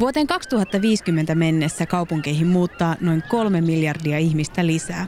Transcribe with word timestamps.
Vuoteen 0.00 0.26
2050 0.26 1.34
mennessä 1.34 1.86
kaupunkeihin 1.86 2.46
muuttaa 2.46 2.96
noin 3.00 3.22
kolme 3.28 3.60
miljardia 3.60 4.18
ihmistä 4.18 4.66
lisää. 4.66 5.06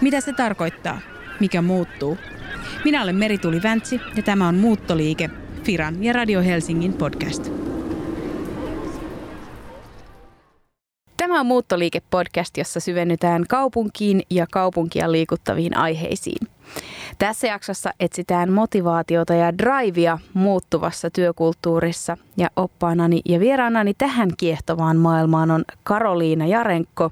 Mitä 0.00 0.20
se 0.20 0.32
tarkoittaa? 0.32 1.00
Mikä 1.40 1.62
muuttuu? 1.62 2.18
Minä 2.84 3.02
olen 3.02 3.16
Merituli 3.16 3.62
Väntsi 3.62 4.00
ja 4.16 4.22
tämä 4.22 4.48
on 4.48 4.54
Muuttoliike, 4.54 5.30
Firan 5.64 6.04
ja 6.04 6.12
Radio 6.12 6.42
Helsingin 6.42 6.92
podcast. 6.92 7.52
Tämä 11.16 11.40
on 11.40 11.46
Muuttoliike-podcast, 11.46 12.58
jossa 12.58 12.80
syvennytään 12.80 13.44
kaupunkiin 13.48 14.22
ja 14.30 14.46
kaupunkia 14.52 15.12
liikuttaviin 15.12 15.76
aiheisiin. 15.76 16.53
Tässä 17.18 17.46
jaksossa 17.46 17.90
etsitään 18.00 18.52
motivaatiota 18.52 19.34
ja 19.34 19.58
drivea 19.58 20.18
muuttuvassa 20.34 21.10
työkulttuurissa 21.10 22.16
ja 22.36 22.48
oppaanani 22.56 23.20
ja 23.24 23.40
vieraanani 23.40 23.94
tähän 23.94 24.30
kiehtovaan 24.36 24.96
maailmaan 24.96 25.50
on 25.50 25.64
Karoliina 25.82 26.46
Jarenko, 26.46 27.10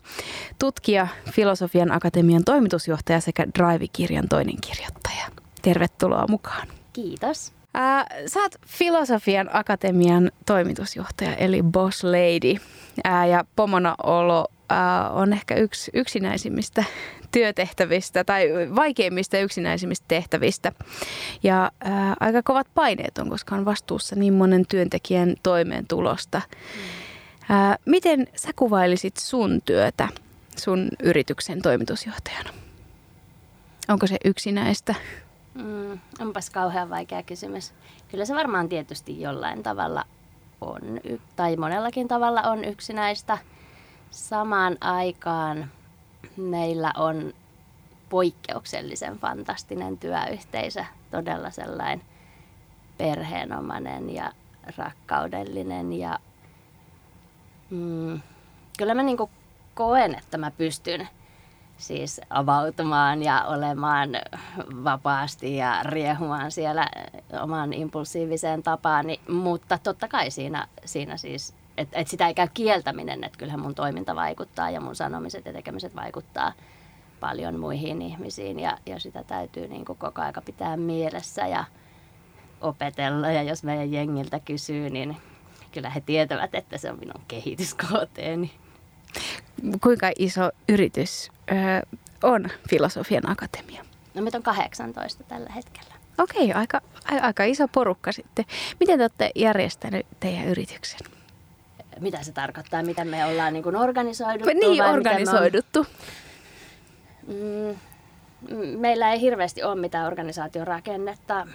tutkija, 0.58 1.06
Filosofian 1.32 1.92
Akatemian 1.92 2.44
toimitusjohtaja 2.44 3.20
sekä 3.20 3.46
Drive-kirjan 3.58 4.28
toinen 4.28 4.56
kirjoittaja. 4.60 5.24
Tervetuloa 5.62 6.26
mukaan. 6.28 6.68
Kiitos. 6.92 7.52
Ää, 7.74 8.06
sä 8.26 8.40
oot 8.40 8.54
Filosofian 8.66 9.50
Akatemian 9.52 10.30
toimitusjohtaja 10.46 11.34
eli 11.34 11.62
boss 11.62 12.04
lady 12.04 12.60
ää, 13.04 13.26
ja 13.26 13.44
pomona 13.56 13.94
olo 14.02 14.46
on 15.10 15.32
ehkä 15.32 15.54
yksi 15.54 15.90
yksinäisimmistä 15.94 16.84
työtehtävistä 17.32 18.24
tai 18.24 18.48
vaikeimmista 18.76 19.38
yksinäisimmistä 19.38 20.04
tehtävistä. 20.08 20.72
Ja 21.42 21.70
ää, 21.80 22.16
aika 22.20 22.42
kovat 22.42 22.66
paineet 22.74 23.18
on, 23.18 23.28
koska 23.28 23.54
on 23.54 23.64
vastuussa 23.64 24.16
niin 24.16 24.34
monen 24.34 24.66
työntekijän 24.66 25.34
toimeentulosta. 25.42 26.42
Ää, 27.48 27.76
miten 27.86 28.26
sä 28.36 28.50
kuvailisit 28.56 29.16
sun 29.16 29.62
työtä 29.64 30.08
sun 30.56 30.88
yrityksen 31.02 31.62
toimitusjohtajana? 31.62 32.50
Onko 33.88 34.06
se 34.06 34.16
yksinäistä? 34.24 34.94
Mm, 35.54 35.98
onpas 36.20 36.50
kauhean 36.50 36.90
vaikea 36.90 37.22
kysymys. 37.22 37.72
Kyllä 38.08 38.24
se 38.24 38.34
varmaan 38.34 38.68
tietysti 38.68 39.20
jollain 39.20 39.62
tavalla 39.62 40.04
on, 40.60 40.80
tai 41.36 41.56
monellakin 41.56 42.08
tavalla 42.08 42.42
on 42.42 42.64
yksinäistä. 42.64 43.38
Samaan 44.10 44.76
aikaan 44.80 45.70
meillä 46.36 46.92
on 46.96 47.34
poikkeuksellisen 48.08 49.18
fantastinen 49.18 49.98
työyhteisö, 49.98 50.84
todella 51.10 51.50
sellainen 51.50 52.02
perheenomainen 52.98 54.14
ja 54.14 54.32
rakkaudellinen 54.76 55.92
ja 55.92 56.18
mm, 57.70 58.20
kyllä 58.78 58.94
mä 58.94 59.02
niin 59.02 59.16
koen, 59.74 60.14
että 60.14 60.38
mä 60.38 60.50
pystyn 60.50 61.08
siis 61.76 62.20
avautumaan 62.30 63.22
ja 63.22 63.44
olemaan 63.44 64.10
vapaasti 64.84 65.56
ja 65.56 65.82
riehumaan 65.82 66.50
siellä 66.50 66.86
oman 67.42 67.72
impulsiiviseen 67.72 68.62
tapaan, 68.62 69.06
mutta 69.28 69.78
totta 69.78 70.08
kai 70.08 70.30
siinä, 70.30 70.68
siinä 70.84 71.16
siis, 71.16 71.54
että 71.76 71.98
et 71.98 72.08
sitä 72.08 72.26
ei 72.28 72.34
käy 72.34 72.48
kieltäminen, 72.54 73.24
että 73.24 73.38
kyllähän 73.38 73.60
mun 73.60 73.74
toiminta 73.74 74.16
vaikuttaa 74.16 74.70
ja 74.70 74.80
mun 74.80 74.96
sanomiset 74.96 75.46
ja 75.46 75.52
tekemiset 75.52 75.96
vaikuttaa 75.96 76.52
paljon 77.20 77.60
muihin 77.60 78.02
ihmisiin 78.02 78.60
ja, 78.60 78.78
ja 78.86 79.00
sitä 79.00 79.24
täytyy 79.24 79.68
niin 79.68 79.84
kuin 79.84 79.98
koko 79.98 80.22
aika 80.22 80.40
pitää 80.40 80.76
mielessä 80.76 81.46
ja 81.46 81.64
opetella 82.60 83.30
ja 83.30 83.42
jos 83.42 83.64
meidän 83.64 83.92
jengiltä 83.92 84.40
kysyy, 84.40 84.90
niin 84.90 85.16
kyllä 85.72 85.90
he 85.90 86.00
tietävät, 86.00 86.54
että 86.54 86.78
se 86.78 86.90
on 86.90 86.98
minun 86.98 87.22
kehityskooteeni. 87.28 88.52
Kuinka 89.82 90.10
iso 90.18 90.50
yritys 90.68 91.30
ö, 91.50 91.54
on 92.22 92.48
Filosofian 92.70 93.30
Akatemia? 93.30 93.84
No 94.14 94.22
meitä 94.22 94.38
on 94.38 94.42
18 94.42 95.24
tällä 95.24 95.52
hetkellä. 95.52 95.94
Okei, 96.18 96.52
aika, 96.52 96.80
aika 97.22 97.44
iso 97.44 97.68
porukka 97.68 98.12
sitten. 98.12 98.44
Miten 98.80 98.98
te 98.98 99.02
olette 99.02 99.30
järjestänyt 99.34 100.06
teidän 100.20 100.46
yrityksen? 100.46 101.00
Mitä 102.00 102.22
se 102.22 102.32
tarkoittaa? 102.32 102.82
Miten 102.82 103.08
me 103.08 103.26
ollaan 103.26 103.52
niin 103.52 103.62
kuin 103.62 103.76
organisoiduttu? 103.76 104.58
Niin, 104.58 104.82
organisoiduttu. 104.82 105.86
Mm, 107.26 107.76
meillä 108.78 109.12
ei 109.12 109.20
hirveästi 109.20 109.62
ole 109.62 109.80
mitään 109.80 110.06
organisaation 110.06 110.66
rakennetta. 110.66 111.46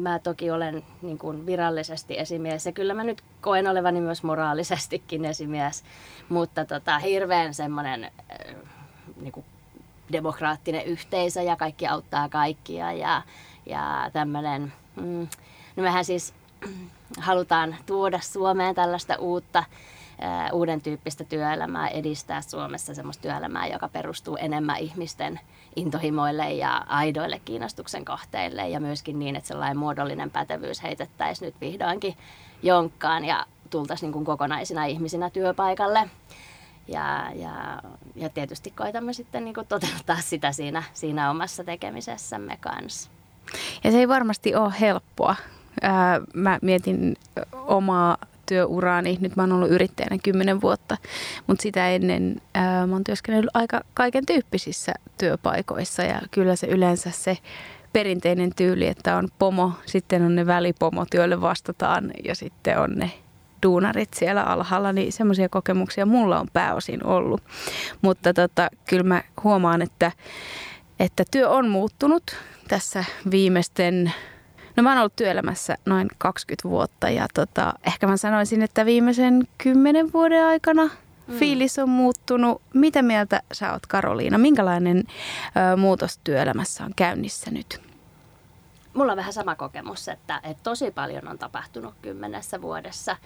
Mä 0.00 0.18
toki 0.18 0.50
olen 0.50 0.84
niin 1.02 1.18
kuin 1.18 1.46
virallisesti 1.46 2.18
esimies 2.18 2.66
ja 2.66 2.72
kyllä 2.72 2.94
mä 2.94 3.04
nyt 3.04 3.22
koen 3.40 3.68
olevani 3.68 4.00
myös 4.00 4.22
moraalisestikin 4.22 5.24
esimies, 5.24 5.84
mutta 6.28 6.64
tota, 6.64 6.98
hirveän 6.98 7.54
semmoinen 7.54 8.04
äh, 8.04 8.56
niin 9.20 9.32
kuin 9.32 9.46
demokraattinen 10.12 10.84
yhteisö 10.84 11.42
ja 11.42 11.56
kaikki 11.56 11.86
auttaa 11.86 12.28
kaikkia 12.28 12.92
ja, 12.92 13.22
ja 13.66 14.10
tämmöinen, 14.12 14.72
mm, 14.96 15.28
no 15.76 15.82
mehän 15.82 16.04
siis 16.04 16.34
halutaan 17.18 17.76
tuoda 17.86 18.20
Suomeen 18.20 18.74
tällaista 18.74 19.16
uutta 19.16 19.64
uuden 20.52 20.80
tyyppistä 20.80 21.24
työelämää, 21.24 21.88
edistää 21.88 22.40
Suomessa 22.40 22.94
sellaista 22.94 23.22
työelämää, 23.22 23.66
joka 23.66 23.88
perustuu 23.88 24.36
enemmän 24.36 24.78
ihmisten 24.78 25.40
intohimoille 25.76 26.52
ja 26.52 26.84
aidoille 26.88 27.40
kiinnostuksen 27.44 28.04
kohteille 28.04 28.68
ja 28.68 28.80
myöskin 28.80 29.18
niin, 29.18 29.36
että 29.36 29.48
sellainen 29.48 29.76
muodollinen 29.76 30.30
pätevyys 30.30 30.82
heitettäisiin 30.82 31.46
nyt 31.46 31.60
vihdoinkin 31.60 32.16
jonkkaan 32.62 33.24
ja 33.24 33.46
tultaisiin 33.70 34.12
niin 34.12 34.24
kokonaisina 34.24 34.84
ihmisinä 34.84 35.30
työpaikalle. 35.30 36.10
Ja, 36.88 37.30
ja, 37.34 37.82
ja 38.14 38.28
tietysti 38.28 38.70
koitamme 38.70 39.12
sitten 39.12 39.44
niin 39.44 39.54
kuin 39.54 39.66
toteuttaa 39.66 40.20
sitä 40.20 40.52
siinä, 40.52 40.82
siinä 40.92 41.30
omassa 41.30 41.64
tekemisessämme 41.64 42.56
kanssa. 42.60 43.10
Ja 43.84 43.90
se 43.90 43.98
ei 43.98 44.08
varmasti 44.08 44.54
ole 44.54 44.72
helppoa. 44.80 45.36
Ää, 45.82 46.20
mä 46.34 46.58
mietin 46.62 47.16
omaa 47.52 48.18
työuraani. 48.46 49.18
Nyt 49.20 49.36
mä 49.36 49.42
oon 49.42 49.52
ollut 49.52 49.70
yrittäjänä 49.70 50.18
kymmenen 50.22 50.60
vuotta, 50.60 50.96
mutta 51.46 51.62
sitä 51.62 51.90
ennen 51.90 52.36
ää, 52.54 52.86
mä 52.86 52.94
oon 52.94 53.04
työskennellyt 53.04 53.50
aika 53.54 53.80
kaiken 53.94 54.26
tyyppisissä 54.26 54.92
työpaikoissa 55.18 56.02
ja 56.02 56.20
kyllä 56.30 56.56
se 56.56 56.66
yleensä 56.66 57.10
se 57.10 57.38
perinteinen 57.92 58.54
tyyli, 58.56 58.86
että 58.86 59.16
on 59.16 59.28
pomo, 59.38 59.72
sitten 59.86 60.22
on 60.22 60.36
ne 60.36 60.46
välipomot, 60.46 61.14
joille 61.14 61.40
vastataan 61.40 62.10
ja 62.24 62.34
sitten 62.34 62.78
on 62.78 62.90
ne 62.94 63.10
duunarit 63.62 64.14
siellä 64.14 64.42
alhaalla, 64.42 64.92
niin 64.92 65.12
semmoisia 65.12 65.48
kokemuksia 65.48 66.06
mulla 66.06 66.40
on 66.40 66.46
pääosin 66.52 67.06
ollut. 67.06 67.42
Mutta 68.02 68.34
tota, 68.34 68.68
kyllä 68.88 69.02
mä 69.02 69.22
huomaan, 69.44 69.82
että, 69.82 70.12
että 71.00 71.24
työ 71.30 71.48
on 71.48 71.68
muuttunut 71.68 72.36
tässä 72.68 73.04
viimeisten 73.30 74.12
No 74.76 74.82
mä 74.82 74.90
oon 74.90 74.98
ollut 74.98 75.16
työelämässä 75.16 75.76
noin 75.86 76.08
20 76.18 76.68
vuotta 76.68 77.10
ja 77.10 77.26
tota, 77.34 77.72
ehkä 77.86 78.06
mä 78.06 78.16
sanoisin, 78.16 78.62
että 78.62 78.86
viimeisen 78.86 79.48
kymmenen 79.58 80.12
vuoden 80.12 80.44
aikana 80.44 80.84
mm. 80.84 81.38
fiilis 81.38 81.78
on 81.78 81.88
muuttunut. 81.88 82.62
Mitä 82.74 83.02
mieltä 83.02 83.42
sä 83.52 83.72
oot 83.72 83.86
Karoliina? 83.86 84.38
Minkälainen 84.38 85.04
ö, 85.72 85.76
muutos 85.76 86.18
työelämässä 86.24 86.84
on 86.84 86.92
käynnissä 86.96 87.50
nyt? 87.50 87.80
Mulla 88.94 89.12
on 89.12 89.18
vähän 89.18 89.32
sama 89.32 89.54
kokemus, 89.54 90.08
että, 90.08 90.40
että 90.42 90.62
tosi 90.62 90.90
paljon 90.90 91.28
on 91.28 91.38
tapahtunut 91.38 91.94
kymmenessä 92.02 92.62
vuodessa. 92.62 93.16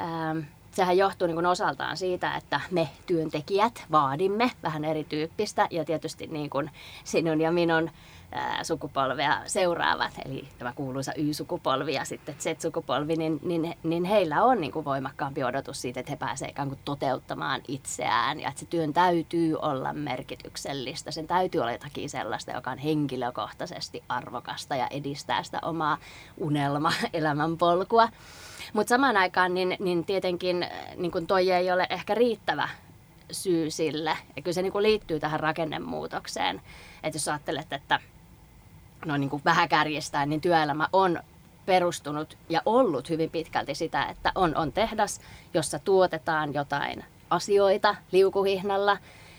Ähm, 0.00 0.38
sehän 0.70 0.96
johtuu 0.96 1.26
niin 1.26 1.34
kuin 1.34 1.46
osaltaan 1.46 1.96
siitä, 1.96 2.36
että 2.36 2.60
me 2.70 2.88
työntekijät 3.06 3.84
vaadimme 3.90 4.50
vähän 4.62 4.84
erityyppistä 4.84 5.68
ja 5.70 5.84
tietysti 5.84 6.26
niin 6.26 6.50
kuin 6.50 6.70
sinun 7.04 7.40
ja 7.40 7.52
minun 7.52 7.90
sukupolvea 8.62 9.40
seuraavat, 9.46 10.12
eli 10.24 10.48
tämä 10.58 10.72
kuuluisa 10.72 11.12
Y-sukupolvi 11.16 11.94
ja 11.94 12.04
sitten 12.04 12.34
Z-sukupolvi, 12.38 13.16
niin, 13.16 13.40
niin, 13.42 13.74
niin 13.82 14.04
heillä 14.04 14.42
on 14.42 14.60
niin 14.60 14.72
kuin 14.72 14.84
voimakkaampi 14.84 15.44
odotus 15.44 15.80
siitä, 15.80 16.00
että 16.00 16.12
he 16.12 16.16
pääsevät 16.16 16.50
ikään 16.50 16.68
kuin 16.68 16.80
toteuttamaan 16.84 17.60
itseään 17.68 18.40
ja 18.40 18.48
että 18.48 18.60
se 18.60 18.66
työn 18.66 18.92
täytyy 18.92 19.56
olla 19.56 19.92
merkityksellistä. 19.92 21.10
Sen 21.10 21.26
täytyy 21.26 21.60
olla 21.60 21.72
jotakin 21.72 22.10
sellaista, 22.10 22.50
joka 22.50 22.70
on 22.70 22.78
henkilökohtaisesti 22.78 24.02
arvokasta 24.08 24.76
ja 24.76 24.86
edistää 24.86 25.42
sitä 25.42 25.58
omaa 25.62 25.98
unelma-elämänpolkua. 26.38 28.08
Mutta 28.72 28.88
samaan 28.88 29.16
aikaan 29.16 29.54
niin, 29.54 29.76
niin 29.78 30.04
tietenkin 30.04 30.66
niin 30.96 31.12
kuin 31.12 31.26
toi 31.26 31.50
ei 31.50 31.72
ole 31.72 31.86
ehkä 31.90 32.14
riittävä 32.14 32.68
syy 33.32 33.70
sille. 33.70 34.16
Ja 34.36 34.42
kyllä 34.42 34.54
se 34.54 34.62
niin 34.62 34.72
kuin 34.72 34.82
liittyy 34.82 35.20
tähän 35.20 35.40
rakennemuutokseen. 35.40 36.60
Että 37.02 37.16
jos 37.16 37.28
ajattelet, 37.28 37.72
että 37.72 38.00
noin 39.04 39.20
niin 39.20 39.30
kuin 39.30 39.42
vähän 39.44 39.68
kärjestään, 39.68 40.30
niin 40.30 40.40
työelämä 40.40 40.88
on 40.92 41.20
perustunut 41.66 42.38
ja 42.48 42.62
ollut 42.66 43.08
hyvin 43.08 43.30
pitkälti 43.30 43.74
sitä, 43.74 44.04
että 44.04 44.32
on, 44.34 44.56
on 44.56 44.72
tehdas, 44.72 45.20
jossa 45.54 45.78
tuotetaan 45.78 46.54
jotain 46.54 47.04
asioita 47.30 47.96
liukuhihnalla 48.12 48.98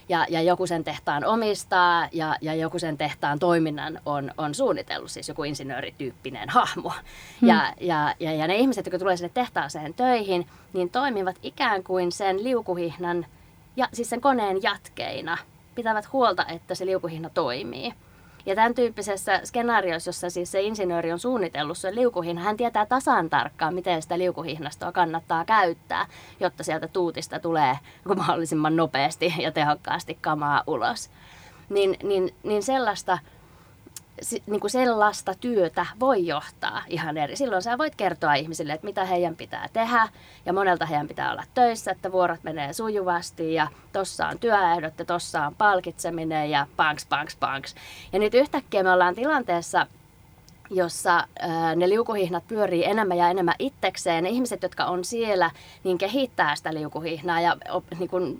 ja, 0.10 0.26
ja 0.30 0.42
joku 0.42 0.68
sen 0.68 0.84
tehtaan 0.84 1.26
omistaa 1.26 2.08
ja, 2.12 2.36
ja 2.42 2.54
joku 2.54 2.80
sen 2.80 2.98
tehtaan 2.98 3.40
toiminnan 3.40 4.00
on, 4.06 4.32
on 4.38 4.56
suunnitellut, 4.56 5.12
siis 5.12 5.30
joku 5.30 5.44
insinöörityyppinen 5.44 6.50
hahmo. 6.50 6.90
Hmm. 7.42 7.50
Ja, 7.50 7.74
ja, 7.82 8.16
ja, 8.20 8.34
ja 8.34 8.48
ne 8.48 8.56
ihmiset, 8.56 8.86
jotka 8.86 9.00
tulee 9.00 9.18
sinne 9.18 9.32
tehtaaseen 9.34 9.94
töihin, 9.94 10.48
niin 10.74 10.90
toimivat 10.90 11.36
ikään 11.44 11.84
kuin 11.84 12.12
sen 12.12 12.44
liukuhihnan, 12.44 13.26
ja, 13.76 13.88
siis 13.94 14.10
sen 14.10 14.22
koneen 14.22 14.64
jatkeina, 14.64 15.38
pitävät 15.76 16.14
huolta, 16.14 16.46
että 16.46 16.76
se 16.76 16.86
liukuhihna 16.86 17.30
toimii. 17.30 17.94
Ja 18.46 18.56
tämän 18.56 18.74
tyyppisessä 18.76 19.42
skenaariossa, 19.44 20.10
jossa 20.10 20.30
siis 20.30 20.52
se 20.52 20.62
insinööri 20.62 21.12
on 21.12 21.20
suunnitellut 21.20 21.78
sen 21.78 21.96
liukuhihna, 21.96 22.42
hän 22.42 22.58
tietää 22.58 22.86
tasan 22.86 23.30
tarkkaan, 23.30 23.74
miten 23.74 24.02
sitä 24.02 24.18
liukuhihnastoa 24.18 24.92
kannattaa 24.92 25.46
käyttää, 25.46 26.06
jotta 26.40 26.64
sieltä 26.64 26.88
tuutista 26.88 27.40
tulee 27.40 27.78
mahdollisimman 28.18 28.76
nopeasti 28.76 29.34
ja 29.40 29.52
tehokkaasti 29.52 30.18
kamaa 30.22 30.64
ulos. 30.68 31.10
Niin, 31.70 31.98
niin, 32.04 32.36
niin 32.44 32.64
sellaista 32.64 33.20
niin 34.46 34.60
kuin 34.60 34.72
sellaista 34.72 35.34
työtä 35.34 35.86
voi 36.00 36.28
johtaa 36.28 36.82
ihan 36.88 37.18
eri. 37.18 37.36
Silloin 37.36 37.62
sä 37.62 37.78
voit 37.78 37.96
kertoa 37.96 38.34
ihmisille, 38.34 38.74
että 38.74 38.88
mitä 38.88 39.06
heidän 39.06 39.36
pitää 39.36 39.70
tehdä 39.74 40.08
ja 40.46 40.54
monelta 40.54 40.86
heidän 40.86 41.08
pitää 41.08 41.32
olla 41.32 41.44
töissä, 41.54 41.92
että 41.92 42.12
vuorot 42.12 42.44
menee 42.44 42.74
sujuvasti 42.74 43.54
ja 43.54 43.68
tossa 43.94 44.28
on 44.28 44.40
työehdot 44.40 45.00
ja 45.00 45.06
tossa 45.06 45.46
on 45.46 45.56
palkitseminen 45.56 46.50
ja 46.50 46.68
panks, 46.76 47.06
panks, 47.06 47.36
panks. 47.36 47.76
Ja 48.14 48.20
nyt 48.20 48.34
yhtäkkiä 48.34 48.84
me 48.84 48.92
ollaan 48.92 49.16
tilanteessa, 49.16 49.88
jossa 50.70 51.28
ne 51.76 51.90
liukuhihnat 51.90 52.48
pyörii 52.48 52.86
enemmän 52.86 53.18
ja 53.18 53.30
enemmän 53.30 53.56
itsekseen. 53.60 54.24
Ne 54.24 54.30
ihmiset, 54.30 54.64
jotka 54.64 54.86
on 54.86 55.06
siellä, 55.06 55.52
niin 55.84 55.98
kehittää 55.98 56.56
sitä 56.56 56.74
liukuhihnaa 56.74 57.42
ja 57.42 57.58
niin 58.00 58.10
kun, 58.10 58.40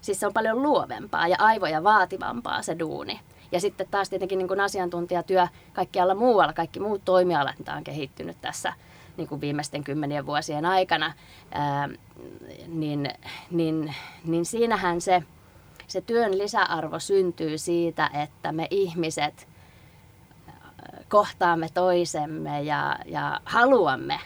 siis 0.00 0.20
se 0.20 0.26
on 0.26 0.32
paljon 0.32 0.62
luovempaa 0.62 1.28
ja 1.28 1.36
aivoja 1.38 1.84
vaativampaa 1.84 2.62
se 2.62 2.78
duuni. 2.78 3.20
Ja 3.52 3.60
sitten 3.60 3.86
taas 3.90 4.08
tietenkin 4.08 4.38
niin 4.38 4.48
kuin 4.48 4.60
asiantuntijatyö 4.60 5.46
kaikkialla 5.72 6.14
muualla, 6.14 6.52
kaikki 6.52 6.80
muut 6.80 7.04
toimialat, 7.04 7.58
mitä 7.58 7.74
on 7.74 7.84
kehittynyt 7.84 8.36
tässä 8.40 8.72
niin 9.16 9.28
kuin 9.28 9.40
viimeisten 9.40 9.84
kymmenien 9.84 10.26
vuosien 10.26 10.66
aikana, 10.66 11.12
ää, 11.50 11.88
niin, 12.68 13.10
niin, 13.50 13.94
niin 14.24 14.44
siinähän 14.44 15.00
se, 15.00 15.22
se 15.86 16.00
työn 16.00 16.38
lisäarvo 16.38 16.98
syntyy 16.98 17.58
siitä, 17.58 18.10
että 18.22 18.52
me 18.52 18.66
ihmiset 18.70 19.48
kohtaamme 21.08 21.68
toisemme 21.74 22.62
ja, 22.62 22.98
ja 23.06 23.40
haluamme 23.44 24.20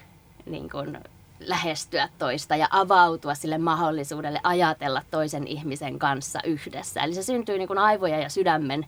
niin 0.47 0.71
kuin, 0.71 0.99
lähestyä 1.41 2.09
toista 2.19 2.57
ja 2.57 2.69
avautua 2.71 3.35
sille 3.35 3.59
mahdollisuudelle 3.59 4.41
ajatella 4.43 5.03
toisen 5.11 5.47
ihmisen 5.47 5.99
kanssa 5.99 6.41
yhdessä. 6.45 7.01
Eli 7.01 7.15
se 7.15 7.23
syntyy 7.23 7.59
niin 7.59 7.69
kuin 7.69 7.79
aivojen 7.79 8.23
ja 8.23 8.29
sydämen 8.29 8.87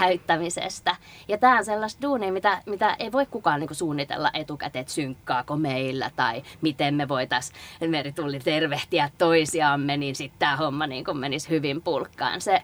käyttämisestä. 0.00 0.96
Ja 1.28 1.38
tämä 1.38 1.58
on 1.58 1.64
sellaista 1.64 2.02
duunia, 2.02 2.32
mitä, 2.32 2.62
mitä 2.66 2.96
ei 2.98 3.12
voi 3.12 3.26
kukaan 3.26 3.60
niin 3.60 3.74
suunnitella 3.74 4.30
etukäteen, 4.34 4.80
että 4.80 4.92
synkkaako 4.92 5.56
meillä 5.56 6.10
tai 6.16 6.42
miten 6.60 6.94
me 6.94 7.08
voitaisiin 7.08 7.58
meritulli 7.88 8.40
tervehtiä 8.40 9.10
toisiamme, 9.18 9.96
niin 9.96 10.14
sitten 10.14 10.38
tämä 10.38 10.56
homma 10.56 10.86
niin 10.86 11.04
menisi 11.12 11.48
hyvin 11.48 11.82
pulkkaan. 11.82 12.40
Se, 12.40 12.62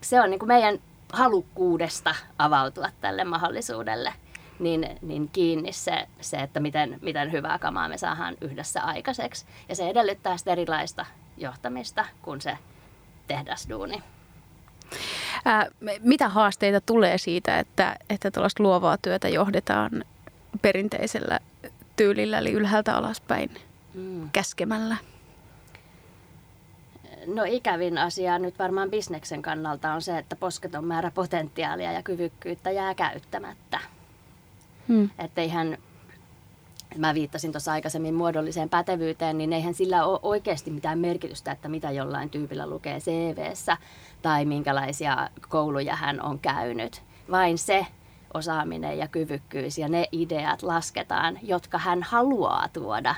se 0.00 0.20
on 0.20 0.30
niin 0.30 0.46
meidän 0.46 0.78
halukkuudesta 1.12 2.14
avautua 2.38 2.88
tälle 3.00 3.24
mahdollisuudelle 3.24 4.12
niin, 4.58 4.98
niin 5.02 5.28
kiinni 5.28 5.72
se, 5.72 6.08
se 6.20 6.36
että 6.36 6.60
miten, 6.60 6.98
miten 7.02 7.32
hyvää 7.32 7.58
kamaa 7.58 7.88
me 7.88 7.98
saadaan 7.98 8.36
yhdessä 8.40 8.82
aikaiseksi. 8.82 9.46
Ja 9.68 9.76
se 9.76 9.88
edellyttää 9.88 10.36
sitä 10.36 10.52
erilaista 10.52 11.06
johtamista 11.36 12.04
kuin 12.22 12.40
se 12.40 12.58
tehdasduuni. 13.26 14.02
Ää, 15.44 15.66
mitä 16.00 16.28
haasteita 16.28 16.80
tulee 16.80 17.18
siitä, 17.18 17.58
että, 17.58 17.96
että 18.10 18.30
tuollaista 18.30 18.62
luovaa 18.62 18.98
työtä 18.98 19.28
johdetaan 19.28 20.04
perinteisellä 20.62 21.40
tyylillä, 21.96 22.38
eli 22.38 22.52
ylhäältä 22.52 22.96
alaspäin 22.96 23.50
mm. 23.94 24.30
käskemällä? 24.32 24.96
No 27.26 27.44
ikävin 27.46 27.98
asia 27.98 28.38
nyt 28.38 28.58
varmaan 28.58 28.90
bisneksen 28.90 29.42
kannalta 29.42 29.92
on 29.92 30.02
se, 30.02 30.18
että 30.18 30.36
posketon 30.36 30.84
määrä 30.84 31.10
potentiaalia 31.10 31.92
ja 31.92 32.02
kyvykkyyttä 32.02 32.70
jää 32.70 32.94
käyttämättä. 32.94 33.80
Hmm. 34.88 35.10
Että 35.18 35.40
eihän, 35.40 35.78
mä 36.96 37.14
viittasin 37.14 37.52
tuossa 37.52 37.72
aikaisemmin 37.72 38.14
muodolliseen 38.14 38.68
pätevyyteen, 38.68 39.38
niin 39.38 39.52
eihän 39.52 39.74
sillä 39.74 40.04
ole 40.04 40.20
oikeasti 40.22 40.70
mitään 40.70 40.98
merkitystä, 40.98 41.52
että 41.52 41.68
mitä 41.68 41.90
jollain 41.90 42.30
tyypillä 42.30 42.66
lukee 42.66 43.00
CVssä 43.00 43.76
tai 44.22 44.44
minkälaisia 44.44 45.28
kouluja 45.48 45.96
hän 45.96 46.22
on 46.22 46.38
käynyt. 46.38 47.02
Vain 47.30 47.58
se 47.58 47.86
osaaminen 48.34 48.98
ja 48.98 49.08
kyvykkyys 49.08 49.78
ja 49.78 49.88
ne 49.88 50.08
ideat 50.12 50.62
lasketaan, 50.62 51.38
jotka 51.42 51.78
hän 51.78 52.02
haluaa 52.02 52.68
tuoda 52.72 53.14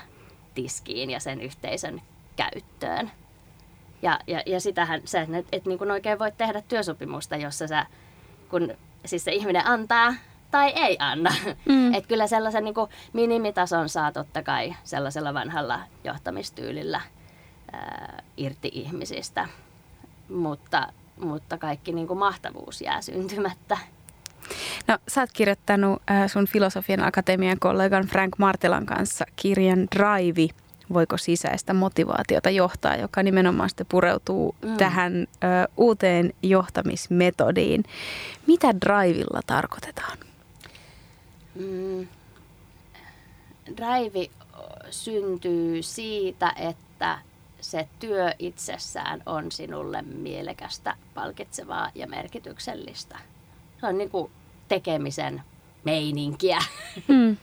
tiskiin 0.53 1.09
ja 1.09 1.19
sen 1.19 1.41
yhteisön 1.41 2.01
käyttöön. 2.35 3.11
Ja, 4.01 4.19
ja, 4.27 4.41
ja 4.45 4.59
sitähän 4.59 5.01
se, 5.05 5.21
että 5.21 5.43
et 5.51 5.65
niin 5.65 5.91
oikein 5.91 6.19
voit 6.19 6.37
tehdä 6.37 6.61
työsopimusta, 6.61 7.35
jossa 7.35 7.67
sä, 7.67 7.85
kun 8.49 8.73
siis 9.05 9.23
se 9.23 9.31
ihminen 9.31 9.67
antaa 9.67 10.13
tai 10.51 10.69
ei 10.75 10.97
anna. 10.99 11.33
Mm. 11.65 11.93
Että 11.93 12.07
kyllä 12.07 12.27
sellaisen 12.27 12.63
niin 12.63 12.75
minimitason 13.13 13.89
saa 13.89 14.11
totta 14.11 14.43
kai 14.43 14.75
sellaisella 14.83 15.33
vanhalla 15.33 15.79
johtamistyylillä 16.03 17.01
ää, 17.73 18.23
irti 18.37 18.69
ihmisistä 18.73 19.47
mutta, 20.29 20.87
mutta 21.17 21.57
kaikki 21.57 21.91
niin 21.91 22.07
kuin 22.07 22.19
mahtavuus 22.19 22.81
jää 22.81 23.01
syntymättä. 23.01 23.77
No, 24.87 24.97
sä 25.07 25.21
oot 25.21 25.29
kirjoittanut 25.33 26.01
äh, 26.11 26.31
sun 26.31 26.47
Filosofian 26.47 27.03
Akatemian 27.03 27.59
kollegan 27.59 28.05
Frank 28.05 28.37
Martelan 28.37 28.85
kanssa 28.85 29.25
kirjan 29.35 29.87
Drive, 29.95 30.53
voiko 30.93 31.17
sisäistä 31.17 31.73
motivaatiota 31.73 32.49
johtaa, 32.49 32.95
joka 32.95 33.23
nimenomaan 33.23 33.69
sitten 33.69 33.85
pureutuu 33.89 34.55
mm. 34.61 34.77
tähän 34.77 35.13
ö, 35.17 35.47
uuteen 35.77 36.33
johtamismetodiin. 36.43 37.83
Mitä 38.47 38.67
drivilla 38.81 39.41
tarkoitetaan? 39.47 40.17
Mm. 41.55 42.07
Drive 43.77 44.29
syntyy 44.89 45.83
siitä, 45.83 46.53
että 46.55 47.19
se 47.63 47.87
työ 47.99 48.31
itsessään 48.39 49.23
on 49.25 49.51
sinulle 49.51 50.01
mielekästä, 50.01 50.95
palkitsevaa 51.13 51.91
ja 51.95 52.07
merkityksellistä. 52.07 53.17
Se 53.79 53.87
on 53.87 53.97
niin 53.97 54.09
kuin 54.09 54.31
tekemisen 54.67 55.41
meininkiä. 55.83 56.59
Hmm. 57.07 57.37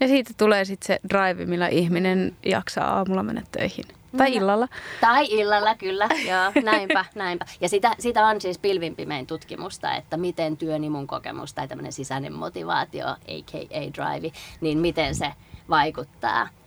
Ja 0.00 0.08
siitä 0.08 0.30
tulee 0.36 0.64
sitten 0.64 0.86
se 0.86 1.00
drive, 1.08 1.46
millä 1.46 1.68
ihminen 1.68 2.36
jaksaa 2.46 2.96
aamulla 2.96 3.22
mennä 3.22 3.42
töihin. 3.52 3.84
Tai 4.16 4.34
illalla. 4.34 4.68
Tai 5.00 5.26
illalla, 5.30 5.74
kyllä. 5.74 6.08
Joo, 6.28 6.62
näinpä, 6.64 7.04
näinpä. 7.14 7.46
Ja 7.60 7.68
sitä, 7.68 7.94
sitä 7.98 8.26
on 8.26 8.40
siis 8.40 8.58
pilvinpimein 8.58 9.26
tutkimusta, 9.26 9.94
että 9.94 10.16
miten 10.16 10.56
työn 10.56 10.82
kokemus 11.06 11.54
tai 11.54 11.68
tämmöinen 11.68 11.92
sisäinen 11.92 12.32
motivaatio, 12.32 13.06
a.k.a. 13.08 13.80
drive, 13.94 14.32
niin 14.60 14.78
miten 14.78 15.14
se 15.14 15.32
vaikuttaa– 15.68 16.48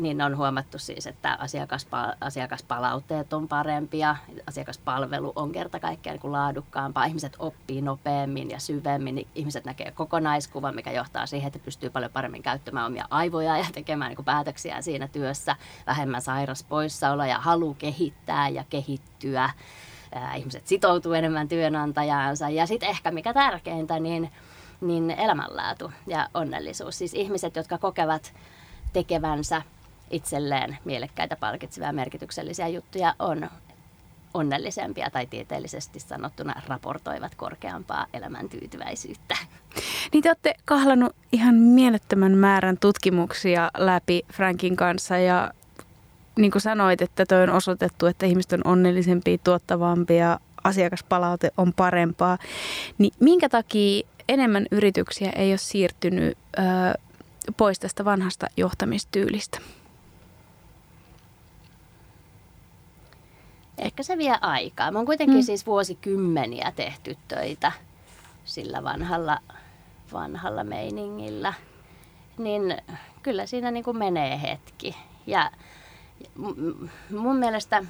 niin 0.00 0.22
on 0.22 0.36
huomattu 0.36 0.78
siis, 0.78 1.06
että 1.06 1.38
asiakaspal- 1.40 2.16
asiakaspalautteet 2.20 3.32
on 3.32 3.48
parempia, 3.48 4.16
asiakaspalvelu 4.46 5.32
on 5.36 5.52
kerta 5.52 5.80
kaikkiaan 5.80 6.18
niin 6.22 6.32
laadukkaampaa, 6.32 7.04
ihmiset 7.04 7.36
oppii 7.38 7.82
nopeammin 7.82 8.50
ja 8.50 8.60
syvemmin, 8.60 9.14
niin 9.14 9.28
ihmiset 9.34 9.64
näkee 9.64 9.90
kokonaiskuvan, 9.90 10.74
mikä 10.74 10.92
johtaa 10.92 11.26
siihen, 11.26 11.46
että 11.46 11.58
pystyy 11.58 11.90
paljon 11.90 12.12
paremmin 12.12 12.42
käyttämään 12.42 12.86
omia 12.86 13.04
aivoja 13.10 13.58
ja 13.58 13.66
tekemään 13.72 14.14
niin 14.14 14.24
päätöksiä 14.24 14.82
siinä 14.82 15.08
työssä, 15.08 15.56
vähemmän 15.86 16.22
sairas 16.22 16.62
ja 17.26 17.38
halu 17.38 17.74
kehittää 17.74 18.48
ja 18.48 18.64
kehittyä. 18.70 19.50
Ihmiset 20.36 20.66
sitoutuu 20.66 21.12
enemmän 21.12 21.48
työnantajaansa 21.48 22.48
ja 22.48 22.66
sitten 22.66 22.88
ehkä 22.88 23.10
mikä 23.10 23.32
tärkeintä, 23.32 24.00
niin, 24.00 24.32
niin 24.80 25.10
elämänlaatu 25.10 25.92
ja 26.06 26.28
onnellisuus. 26.34 26.98
Siis 26.98 27.14
ihmiset, 27.14 27.56
jotka 27.56 27.78
kokevat 27.78 28.34
tekevänsä 28.94 29.62
itselleen 30.10 30.78
mielekkäitä, 30.84 31.36
palkitsevia 31.36 31.92
merkityksellisiä 31.92 32.68
juttuja 32.68 33.14
on 33.18 33.50
onnellisempia 34.34 35.10
tai 35.10 35.26
tieteellisesti 35.26 36.00
sanottuna 36.00 36.62
raportoivat 36.68 37.34
korkeampaa 37.34 38.06
elämäntyytyväisyyttä. 38.12 39.36
Niin 40.12 40.22
te 40.22 40.28
olette 40.28 40.54
kahlannut 40.64 41.16
ihan 41.32 41.54
mielettömän 41.54 42.32
määrän 42.32 42.78
tutkimuksia 42.78 43.70
läpi 43.78 44.22
Frankin 44.32 44.76
kanssa 44.76 45.18
ja 45.18 45.50
niin 46.36 46.50
kuin 46.50 46.62
sanoit, 46.62 47.02
että 47.02 47.26
toi 47.26 47.42
on 47.42 47.50
osoitettu, 47.50 48.06
että 48.06 48.26
ihmiset 48.26 48.52
on 48.52 48.60
onnellisempia, 48.64 49.38
tuottavampia, 49.44 50.40
asiakaspalaute 50.64 51.50
on 51.56 51.72
parempaa. 51.72 52.38
Niin 52.98 53.12
minkä 53.20 53.48
takia 53.48 54.06
enemmän 54.28 54.66
yrityksiä 54.70 55.30
ei 55.30 55.50
ole 55.52 55.58
siirtynyt 55.58 56.38
pois 57.56 57.78
tästä 57.78 58.04
vanhasta 58.04 58.46
johtamistyylistä? 58.56 59.58
ehkä 63.78 64.02
se 64.02 64.18
vie 64.18 64.36
aikaa. 64.40 64.90
Mä 64.90 64.98
oon 64.98 65.06
kuitenkin 65.06 65.36
mm. 65.36 65.42
siis 65.42 65.66
vuosikymmeniä 65.66 66.72
tehty 66.76 67.16
töitä 67.28 67.72
sillä 68.44 68.84
vanhalla, 68.84 69.38
vanhalla 70.12 70.64
meiningillä. 70.64 71.54
Niin 72.38 72.76
kyllä 73.22 73.46
siinä 73.46 73.70
niin 73.70 73.84
kuin 73.84 73.98
menee 73.98 74.42
hetki. 74.42 74.96
Ja 75.26 75.50
mun 77.10 77.36
mielestä 77.36 77.84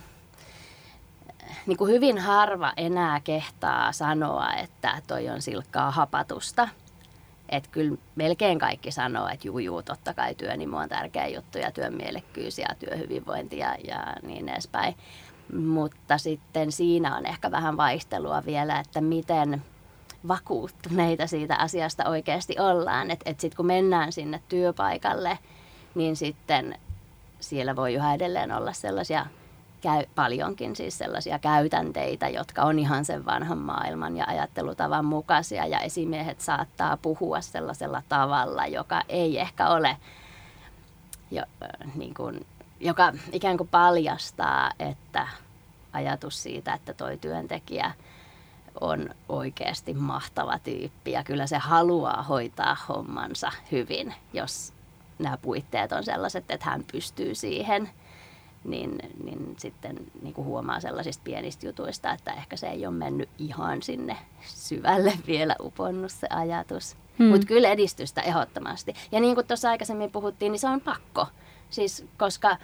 niin 1.67 1.77
kuin 1.77 1.93
hyvin 1.93 2.19
harva 2.19 2.73
enää 2.77 3.21
kehtaa 3.21 3.93
sanoa, 3.93 4.53
että 4.53 5.03
toi 5.07 5.29
on 5.29 5.43
silkkaa 5.43 5.91
hapatusta. 5.91 6.69
Että 7.49 7.71
kyllä 7.73 7.97
melkein 8.17 8.59
kaikki 8.59 8.91
sanoo, 8.91 9.29
että 9.29 9.49
juu, 9.49 9.59
juu 9.59 9.83
totta 9.83 10.15
kai 10.15 10.35
työnimo 10.35 10.79
on 10.79 10.89
tärkeä 10.89 11.27
juttu 11.27 11.59
ja 11.59 11.71
työn 11.71 11.95
mielekkyys 11.95 12.59
ja 12.59 12.69
työhyvinvointi 12.79 13.59
ja, 13.59 13.77
ja 13.89 14.15
niin 14.23 14.49
edespäin. 14.49 14.95
Mutta 15.53 16.19
sitten 16.19 16.73
siinä 16.73 17.17
on 17.17 17.27
ehkä 17.27 17.51
vähän 17.51 17.77
vaihtelua 17.77 18.43
vielä, 18.47 18.81
että 18.81 19.01
miten 19.01 19.63
vakuuttuneita 20.29 21.27
siitä 21.27 21.57
asiasta 21.57 22.09
oikeasti 22.09 22.57
ollaan. 22.61 23.11
Että 23.11 23.31
et 23.31 23.41
sitten 23.41 23.57
kun 23.57 23.67
mennään 23.67 24.13
sinne 24.13 24.43
työpaikalle, 24.49 25.39
niin 25.95 26.17
sitten 26.17 26.79
siellä 27.41 27.77
voi 27.77 27.95
yhä 27.95 28.15
edelleen 28.15 28.53
olla 28.53 28.73
sellaisia 28.73 29.27
käy, 29.85 30.05
paljonkin 30.15 30.77
siis 30.77 30.99
sellaisia 30.99 31.39
käytänteitä, 31.39 32.29
jotka 32.29 32.63
on 32.63 32.79
ihan 32.79 33.05
sen 33.05 33.25
vanhan 33.25 33.59
maailman 33.59 34.17
ja 34.17 34.25
ajattelutavan 34.29 35.05
mukaisia. 35.05 35.67
Ja 35.67 35.81
esimiehet 35.81 36.41
saattaa 36.41 36.97
puhua 36.97 37.41
sellaisella 37.41 38.03
tavalla, 38.09 38.67
joka 38.67 39.03
ei 39.09 39.41
ehkä 39.41 39.69
ole, 39.69 39.97
jo, 41.31 41.43
niin 41.95 42.15
kuin, 42.15 42.47
joka 42.81 43.13
ikään 43.33 43.57
kuin 43.57 43.69
paljastaa, 43.69 44.71
että 44.79 45.29
ajatus 45.93 46.43
siitä, 46.43 46.75
että 46.75 46.95
toi 46.95 47.19
työntekijä 47.19 47.93
on 48.81 49.11
oikeasti 49.29 49.95
mahtava 49.95 50.59
tyyppi. 50.59 51.13
Ja 51.13 51.25
kyllä 51.25 51.47
se 51.47 51.59
haluaa 51.59 52.23
hoitaa 52.23 52.77
hommansa 52.89 53.53
hyvin, 53.73 54.15
jos 54.33 54.73
nämä 55.19 55.37
puitteet 55.37 55.93
on 55.93 56.05
sellaiset, 56.05 56.51
että 56.51 56.71
hän 56.71 56.85
pystyy 56.93 57.35
siihen– 57.35 57.91
niin, 58.65 58.99
niin 59.25 59.55
sitten 59.59 59.97
niin 60.23 60.35
kuin 60.35 60.45
huomaa 60.45 60.81
sellaisista 60.81 61.23
pienistä 61.25 61.67
jutuista, 61.67 62.13
että 62.13 62.33
ehkä 62.33 62.57
se 62.57 62.67
ei 62.67 62.87
ole 62.87 62.95
mennyt 62.95 63.29
ihan 63.39 63.83
sinne 63.83 64.17
syvälle 64.47 65.13
vielä 65.27 65.57
uponnut 65.61 66.13
se 66.13 66.27
ajatus. 66.31 66.97
Hmm. 67.19 67.27
Mutta 67.27 67.47
kyllä 67.47 67.69
edistystä 67.69 68.21
ehdottomasti. 68.21 68.95
Ja 69.13 69.21
niin 69.21 69.35
kuin 69.35 69.47
tuossa 69.47 69.71
aikaisemmin 69.71 70.11
puhuttiin, 70.11 70.53
niin 70.53 70.61
se 70.61 70.69
on 70.69 70.81
pakko. 70.81 71.27
Siis 71.71 72.07
koska 72.19 72.57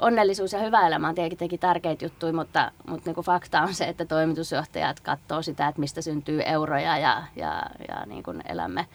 onnellisuus 0.00 0.52
ja 0.52 0.58
hyvä 0.58 0.86
elämä 0.86 1.08
on 1.08 1.14
tietenkin 1.14 1.60
tärkeitä 1.60 2.04
juttuja, 2.04 2.32
mutta, 2.32 2.72
mutta 2.86 3.08
niin 3.08 3.14
kuin 3.14 3.24
fakta 3.24 3.62
on 3.62 3.74
se, 3.74 3.84
että 3.84 4.04
toimitusjohtajat 4.04 5.00
katsoo 5.00 5.42
sitä, 5.42 5.68
että 5.68 5.80
mistä 5.80 6.02
syntyy 6.02 6.42
euroja 6.46 6.98
ja, 6.98 7.22
ja, 7.36 7.62
ja 7.88 8.06
niin 8.06 8.22
kuin 8.22 8.42
elämme, 8.48 8.86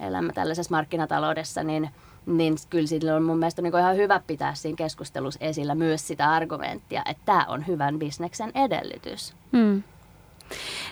elämme 0.00 0.32
tällaisessa 0.32 0.74
markkinataloudessa, 0.74 1.62
niin– 1.62 1.90
niin 2.26 2.56
kyllä 2.70 2.86
sillä 2.86 3.16
on 3.16 3.22
mun 3.22 3.38
mielestä 3.38 3.62
niin 3.62 3.78
ihan 3.78 3.96
hyvä 3.96 4.20
pitää 4.26 4.54
siinä 4.54 4.76
keskustelussa 4.76 5.40
esillä 5.44 5.74
myös 5.74 6.06
sitä 6.06 6.30
argumenttia, 6.30 7.02
että 7.10 7.22
tämä 7.24 7.44
on 7.48 7.66
hyvän 7.66 7.98
bisneksen 7.98 8.52
edellytys. 8.54 9.34
Hmm. 9.56 9.82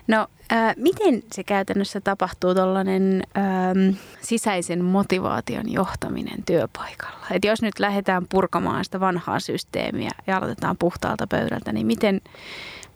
No, 0.07 0.27
äh, 0.53 0.75
miten 0.77 1.23
se 1.33 1.45
käytännössä 1.45 2.01
tapahtuu 2.01 2.55
tuollainen 2.55 3.23
ähm, 3.37 3.97
sisäisen 4.21 4.85
motivaation 4.85 5.73
johtaminen 5.73 6.43
työpaikalla? 6.47 7.27
Et 7.31 7.45
jos 7.45 7.63
nyt 7.63 7.79
lähdetään 7.79 8.27
purkamaan 8.29 8.85
sitä 8.85 9.01
vanhaa 9.01 9.41
systeemiä 9.41 10.11
ja 10.27 10.37
aloitetaan 10.37 10.77
puhtaalta 10.77 11.27
pöydältä, 11.27 11.73
niin 11.73 11.87
miten, 11.87 12.21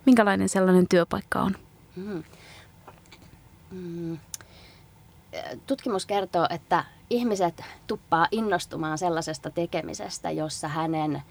minkälainen 0.06 0.48
sellainen 0.48 0.88
työpaikka 0.88 1.40
on? 1.40 1.56
Hmm. 1.96 2.22
Hmm. 3.70 4.18
Tutkimus 5.66 6.06
kertoo, 6.06 6.46
että 6.50 6.84
ihmiset 7.10 7.62
tuppaa 7.86 8.28
innostumaan 8.30 8.98
sellaisesta 8.98 9.50
tekemisestä, 9.50 10.30
jossa 10.30 10.68
hänen 10.68 11.22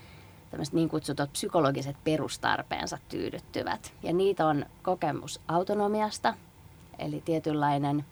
niin 0.71 0.89
kutsutut 0.89 1.33
psykologiset 1.33 1.95
perustarpeensa 2.03 2.97
tyydyttyvät. 3.09 3.93
Ja 4.03 4.13
niitä 4.13 4.47
on 4.47 4.65
kokemus 4.83 5.39
autonomiasta, 5.47 6.33
eli 6.99 7.21
tietynlainen 7.25 8.05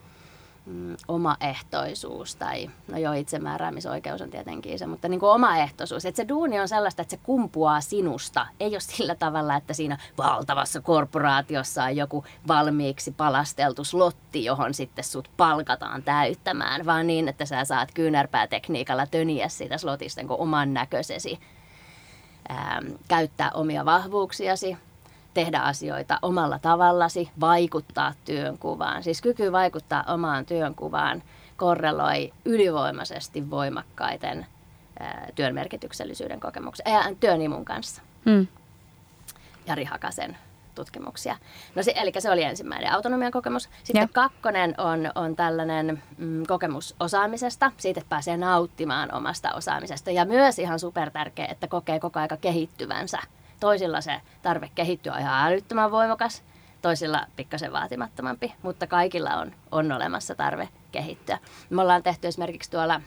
mm, 0.66 0.96
omaehtoisuus 1.08 2.36
tai, 2.36 2.70
no 2.88 2.98
joo, 2.98 3.14
itsemääräämisoikeus 3.14 4.22
on 4.22 4.30
tietenkin 4.30 4.80
se, 4.80 4.88
mutta 4.88 5.08
niin 5.08 5.20
kuin 5.20 5.30
omaehtoisuus. 5.30 6.06
Että 6.06 6.18
se 6.18 6.28
duuni 6.28 6.60
on 6.60 6.68
sellaista, 6.68 7.02
että 7.02 7.16
se 7.16 7.22
kumpuaa 7.24 7.82
sinusta. 7.82 8.48
Ei 8.60 8.70
ole 8.70 8.80
sillä 8.80 9.16
tavalla, 9.16 9.56
että 9.56 9.74
siinä 9.74 9.98
valtavassa 10.18 10.82
korporaatiossa 10.82 11.84
on 11.84 11.96
joku 11.96 12.26
valmiiksi 12.48 13.12
palasteltu 13.12 13.84
slotti, 13.84 14.46
johon 14.46 14.74
sitten 14.74 15.04
sut 15.04 15.30
palkataan 15.38 16.04
täyttämään, 16.04 16.86
vaan 16.86 17.08
niin, 17.08 17.28
että 17.28 17.46
sä 17.46 17.66
saat 17.66 17.92
kyynärpäätekniikalla 17.94 19.08
töniä 19.08 19.50
siitä 19.50 19.78
slotista 19.78 20.22
niin 20.22 20.32
oman 20.32 20.74
näköisesi, 20.74 21.40
ähm, 22.52 22.86
käyttää 23.08 23.52
omia 23.54 23.86
vahvuuksiasi, 23.86 24.78
tehdä 25.34 25.60
asioita 25.60 26.20
omalla 26.22 26.60
tavallasi, 26.60 27.30
vaikuttaa 27.40 28.14
työnkuvaan. 28.26 29.04
Siis 29.04 29.22
kyky 29.22 29.52
vaikuttaa 29.52 30.04
omaan 30.08 30.46
työnkuvaan 30.46 31.24
korreloi 31.58 32.34
ylivoimaisesti 32.46 33.50
voimakkaiten 33.50 34.46
työn 35.36 35.56
merkityksellisyyden 35.56 36.40
kokemuksen, 36.40 36.94
äh, 36.94 37.08
työn 37.20 37.42
imun 37.42 37.66
kanssa. 37.66 38.02
Hmm. 38.26 38.48
Jari 39.68 39.84
Hakasen 39.84 40.38
tutkimuksia. 40.76 41.38
No 41.76 41.84
se, 41.84 41.94
eli 41.96 42.12
se 42.20 42.32
oli 42.32 42.44
ensimmäinen 42.44 42.92
autonomian 42.92 43.32
kokemus. 43.32 43.70
Sitten 43.84 44.02
ja. 44.02 44.08
kakkonen 44.08 44.76
on, 44.78 45.12
on 45.16 45.36
tällainen 45.36 46.04
mm, 46.18 46.44
kokemus 46.48 46.96
osaamisesta, 47.00 47.72
siitä 47.78 48.00
että 48.00 48.10
pääsee 48.10 48.38
nauttimaan 48.38 49.14
omasta 49.14 49.54
osaamisesta. 49.54 50.12
Ja 50.12 50.26
myös 50.26 50.60
ihan 50.60 50.80
supertärkeä, 50.80 51.46
että 51.46 51.68
kokee 51.68 52.00
koko 52.00 52.20
aika 52.20 52.38
kehittyvänsä 52.38 53.20
Toisilla 53.62 54.02
se 54.02 54.22
tarve 54.42 54.72
kehittyä 54.76 55.14
on 55.14 55.20
ihan 55.20 55.48
älyttömän 55.48 55.92
voimakas, 55.92 56.44
toisilla 56.82 57.26
pikkasen 57.36 57.74
vaatimattomampi, 57.74 58.54
mutta 58.62 58.88
kaikilla 58.88 59.36
on, 59.36 59.52
on 59.72 59.92
olemassa 59.92 60.36
tarve 60.36 60.70
kehittyä. 60.92 61.38
Me 61.70 61.82
ollaan 61.82 62.04
tehty 62.04 62.28
esimerkiksi 62.28 62.72
tuolla 62.72 63.02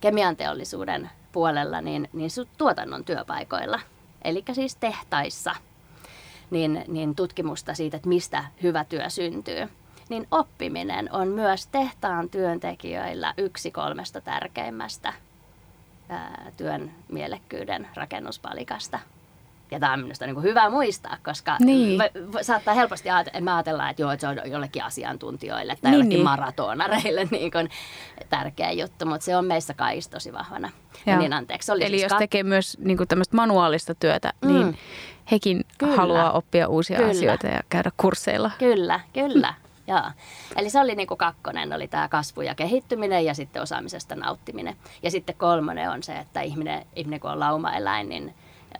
kemian 0.00 0.36
teollisuuden 0.36 1.10
puolella 1.32 1.80
niin, 1.80 2.08
niin 2.12 2.30
tuotannon 2.58 3.04
työpaikoilla, 3.04 3.80
eli 4.24 4.44
siis 4.52 4.76
tehtaissa, 4.76 5.54
niin, 6.50 6.84
niin 6.88 7.14
tutkimusta 7.14 7.74
siitä, 7.74 7.96
että 7.96 8.08
mistä 8.08 8.44
hyvä 8.62 8.84
työ 8.84 9.10
syntyy. 9.10 9.68
Niin 10.08 10.26
oppiminen 10.30 11.12
on 11.12 11.28
myös 11.28 11.66
tehtaan 11.66 12.30
työntekijöillä 12.30 13.34
yksi 13.36 13.70
kolmesta 13.70 14.20
tärkeimmästä 14.20 15.12
ää, 16.08 16.52
työn 16.56 16.92
mielekkyyden 17.08 17.88
rakennuspalikasta. 17.94 18.98
Ja 19.72 19.80
tämä 19.80 19.92
on 19.92 20.00
minusta 20.00 20.26
niin 20.26 20.34
kuin 20.34 20.44
hyvä 20.44 20.70
muistaa, 20.70 21.16
koska 21.24 21.56
niin. 21.60 22.00
saattaa 22.42 22.74
helposti 22.74 23.10
ajatella, 23.10 23.90
että, 23.90 24.02
joo, 24.02 24.10
että 24.10 24.20
se 24.20 24.28
on 24.28 24.50
jollekin 24.50 24.84
asiantuntijoille 24.84 25.76
tai 25.76 25.90
niin, 25.90 25.98
jollekin 25.98 26.16
niin. 26.16 26.24
maratonareille 26.24 27.24
niin 27.30 27.50
kuin 27.50 27.70
tärkeä 28.28 28.70
juttu, 28.72 29.06
mutta 29.06 29.24
se 29.24 29.36
on 29.36 29.44
meissä 29.44 29.74
kaikissa 29.74 30.10
tosi 30.10 30.32
vahvana. 30.32 30.70
Ja 31.06 31.18
niin 31.18 31.32
anteeksi. 31.32 31.72
Oli 31.72 31.84
Eli 31.84 31.90
siis 31.90 32.02
jos 32.02 32.12
kat- 32.12 32.18
tekee 32.18 32.42
myös 32.42 32.78
niin 32.80 32.96
kuin 32.96 33.08
tämmöistä 33.08 33.36
manuaalista 33.36 33.94
työtä, 33.94 34.32
mm. 34.42 34.48
niin 34.48 34.78
hekin 35.30 35.64
kyllä. 35.78 35.96
haluaa 35.96 36.32
oppia 36.32 36.68
uusia 36.68 36.96
kyllä. 36.96 37.10
asioita 37.10 37.46
ja 37.46 37.60
käydä 37.68 37.90
kursseilla. 37.96 38.50
Kyllä, 38.58 39.00
kyllä. 39.12 39.54
Joo. 39.86 40.10
Eli 40.56 40.70
se 40.70 40.80
oli 40.80 40.94
niin 40.94 41.06
kuin 41.06 41.18
kakkonen, 41.18 41.72
oli 41.72 41.88
tämä 41.88 42.08
kasvu 42.08 42.40
ja 42.40 42.54
kehittyminen 42.54 43.24
ja 43.24 43.34
sitten 43.34 43.62
osaamisesta 43.62 44.14
nauttiminen. 44.14 44.76
Ja 45.02 45.10
sitten 45.10 45.34
kolmonen 45.38 45.90
on 45.90 46.02
se, 46.02 46.12
että 46.12 46.40
ihminen, 46.40 46.86
ihminen 46.96 47.20
kun 47.20 47.30
on 47.30 47.40
laumaeläin, 47.40 48.08
niin 48.08 48.34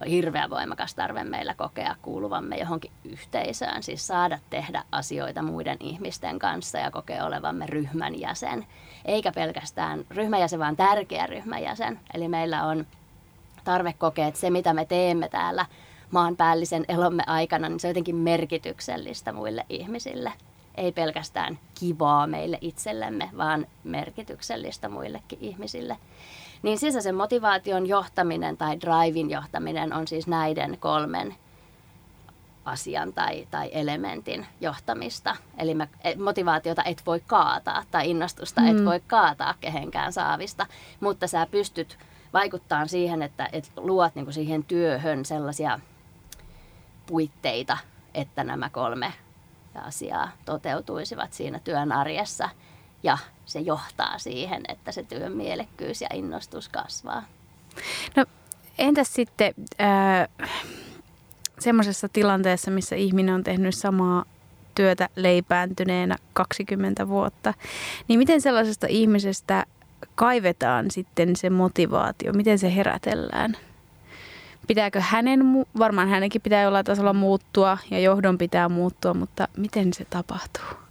hirveän 0.09 0.51
voimakas 0.51 0.95
tarve 0.95 1.25
meillä 1.25 1.55
kokea 1.55 1.97
kuuluvamme 2.03 2.57
johonkin 2.57 2.91
yhteisöön, 3.05 3.83
siis 3.83 4.07
saada 4.07 4.39
tehdä 4.51 4.85
asioita 4.93 5.43
muiden 5.43 5.77
ihmisten 5.81 6.39
kanssa 6.39 6.79
ja 6.79 6.91
kokea 6.91 7.25
olevamme 7.25 7.67
ryhmän 7.67 8.21
jäsen. 8.21 8.67
Eikä 9.05 9.33
pelkästään 9.33 10.05
ryhmäjäsen, 10.11 10.59
vaan 10.59 10.77
tärkeä 10.77 11.27
ryhmäjäsen. 11.27 12.01
Eli 12.15 12.29
meillä 12.29 12.65
on 12.65 12.87
tarve 13.65 13.93
kokea, 13.93 14.27
että 14.27 14.41
se 14.41 14.51
mitä 14.51 14.75
me 14.75 14.85
teemme 14.85 15.29
täällä 15.29 15.67
maanpäällisen 16.11 16.85
elomme 16.89 17.23
aikana, 17.27 17.69
niin 17.69 17.81
se 17.81 17.87
on 17.87 17.91
jotenkin 17.91 18.17
merkityksellistä 18.17 19.33
muille 19.33 19.67
ihmisille. 19.69 20.33
Ei 20.75 20.93
pelkästään 20.93 21.59
kivaa 21.81 22.27
meille 22.27 22.59
itsellemme, 22.61 23.31
vaan 23.37 23.67
merkityksellistä 23.85 24.89
muillekin 24.89 25.39
ihmisille. 25.43 25.97
Niin 26.63 26.79
sisäisen 26.79 27.15
motivaation 27.15 27.87
johtaminen 27.87 28.57
tai 28.57 28.81
drivein 28.81 29.31
johtaminen 29.31 29.93
on 29.93 30.09
siis 30.09 30.27
näiden 30.27 30.77
kolmen 30.81 31.35
asian 32.65 33.13
tai, 33.13 33.49
tai 33.51 33.71
elementin 33.73 34.47
johtamista. 34.61 35.37
Eli 35.59 35.75
mä, 35.75 35.87
e, 36.05 36.15
motivaatiota 36.15 36.85
et 36.85 37.03
voi 37.07 37.21
kaataa 37.27 37.83
tai 37.91 38.11
innostusta 38.11 38.61
mm. 38.61 38.67
et 38.67 38.85
voi 38.85 39.01
kaataa 39.07 39.55
kehenkään 39.61 40.13
saavista, 40.13 40.67
mutta 41.01 41.27
sä 41.27 41.47
pystyt 41.51 41.99
vaikuttaa 42.33 42.87
siihen, 42.87 43.23
että 43.23 43.49
et 43.53 43.73
luot 43.77 44.15
niinku 44.15 44.33
siihen 44.33 44.65
työhön 44.65 45.25
sellaisia 45.25 45.81
puitteita, 47.07 47.79
että 48.15 48.45
nämä 48.45 48.71
kolme 48.71 49.13
asiaa 49.75 50.29
toteutuisivat 50.45 51.33
siinä 51.33 51.59
työn 51.59 51.93
arjessa 51.93 52.49
ja 53.03 53.19
se 53.47 53.61
johtaa 53.61 54.19
siihen, 54.19 54.63
että 54.69 54.93
se 54.93 55.03
työn 55.03 55.33
mielekkyys 55.33 56.01
ja 56.01 56.09
innostus 56.15 56.69
kasvaa. 56.69 57.23
No 58.17 58.25
entäs 58.79 59.15
sitten 59.15 59.55
äh, 59.81 60.49
semmoisessa 61.59 62.09
tilanteessa, 62.09 62.71
missä 62.71 62.97
ihminen 62.97 63.35
on 63.35 63.45
tehnyt 63.45 63.75
samaa 63.75 64.25
työtä 64.75 65.09
leipääntyneenä 65.17 66.17
20 66.33 67.09
vuotta, 67.09 67.55
niin 68.09 68.19
miten 68.19 68.41
sellaisesta 68.41 68.87
ihmisestä 68.91 69.67
kaivetaan 70.15 70.91
sitten 70.91 71.37
se 71.37 71.51
motivaatio, 71.51 72.33
miten 72.33 72.59
se 72.59 72.77
herätellään? 72.77 73.57
Pitääkö 74.67 75.01
hänen, 75.01 75.41
varmaan 75.79 76.09
hänenkin 76.09 76.43
pitää 76.43 76.63
jollain 76.63 76.85
tasolla 76.85 77.13
muuttua 77.13 77.79
ja 77.91 77.99
johdon 77.99 78.39
pitää 78.39 78.69
muuttua, 78.69 79.15
mutta 79.15 79.49
miten 79.57 79.93
se 79.93 80.05
tapahtuu? 80.05 80.83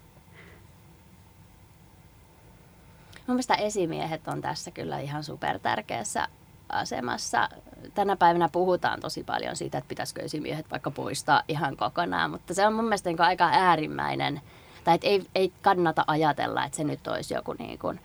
Mun 3.27 3.35
mielestä 3.35 3.55
esimiehet 3.55 4.27
on 4.27 4.41
tässä 4.41 4.71
kyllä 4.71 4.99
ihan 4.99 5.23
super 5.23 5.59
tärkeässä 5.59 6.27
asemassa. 6.69 7.49
Tänä 7.93 8.15
päivänä 8.15 8.49
puhutaan 8.51 8.99
tosi 8.99 9.23
paljon 9.23 9.55
siitä, 9.55 9.77
että 9.77 9.87
pitäisikö 9.87 10.21
esimiehet 10.21 10.71
vaikka 10.71 10.91
poistaa 10.91 11.43
ihan 11.47 11.77
kokonaan, 11.77 12.31
mutta 12.31 12.53
se 12.53 12.67
on 12.67 12.73
mun 12.73 12.83
mielestä 12.83 13.09
niin 13.09 13.21
aika 13.21 13.49
äärimmäinen, 13.53 14.41
tai 14.83 14.95
että 14.95 15.07
ei, 15.07 15.27
ei 15.35 15.53
kannata 15.61 16.03
ajatella, 16.07 16.65
että 16.65 16.77
se 16.77 16.83
nyt 16.83 17.07
olisi 17.07 17.33
joku 17.33 17.53
niin 17.59 17.79
kuin, 17.79 17.99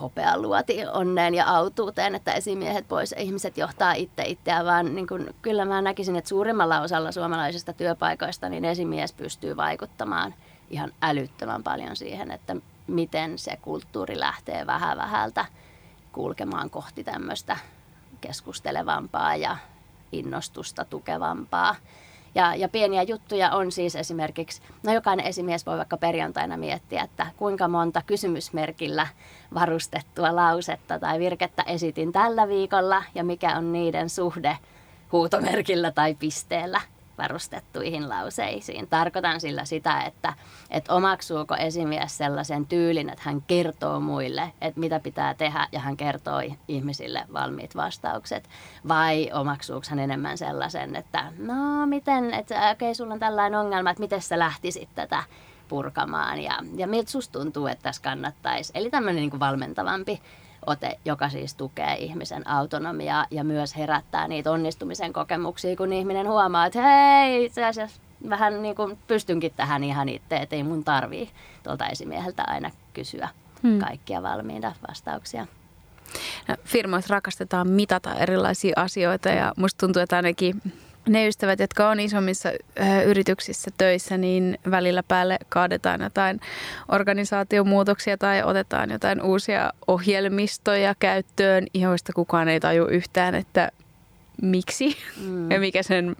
hopealuoti 0.00 0.86
onneen 0.92 1.34
ja 1.34 1.46
autuuteen, 1.46 2.14
että 2.14 2.32
esimiehet 2.32 2.88
pois 2.88 3.14
ihmiset 3.18 3.58
johtaa 3.58 3.92
itse 3.92 4.22
itseään, 4.22 4.66
vaan 4.66 4.94
niin 4.94 5.06
kuin, 5.06 5.34
kyllä 5.42 5.64
mä 5.64 5.82
näkisin, 5.82 6.16
että 6.16 6.28
suurimmalla 6.28 6.80
osalla 6.80 7.12
suomalaisista 7.12 7.72
työpaikoista 7.72 8.48
niin 8.48 8.64
esimies 8.64 9.12
pystyy 9.12 9.56
vaikuttamaan 9.56 10.34
ihan 10.70 10.92
älyttömän 11.02 11.62
paljon 11.62 11.96
siihen, 11.96 12.30
että 12.30 12.56
miten 12.86 13.38
se 13.38 13.56
kulttuuri 13.62 14.20
lähtee 14.20 14.66
vähän 14.66 14.98
vähältä 14.98 15.44
kulkemaan 16.12 16.70
kohti 16.70 17.04
tämmöistä 17.04 17.56
keskustelevampaa 18.20 19.36
ja 19.36 19.56
innostusta 20.12 20.84
tukevampaa. 20.84 21.76
Ja, 22.34 22.54
ja 22.54 22.68
pieniä 22.68 23.02
juttuja 23.02 23.50
on 23.50 23.72
siis 23.72 23.96
esimerkiksi, 23.96 24.62
no 24.82 24.92
jokainen 24.92 25.26
esimies 25.26 25.66
voi 25.66 25.76
vaikka 25.76 25.96
perjantaina 25.96 26.56
miettiä, 26.56 27.02
että 27.02 27.26
kuinka 27.36 27.68
monta 27.68 28.02
kysymysmerkillä 28.06 29.06
varustettua 29.54 30.36
lausetta 30.36 30.98
tai 30.98 31.18
virkettä 31.18 31.62
esitin 31.62 32.12
tällä 32.12 32.48
viikolla 32.48 33.02
ja 33.14 33.24
mikä 33.24 33.56
on 33.56 33.72
niiden 33.72 34.10
suhde 34.10 34.58
huutomerkillä 35.12 35.90
tai 35.90 36.14
pisteellä 36.14 36.80
varustettuihin 37.18 38.08
lauseisiin. 38.08 38.88
Tarkoitan 38.88 39.40
sillä 39.40 39.64
sitä, 39.64 40.00
että, 40.00 40.34
että 40.70 40.94
omaksuuko 40.94 41.54
esimies 41.54 42.18
sellaisen 42.18 42.66
tyylin, 42.66 43.10
että 43.10 43.22
hän 43.24 43.42
kertoo 43.42 44.00
muille, 44.00 44.52
että 44.60 44.80
mitä 44.80 45.00
pitää 45.00 45.34
tehdä 45.34 45.68
ja 45.72 45.80
hän 45.80 45.96
kertoo 45.96 46.40
ihmisille 46.68 47.24
valmiit 47.32 47.76
vastaukset. 47.76 48.48
Vai 48.88 49.30
omaksuuko 49.32 49.86
hän 49.90 49.98
enemmän 49.98 50.38
sellaisen, 50.38 50.96
että 50.96 51.32
no 51.38 51.86
miten, 51.86 52.34
että 52.34 52.54
okei 52.54 52.72
okay, 52.72 52.94
sulla 52.94 53.14
on 53.14 53.20
tällainen 53.20 53.60
ongelma, 53.60 53.90
että 53.90 54.02
miten 54.02 54.22
sä 54.22 54.38
lähtisit 54.38 54.88
tätä 54.94 55.24
purkamaan 55.68 56.40
ja, 56.40 56.58
ja 56.76 56.86
miltä 56.86 57.10
susta 57.10 57.38
tuntuu, 57.38 57.66
että 57.66 57.82
tässä 57.82 58.02
kannattaisi. 58.02 58.72
Eli 58.74 58.90
tämmöinen 58.90 59.20
niin 59.20 59.40
valmentavampi 59.40 60.20
ote, 60.66 60.98
joka 61.04 61.28
siis 61.28 61.54
tukee 61.54 61.94
ihmisen 61.94 62.48
autonomiaa 62.48 63.26
ja 63.30 63.44
myös 63.44 63.76
herättää 63.76 64.28
niitä 64.28 64.50
onnistumisen 64.50 65.12
kokemuksia, 65.12 65.76
kun 65.76 65.92
ihminen 65.92 66.28
huomaa, 66.28 66.66
että 66.66 66.82
hei, 66.82 67.44
itse 67.44 67.64
asiassa 67.64 68.00
vähän 68.30 68.62
niin 68.62 68.74
kuin 68.74 68.98
pystynkin 69.06 69.52
tähän 69.56 69.84
ihan 69.84 70.08
itse, 70.08 70.36
että 70.36 70.56
ei 70.56 70.62
mun 70.62 70.84
tarvii 70.84 71.30
tuolta 71.62 71.86
esimieheltä 71.86 72.44
aina 72.46 72.70
kysyä 72.94 73.28
hmm. 73.62 73.78
kaikkia 73.78 74.22
valmiita 74.22 74.72
vastauksia. 74.88 75.46
No, 76.48 76.56
firmoissa 76.64 77.14
rakastetaan 77.14 77.68
mitata 77.68 78.14
erilaisia 78.14 78.72
asioita 78.76 79.28
ja 79.28 79.52
musta 79.56 79.86
tuntuu, 79.86 80.02
että 80.02 80.16
ainakin 80.16 80.62
ne 81.08 81.28
ystävät, 81.28 81.60
jotka 81.60 81.88
on 81.88 82.00
isommissa 82.00 82.48
yrityksissä 83.06 83.70
töissä, 83.78 84.16
niin 84.16 84.58
välillä 84.70 85.02
päälle 85.02 85.38
kaadetaan 85.48 86.00
jotain 86.00 86.40
organisaatiomuutoksia 86.88 88.18
tai 88.18 88.42
otetaan 88.42 88.90
jotain 88.90 89.22
uusia 89.22 89.72
ohjelmistoja 89.86 90.94
käyttöön, 90.98 91.66
joista 91.74 92.12
kukaan 92.12 92.48
ei 92.48 92.60
taju 92.60 92.86
yhtään, 92.86 93.34
että 93.34 93.70
miksi 94.42 94.96
mm. 95.20 95.50
ja 95.50 95.60
mikä 95.60 95.82
sen 95.82 96.16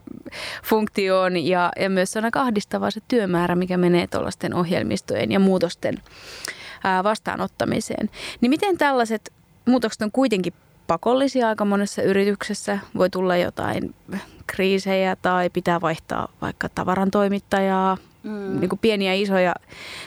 funktio 0.64 1.20
on. 1.20 1.37
Ja, 1.37 1.73
ja 1.81 1.90
myös 1.90 2.12
se 2.12 2.18
on 2.18 2.25
aika 2.25 2.40
ahdistavaa 2.40 2.90
se 2.90 3.01
työmäärä, 3.09 3.55
mikä 3.55 3.77
menee 3.77 4.07
tuollaisten 4.07 4.55
ohjelmistojen 4.55 5.33
ja 5.33 5.40
muutosten 5.40 5.94
vastaanottamiseen. 7.05 8.11
Niin 8.40 8.51
miten 8.51 8.79
tällaiset 8.79 9.33
muutokset 9.66 10.03
on 10.03 10.12
kuitenkin 10.12 10.53
pakollisia 10.87 11.49
aika 11.49 11.64
monessa 11.64 12.03
yrityksessä. 12.03 12.79
Voi 12.97 13.11
tulla 13.11 13.37
jotain 13.37 13.94
kriisejä 14.47 15.16
tai 15.16 15.51
pitää 15.51 15.81
vaihtaa 15.81 16.29
vaikka 16.42 16.68
tavaran 16.68 17.11
toimittajaa, 17.11 17.97
mm. 18.23 18.61
niin 18.61 18.68
kuin 18.68 18.79
pieniä 18.79 19.14
isoja 19.14 19.55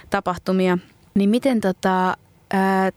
tapahtumia. 0.10 0.78
Niin 1.14 1.30
miten 1.30 1.62
tota, 1.62 2.18
ää, 2.54 2.92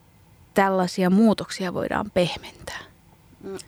tällaisia 0.55 1.11
muutoksia 1.11 1.75
voidaan 1.75 2.11
pehmentää? 2.11 2.90
Mm, 3.43 3.59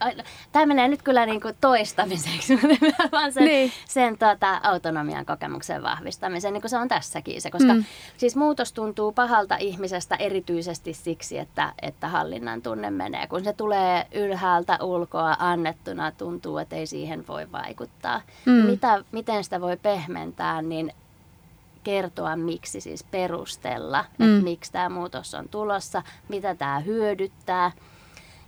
Tämä 0.51 0.65
menee 0.65 0.87
nyt 0.87 1.01
kyllä 1.01 1.25
niin 1.25 1.41
kuin 1.41 1.55
toistamiseksi, 1.61 2.59
vaan 3.11 3.33
sen, 3.33 3.45
niin. 3.45 3.71
sen 3.87 4.17
tuota, 4.17 4.59
autonomian 4.63 5.25
kokemuksen 5.25 5.83
vahvistamiseen, 5.83 6.53
niin 6.53 6.61
kuin 6.61 6.69
se 6.69 6.77
on 6.77 6.87
tässäkin 6.87 7.41
se. 7.41 7.51
Koska 7.51 7.73
mm. 7.73 7.83
siis 8.17 8.35
muutos 8.35 8.73
tuntuu 8.73 9.11
pahalta 9.11 9.55
ihmisestä 9.55 10.15
erityisesti 10.15 10.93
siksi, 10.93 11.37
että, 11.37 11.73
että 11.81 12.07
hallinnan 12.07 12.61
tunne 12.61 12.91
menee. 12.91 13.27
Kun 13.27 13.43
se 13.43 13.53
tulee 13.53 14.07
ylhäältä 14.13 14.77
ulkoa 14.81 15.35
annettuna, 15.39 16.11
tuntuu, 16.11 16.57
että 16.57 16.75
ei 16.75 16.87
siihen 16.87 17.27
voi 17.27 17.51
vaikuttaa. 17.51 18.21
Mm. 18.45 18.51
Mitä, 18.51 19.03
miten 19.11 19.43
sitä 19.43 19.61
voi 19.61 19.77
pehmentää, 19.77 20.61
niin 20.61 20.91
kertoa 21.83 22.35
miksi, 22.35 22.81
siis 22.81 23.03
perustella, 23.03 24.05
mm. 24.17 24.25
että 24.25 24.43
miksi 24.43 24.71
tämä 24.71 24.89
muutos 24.89 25.33
on 25.33 25.49
tulossa, 25.49 26.03
mitä 26.29 26.55
tämä 26.55 26.79
hyödyttää– 26.79 27.71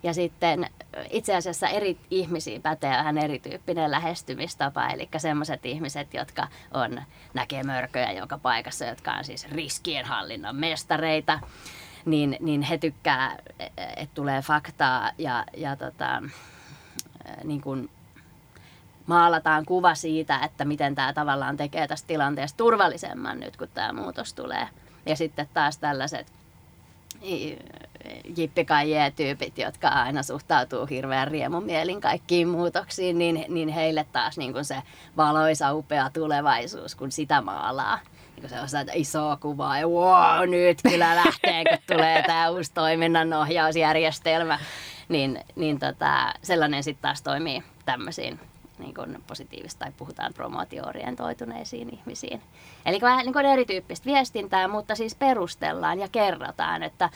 ja 0.06 0.14
sitten 0.14 0.70
itse 1.10 1.36
asiassa 1.36 1.68
eri 1.68 1.98
ihmisiin 2.12 2.62
pätee 2.62 2.90
vähän 2.90 3.18
erityyppinen 3.18 3.92
lähestymistapa, 3.92 4.88
eli 4.88 5.10
sellaiset 5.18 5.66
ihmiset, 5.66 6.14
jotka 6.14 6.48
on, 6.74 7.02
näkee 7.34 7.64
mörköjä 7.64 8.12
joka 8.12 8.38
paikassa, 8.38 8.86
jotka 8.86 9.12
on 9.12 9.24
siis 9.24 9.52
riskienhallinnan 9.52 10.56
mestareita, 10.56 11.40
niin, 12.06 12.38
niin 12.40 12.62
he 12.62 12.78
tykkää, 12.78 13.38
että 13.78 14.16
tulee 14.16 14.42
faktaa 14.42 15.12
ja, 15.18 15.46
ja 15.58 15.76
tota, 15.76 16.24
niin 17.44 17.62
kuin 17.62 17.90
maalataan 19.06 19.66
kuva 19.66 19.96
siitä, 19.96 20.40
että 20.40 20.66
miten 20.66 20.96
tämä 20.96 21.14
tavallaan 21.14 21.58
tekee 21.58 21.88
tästä 21.88 22.08
tilanteesta 22.08 22.58
turvallisemman 22.58 23.40
nyt, 23.40 23.58
kun 23.58 23.68
tämä 23.74 23.94
muutos 23.94 24.34
tulee. 24.34 24.68
Ja 25.06 25.16
sitten 25.16 25.50
taas 25.54 25.78
tällaiset 25.78 26.32
jippikaijee-tyypit, 28.38 29.58
jotka 29.58 29.88
aina 29.88 30.24
suhtautuu 30.24 30.86
hirveän 30.86 31.28
riemumielin 31.28 32.02
kaikkiin 32.02 32.48
muutoksiin, 32.48 33.18
niin, 33.18 33.46
niin 33.48 33.70
heille 33.70 34.06
taas 34.12 34.38
niin 34.38 34.54
kuin 34.54 34.66
se 34.66 34.76
valoisa, 35.18 35.74
upea 35.74 36.10
tulevaisuus, 36.10 36.96
kun 36.96 37.12
sitä 37.12 37.42
maalaa. 37.42 38.00
Niin 38.36 38.50
se 38.50 38.62
on 38.62 38.70
sitä 38.70 38.92
isoa 38.94 39.38
kuvaa 39.38 39.80
ja 39.80 39.88
wow, 39.88 40.50
nyt 40.50 40.80
kyllä 40.90 41.16
lähtee, 41.16 41.64
kun 41.64 41.96
tulee 41.96 42.24
tämä 42.24 42.50
uusi 42.50 42.74
toiminnanohjausjärjestelmä. 42.74 44.60
Niin, 45.10 45.40
niin 45.56 45.80
tota, 45.80 46.34
sellainen 46.42 46.84
sitten 46.84 47.02
taas 47.02 47.22
toimii 47.22 47.64
tämmöisiin 47.86 48.40
niin 48.80 48.94
kuin 48.94 49.24
positiivista 49.28 49.80
tai 49.80 49.92
puhutaan 49.98 50.34
promootioorientoituneisiin 50.34 51.94
ihmisiin. 51.94 52.42
Eli 52.86 53.02
vähän 53.02 53.26
niin 53.26 53.34
kuin 53.34 53.46
erityyppistä 53.46 54.06
viestintää, 54.06 54.68
mutta 54.68 54.96
siis 54.96 55.16
perustellaan 55.16 56.00
ja 56.00 56.08
kerrotaan, 56.08 56.84
että 56.84 57.10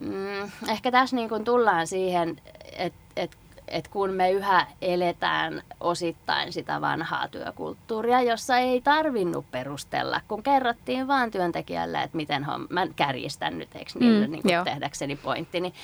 mm, 0.00 0.50
ehkä 0.68 0.90
tässä 0.90 1.16
niin 1.16 1.28
kuin 1.28 1.44
tullaan 1.44 1.86
siihen, 1.86 2.36
että 2.72 2.98
et, 3.16 3.36
et 3.68 3.88
kun 3.88 4.10
me 4.10 4.30
yhä 4.30 4.66
eletään 4.82 5.62
osittain 5.80 6.52
sitä 6.52 6.80
vanhaa 6.80 7.28
työkulttuuria, 7.28 8.22
jossa 8.22 8.58
ei 8.58 8.80
tarvinnut 8.80 9.50
perustella, 9.50 10.20
kun 10.28 10.42
kerrottiin 10.42 11.08
vaan 11.08 11.30
työntekijälle, 11.30 12.02
että 12.02 12.16
miten 12.16 12.44
homma, 12.44 12.66
mä 12.70 12.86
kärjistän 12.96 13.58
nyt, 13.58 13.76
eikö 13.76 13.90
niin, 13.98 14.24
mm, 14.24 14.30
niin 14.30 14.42
kuin 14.42 14.64
tehdäkseni 14.64 15.16
pointti, 15.16 15.60
niin, 15.60 15.74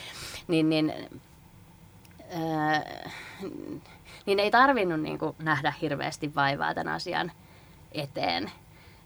niin, 0.49 0.69
niin 0.69 0.93
äh, 2.35 3.13
niin 4.31 4.45
ei 4.45 4.51
tarvinnut 4.51 5.01
niin 5.01 5.19
kuin 5.19 5.37
nähdä 5.39 5.73
hirveästi 5.81 6.35
vaivaa 6.35 6.75
tämän 6.75 6.95
asian 6.95 7.33
eteen. 7.93 8.51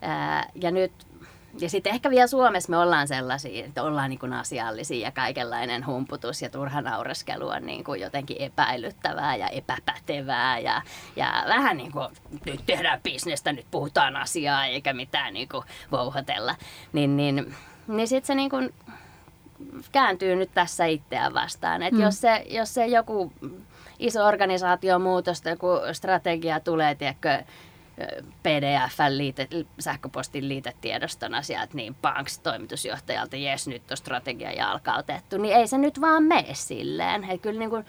Ää, 0.03 0.51
ja 0.55 0.71
nyt 0.71 0.93
ja 1.61 1.71
sitten 1.71 1.95
ehkä 1.95 2.11
vielä 2.11 2.27
Suomessa 2.27 2.71
me 2.71 2.79
ollaan 2.79 3.09
sellaisia, 3.09 3.65
että 3.65 3.83
ollaan 3.83 4.11
niin 4.11 4.19
kuin 4.19 4.33
asiallisia 4.33 5.07
ja 5.07 5.13
kaikenlainen 5.13 5.87
humputus 5.87 6.43
ja 6.43 6.51
turha 6.51 6.81
naureskelu 6.81 7.49
on 7.49 7.67
niin 7.67 7.85
kuin 7.85 8.01
jotenkin 8.01 8.37
epäilyttävää 8.41 9.37
ja 9.37 9.49
epäpätevää 9.49 10.59
ja, 10.59 10.83
ja 11.17 11.45
vähän 11.49 11.77
niin 11.77 11.93
kuin 11.93 12.09
nyt 12.45 12.61
tehdään 12.67 13.01
bisnestä, 13.03 13.53
nyt 13.53 13.67
puhutaan 13.71 14.17
asiaa 14.17 14.67
eikä 14.67 14.93
mitään 14.93 15.35
niin 15.35 15.49
kuin 15.49 15.65
vouhotella. 15.93 16.55
Niin, 16.93 17.17
niin, 17.17 17.55
niin 17.89 18.09
sitten 18.09 18.27
se 18.27 18.35
niin 18.35 18.51
kuin 18.51 18.75
kääntyy 19.93 20.37
nyt 20.37 20.51
tässä 20.55 20.85
itseään 20.85 21.35
vastaan. 21.35 21.83
Että 21.83 21.97
mm. 21.97 22.03
jos, 22.03 22.21
se, 22.21 22.45
jos 22.51 22.75
se 22.75 22.87
joku 22.87 23.33
iso 24.07 24.25
organisaatiomuutos, 24.25 25.43
joku 25.45 25.69
strategia 25.93 26.61
tulee, 26.61 26.95
tiedätkö, 26.95 27.43
pdf 28.43 28.99
liite, 29.09 29.49
sähköpostin 29.79 30.49
liitetiedostona 30.49 31.43
sieltä 31.43 31.75
niin 31.75 31.95
panks 31.95 32.39
toimitusjohtajalta, 32.39 33.37
jes 33.37 33.69
nyt 33.69 33.91
on 33.91 33.97
strategia 33.97 34.53
jalkautettu, 34.53 35.39
niin 35.39 35.57
ei 35.57 35.67
se 35.67 35.79
nyt 35.79 36.01
vaan 36.01 36.23
mene 36.23 36.55
silleen. 36.55 37.25
Että 37.25 37.39
kyllä 37.39 37.59
niin 37.59 37.71
kuin, 37.71 37.85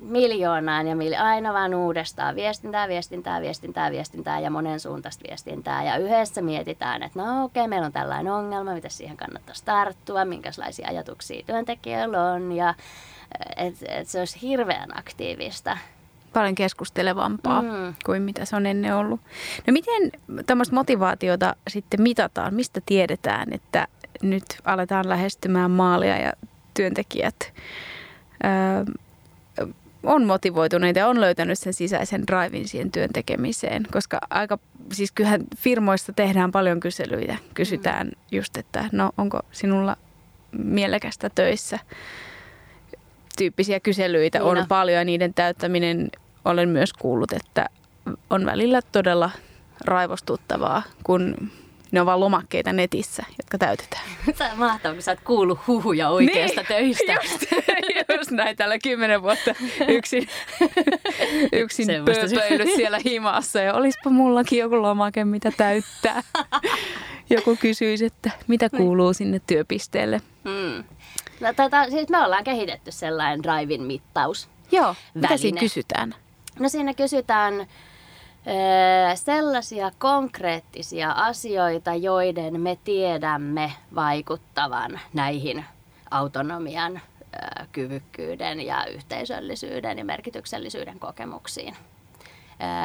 miljoonaan 0.00 0.86
ja 0.86 0.94
mil- 0.94 1.22
aina 1.22 1.52
vaan 1.52 1.74
uudestaan 1.74 2.36
viestintää, 2.36 2.88
viestintää, 2.88 3.40
viestintää, 3.40 3.90
viestintää 3.90 4.40
ja 4.40 4.50
monen 4.50 4.80
suuntaista 4.80 5.24
viestintää. 5.28 5.84
Ja 5.84 5.96
yhdessä 5.96 6.42
mietitään, 6.42 7.02
että 7.02 7.22
no 7.22 7.44
okei, 7.44 7.60
okay, 7.60 7.68
meillä 7.68 7.86
on 7.86 7.92
tällainen 7.92 8.32
ongelma, 8.32 8.74
mitä 8.74 8.88
siihen 8.88 9.16
kannattaisi 9.16 9.64
tarttua, 9.64 10.24
minkälaisia 10.24 10.88
ajatuksia 10.88 11.44
työntekijöillä 11.46 12.22
on 12.22 12.52
ja 12.52 12.74
että 13.56 13.86
et 13.88 14.08
se 14.08 14.18
olisi 14.18 14.42
hirveän 14.42 14.98
aktiivista 14.98 15.78
paljon 16.32 16.54
keskustelevampaa 16.54 17.62
mm. 17.62 17.94
kuin 18.04 18.22
mitä 18.22 18.44
se 18.44 18.56
on 18.56 18.66
ennen 18.66 18.96
ollut. 18.96 19.20
No 19.66 19.72
miten 19.72 20.12
tämmöistä 20.46 20.74
motivaatiota 20.74 21.56
sitten 21.68 22.02
mitataan? 22.02 22.54
Mistä 22.54 22.80
tiedetään, 22.86 23.52
että 23.52 23.88
nyt 24.22 24.44
aletaan 24.64 25.08
lähestymään 25.08 25.70
maalia 25.70 26.16
ja 26.16 26.32
työntekijät 26.74 27.52
öö, 28.44 28.84
on 30.02 30.24
motivoituneita 30.24 30.98
ja 30.98 31.08
on 31.08 31.20
löytänyt 31.20 31.58
sen 31.58 31.72
sisäisen 31.72 32.26
drivin 32.26 32.68
siihen 32.68 32.92
työn 32.92 33.10
tekemiseen, 33.12 33.82
koska 33.92 34.18
aika, 34.30 34.58
siis 34.92 35.12
kyllähän 35.12 35.40
firmoissa 35.56 36.12
tehdään 36.12 36.52
paljon 36.52 36.80
kyselyitä. 36.80 37.36
Kysytään 37.54 38.06
mm. 38.06 38.12
just, 38.32 38.56
että 38.56 38.84
no 38.92 39.10
onko 39.18 39.40
sinulla 39.52 39.96
mielekästä 40.52 41.30
töissä 41.34 41.78
tyyppisiä 43.38 43.80
kyselyitä 43.80 44.38
niin 44.38 44.58
on 44.58 44.66
paljon 44.68 44.98
ja 44.98 45.04
niiden 45.04 45.34
täyttäminen 45.34 46.10
olen 46.44 46.68
myös 46.68 46.92
kuullut, 46.92 47.32
että 47.32 47.66
on 48.30 48.46
välillä 48.46 48.80
todella 48.92 49.30
raivostuttavaa, 49.84 50.82
kun 51.04 51.50
ne 51.92 52.00
on 52.00 52.06
vaan 52.06 52.20
lomakkeita 52.20 52.72
netissä, 52.72 53.22
jotka 53.38 53.58
täytetään. 53.58 54.02
Tämä 54.38 54.52
on 54.52 54.58
mahtavaa, 54.58 54.94
kun 54.94 55.02
sä 55.02 55.10
oot 55.10 55.20
kuullut 55.20 55.58
huhuja 55.66 56.08
oikeasta 56.08 56.60
niin, 56.60 56.66
töistä. 56.66 57.12
Just, 57.12 57.44
just 58.18 58.30
näin, 58.30 58.56
tällä 58.56 58.78
kymmenen 58.78 59.22
vuotta 59.22 59.54
yksin, 59.88 60.28
yksin 61.52 61.86
pööpöilyt 62.04 62.76
siellä 62.76 62.98
himassa. 63.04 63.60
Ja 63.60 63.74
olispa 63.74 64.10
mullakin 64.10 64.58
joku 64.58 64.82
lomake, 64.82 65.24
mitä 65.24 65.52
täyttää. 65.56 66.22
Joku 67.30 67.56
kysyisi, 67.60 68.04
että 68.04 68.30
mitä 68.46 68.68
niin. 68.72 68.82
kuuluu 68.82 69.12
sinne 69.12 69.40
työpisteelle. 69.46 70.20
Hmm. 70.44 70.84
No, 71.40 71.52
tota, 71.56 71.90
siis 71.90 72.08
me 72.08 72.24
ollaan 72.24 72.44
kehitetty 72.44 72.92
sellainen 72.92 73.42
drive 73.42 73.78
mittaus. 73.78 74.48
Joo, 74.72 74.94
mitä 75.14 75.36
siinä 75.36 75.60
kysytään? 75.60 76.14
No 76.58 76.68
siinä 76.68 76.94
kysytään 76.94 77.66
sellaisia 79.14 79.90
konkreettisia 79.98 81.12
asioita, 81.12 81.94
joiden 81.94 82.60
me 82.60 82.78
tiedämme 82.84 83.72
vaikuttavan 83.94 85.00
näihin 85.12 85.64
autonomian, 86.10 87.00
kyvykkyyden 87.72 88.60
ja 88.60 88.86
yhteisöllisyyden 88.86 89.98
ja 89.98 90.04
merkityksellisyyden 90.04 90.98
kokemuksiin. 90.98 91.76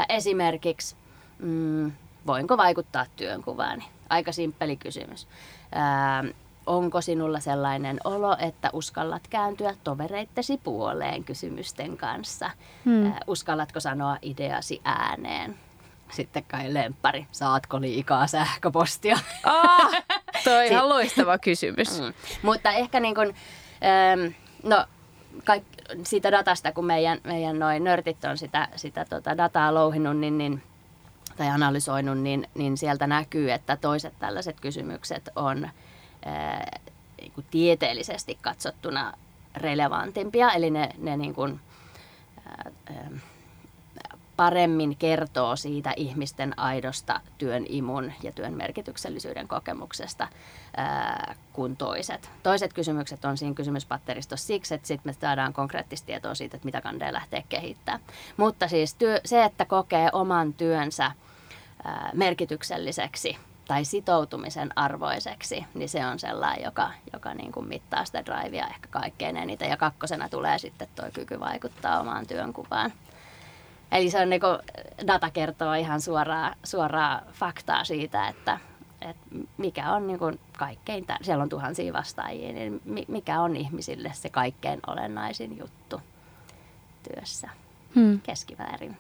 Esimerkiksi, 0.10 0.96
mm, 1.40 1.92
voinko 2.28 2.58
vaikuttaa 2.58 3.06
työnkuvaani? 3.16 3.84
Aika 4.10 4.32
simppeli 4.32 4.78
kysymys 4.78 5.28
onko 6.66 7.02
sinulla 7.02 7.40
sellainen 7.40 8.00
olo, 8.04 8.38
että 8.40 8.70
uskallat 8.74 9.28
kääntyä 9.28 9.76
tovereittesi 9.84 10.58
puoleen 10.64 11.24
kysymysten 11.24 11.98
kanssa? 11.98 12.52
Hmm. 12.86 13.06
Äh, 13.06 13.14
uskallatko 13.28 13.80
sanoa 13.80 14.18
ideasi 14.22 14.82
ääneen? 14.84 15.56
Sitten 16.12 16.44
kai 16.44 16.74
lempari, 16.74 17.28
saatko 17.32 17.82
liikaa 17.82 18.28
sähköpostia? 18.28 19.20
Oh, 19.46 19.94
toi 20.44 20.68
ihan 20.68 20.90
loistava 20.90 21.38
kysymys. 21.38 22.02
Mm. 22.02 22.14
Mutta 22.42 22.72
ehkä 22.72 23.00
niin 23.00 23.16
kuin, 23.16 23.36
ähm, 23.84 24.34
no 24.64 24.86
kaik, 25.44 25.64
siitä 26.04 26.32
datasta, 26.32 26.72
kun 26.72 26.86
meidän, 26.86 27.18
meidän 27.24 27.60
noin 27.60 27.84
nörtit 27.84 28.26
on 28.26 28.38
sitä, 28.38 28.68
sitä 28.76 29.06
tota 29.06 29.38
dataa 29.38 29.74
louhinnut, 29.74 30.18
niin, 30.18 30.38
niin 30.38 30.64
tai 31.38 31.50
analysoinut, 31.50 32.18
niin, 32.18 32.48
niin 32.56 32.78
sieltä 32.78 33.08
näkyy, 33.08 33.52
että 33.52 33.78
toiset 33.78 34.14
tällaiset 34.20 34.60
kysymykset 34.60 35.30
on 35.36 35.70
niin 37.22 37.32
kuin 37.32 37.46
tieteellisesti 37.52 38.38
katsottuna 38.42 39.14
relevantimpia, 39.56 40.52
eli 40.52 40.70
ne, 40.70 40.90
ne 40.98 41.18
niin 41.18 41.36
kuin, 41.36 41.60
ää, 42.48 42.72
paremmin 44.36 44.96
kertoo 44.96 45.56
siitä 45.56 45.94
ihmisten 45.98 46.60
aidosta 46.60 47.22
työn 47.38 47.66
imun 47.70 48.14
ja 48.24 48.32
työn 48.32 48.54
merkityksellisyyden 48.54 49.48
kokemuksesta 49.48 50.28
ää, 50.78 51.36
kuin 51.54 51.78
toiset. 51.78 52.32
Toiset 52.44 52.74
kysymykset 52.74 53.26
on 53.26 53.38
siinä 53.38 53.56
kysymyspatteristossa 53.56 54.48
siksi, 54.48 54.74
että 54.74 54.88
sitten 54.88 55.10
me 55.10 55.14
saadaan 55.22 55.54
konkreettista 55.54 56.06
tietoa 56.06 56.36
siitä, 56.36 56.58
että 56.58 56.66
mitä 56.66 56.82
kandeja 56.82 57.14
lähtee 57.14 57.44
kehittämään. 57.50 58.02
Mutta 58.38 58.68
siis 58.68 58.94
työ, 58.94 59.22
se, 59.26 59.44
että 59.44 59.66
kokee 59.66 60.10
oman 60.14 60.54
työnsä 60.54 61.12
ää, 61.84 62.10
merkitykselliseksi 62.14 63.38
tai 63.68 63.86
sitoutumisen 63.86 64.70
arvoiseksi, 64.76 65.66
niin 65.74 65.90
se 65.90 66.06
on 66.06 66.20
sellainen, 66.20 66.64
joka, 66.64 66.92
joka 67.14 67.34
niin 67.34 67.52
kuin 67.52 67.68
mittaa 67.68 68.06
sitä 68.06 68.26
drivea 68.26 68.68
ehkä 68.68 68.88
kaikkein 68.92 69.38
eniten. 69.38 69.70
Ja 69.70 69.78
kakkosena 69.78 70.30
tulee 70.30 70.58
sitten 70.58 70.88
tuo 70.96 71.06
kyky 71.14 71.40
vaikuttaa 71.40 72.00
omaan 72.00 72.28
työnkuvaan. 72.28 72.94
Eli 73.92 74.10
se 74.10 74.22
on 74.22 74.30
niin 74.30 74.42
kuin, 74.42 74.60
data 75.08 75.30
kertoo 75.30 75.74
ihan 75.74 76.02
suoraa, 76.02 76.56
suoraa 76.64 77.22
faktaa 77.32 77.84
siitä, 77.84 78.28
että, 78.28 78.58
että 79.02 79.36
mikä 79.58 79.92
on 79.92 80.08
niin 80.08 80.20
kuin 80.20 80.40
kaikkein, 80.58 81.06
siellä 81.22 81.42
on 81.42 81.50
tuhansia 81.50 81.94
vastaajia, 81.94 82.54
niin 82.54 82.82
mikä 83.08 83.42
on 83.42 83.56
ihmisille 83.56 84.12
se 84.14 84.30
kaikkein 84.30 84.80
olennaisin 84.88 85.58
juttu 85.58 86.02
työssä 87.04 87.50
hmm. 87.96 88.22
keskiväärin. 88.22 88.98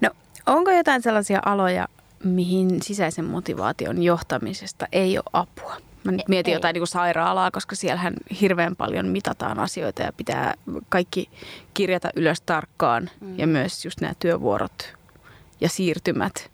No 0.00 0.10
onko 0.46 0.70
jotain 0.70 1.02
sellaisia 1.02 1.40
aloja, 1.44 1.88
mihin 2.24 2.82
sisäisen 2.82 3.24
motivaation 3.24 4.02
johtamisesta 4.02 4.86
ei 4.92 5.18
ole 5.18 5.24
apua. 5.32 5.76
Mä 6.04 6.12
nyt 6.12 6.28
mietin 6.28 6.52
ei. 6.52 6.56
jotain 6.56 6.74
niin 6.74 6.80
kuin 6.80 6.88
sairaalaa, 6.88 7.50
koska 7.50 7.76
siellähän 7.76 8.14
hirveän 8.40 8.76
paljon 8.76 9.06
mitataan 9.06 9.58
asioita 9.58 10.02
ja 10.02 10.12
pitää 10.12 10.54
kaikki 10.88 11.30
kirjata 11.74 12.10
ylös 12.16 12.40
tarkkaan. 12.40 13.10
Mm. 13.20 13.38
Ja 13.38 13.46
myös 13.46 13.84
just 13.84 14.00
nämä 14.00 14.14
työvuorot 14.18 14.94
ja 15.60 15.68
siirtymät 15.68 16.50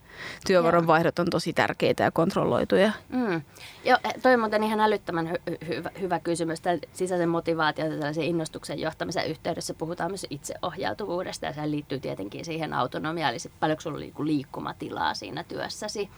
työvuoron 0.46 0.87
vaihdot 0.87 1.18
on 1.18 1.31
tosi 1.31 1.53
tärkeitä 1.53 2.03
ja 2.03 2.11
kontrolloituja. 2.11 2.92
Mm. 3.09 3.42
Joo, 3.85 3.98
eh, 4.05 4.22
toi 4.22 4.35
on 4.35 4.40
muuten 4.40 4.62
ihan 4.62 4.81
älyttömän 4.81 5.27
hy- 5.27 5.66
hyvä, 5.68 5.90
hyvä 6.00 6.20
kysymys. 6.20 6.61
Tämän 6.61 6.81
sisäisen 6.92 7.29
motivaation 7.29 7.90
ja 7.90 7.96
tällaisen 7.96 8.24
innostuksen 8.24 8.79
johtamisen 8.79 9.27
yhteydessä 9.27 9.74
puhutaan 9.74 10.11
myös 10.11 10.27
itseohjautuvuudesta 10.31 11.46
ja 11.46 11.53
se 11.53 11.70
liittyy 11.70 12.00
tietenkin 12.00 12.44
siihen 12.44 12.72
autonomiaan, 12.72 13.33
eli 13.33 13.53
paljonko 13.61 13.81
sulla 13.81 13.98
on 14.18 14.27
liikkumatilaa 14.27 15.14
siinä 15.14 15.44
työssäsi. 15.44 16.11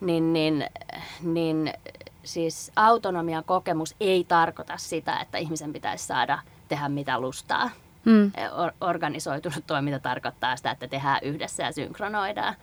Niin, 0.00 0.32
niin, 0.32 0.66
niin 1.22 1.72
siis 2.24 2.72
autonomian 2.76 3.44
kokemus 3.44 3.94
ei 4.00 4.24
tarkoita 4.28 4.76
sitä, 4.76 5.20
että 5.20 5.38
ihmisen 5.38 5.72
pitäisi 5.72 6.06
saada 6.06 6.38
tehdä 6.68 6.88
mitä 6.88 7.20
lustaa. 7.20 7.70
Mm. 8.04 8.32
Organisoitunut 8.80 9.66
toiminta 9.66 9.98
tarkoittaa 9.98 10.56
sitä, 10.56 10.70
että 10.70 10.88
tehdään 10.88 11.18
yhdessä 11.22 11.62
ja 11.62 11.72
synkronoidaan 11.72 12.54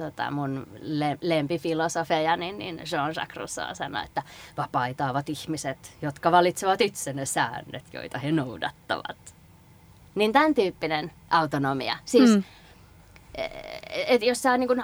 tota, 0.00 0.30
mun 0.30 0.66
le- 0.80 1.18
lempifilosofeja, 1.20 2.36
niin, 2.36 2.58
niin 2.58 2.78
Jean-Jacques 2.78 3.36
Rousseau 3.36 3.74
sanoi, 3.74 4.04
että 4.04 4.22
vapaita 4.56 5.10
ovat 5.10 5.28
ihmiset, 5.28 5.96
jotka 6.02 6.32
valitsevat 6.32 6.80
itse 6.80 7.12
ne 7.12 7.26
säännöt, 7.26 7.84
joita 7.92 8.18
he 8.18 8.32
noudattavat. 8.32 9.34
Niin 10.14 10.32
tämän 10.32 10.54
tyyppinen 10.54 11.12
autonomia. 11.30 11.96
Siis, 12.04 12.30
mm. 12.30 12.42
et 14.06 14.22
jos 14.22 14.42
sä 14.42 14.58
niin 14.58 14.68
kun 14.68 14.82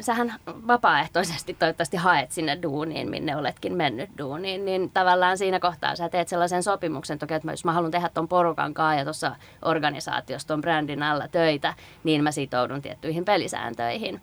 sähän 0.00 0.34
vapaaehtoisesti 0.46 1.54
toivottavasti 1.54 1.96
haet 1.96 2.32
sinne 2.32 2.58
duuniin, 2.62 3.10
minne 3.10 3.36
oletkin 3.36 3.76
mennyt 3.76 4.10
duuniin, 4.18 4.64
niin 4.64 4.90
tavallaan 4.90 5.38
siinä 5.38 5.60
kohtaa 5.60 5.96
sä 5.96 6.08
teet 6.08 6.28
sellaisen 6.28 6.62
sopimuksen, 6.62 7.18
toki, 7.18 7.34
että 7.34 7.50
jos 7.50 7.64
mä 7.64 7.72
haluan 7.72 7.90
tehdä 7.90 8.08
ton 8.14 8.28
porukan 8.28 8.74
kanssa 8.74 8.98
ja 8.98 9.04
tuossa 9.04 9.36
organisaatiossa 9.62 10.48
ton 10.48 10.60
brändin 10.60 11.02
alla 11.02 11.28
töitä, 11.28 11.74
niin 12.04 12.22
mä 12.24 12.32
sitoudun 12.32 12.82
tiettyihin 12.82 13.24
pelisääntöihin. 13.24 14.20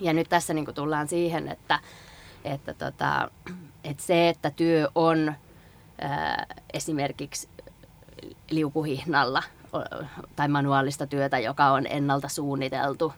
Ja 0.00 0.12
nyt 0.12 0.28
tässä 0.28 0.54
niin 0.54 0.74
tullaan 0.74 1.08
siihen, 1.08 1.48
että, 1.48 1.78
että, 2.44 2.74
tota, 2.74 3.30
että 3.84 4.02
se, 4.02 4.28
että 4.28 4.50
työ 4.50 4.88
on 4.94 5.34
ää, 6.00 6.46
esimerkiksi 6.72 7.48
liukuhihnalla 8.50 9.42
tai 10.36 10.48
manuaalista 10.48 11.06
työtä, 11.06 11.38
joka 11.38 11.66
on 11.66 11.86
ennalta 11.86 12.28
suunniteltu 12.28 13.12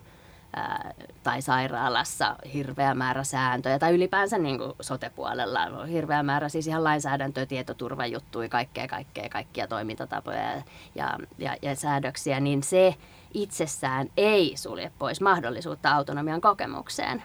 tai 1.23 1.43
sairaalassa 1.43 2.37
hirveä 2.55 2.95
määrä 2.95 3.25
sääntöjä 3.25 3.79
tai 3.79 3.95
ylipäänsä 3.95 4.39
niin 4.39 4.59
kuin 4.59 4.73
sote-puolella. 4.81 5.61
On 5.61 5.89
hirveä 5.89 6.23
määrä 6.23 6.49
siis 6.49 6.67
ihan 6.67 6.85
lainsäädäntöä, 6.85 7.47
tietoturvajuttuja, 7.47 8.49
kaikkea, 8.49 8.89
kaikkea, 8.89 9.29
kaikkia 9.29 9.67
toimintatapoja 9.67 10.43
ja, 10.43 10.63
ja, 10.95 11.19
ja, 11.39 11.57
ja 11.63 11.77
säädöksiä, 11.77 12.41
niin 12.41 12.63
se 12.63 12.95
itsessään 13.35 14.09
ei 14.17 14.53
sulje 14.57 14.93
pois 14.99 15.21
mahdollisuutta 15.21 15.95
autonomian 15.95 16.41
kokemukseen, 16.41 17.23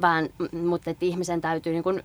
vaan 0.00 0.28
mutta 0.52 0.90
että 0.90 1.04
ihmisen 1.04 1.40
täytyy 1.40 1.72
niin 1.72 1.82
kuin 1.82 2.02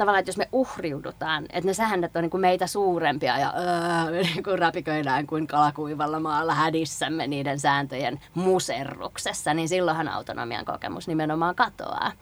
tavallaan, 0.00 0.18
että 0.18 0.28
jos 0.28 0.36
me 0.36 0.48
uhriudutaan, 0.52 1.44
että 1.52 1.66
ne 1.66 1.74
säännöt 1.74 2.16
on 2.16 2.22
niin 2.22 2.30
kuin 2.30 2.40
meitä 2.40 2.66
suurempia 2.66 3.38
ja 3.38 3.52
öö, 3.58 4.22
niin 4.22 4.42
kuin 4.42 4.58
rapiköidään 4.58 5.26
kuin 5.26 5.46
kalakuivalla 5.46 6.20
maalla 6.20 6.54
hädissämme 6.54 7.26
niiden 7.26 7.60
sääntöjen 7.60 8.20
muserruksessa, 8.34 9.54
niin 9.54 9.68
silloinhan 9.68 10.08
autonomian 10.08 10.64
kokemus 10.64 11.08
nimenomaan 11.08 11.54
katoaa. 11.54 12.12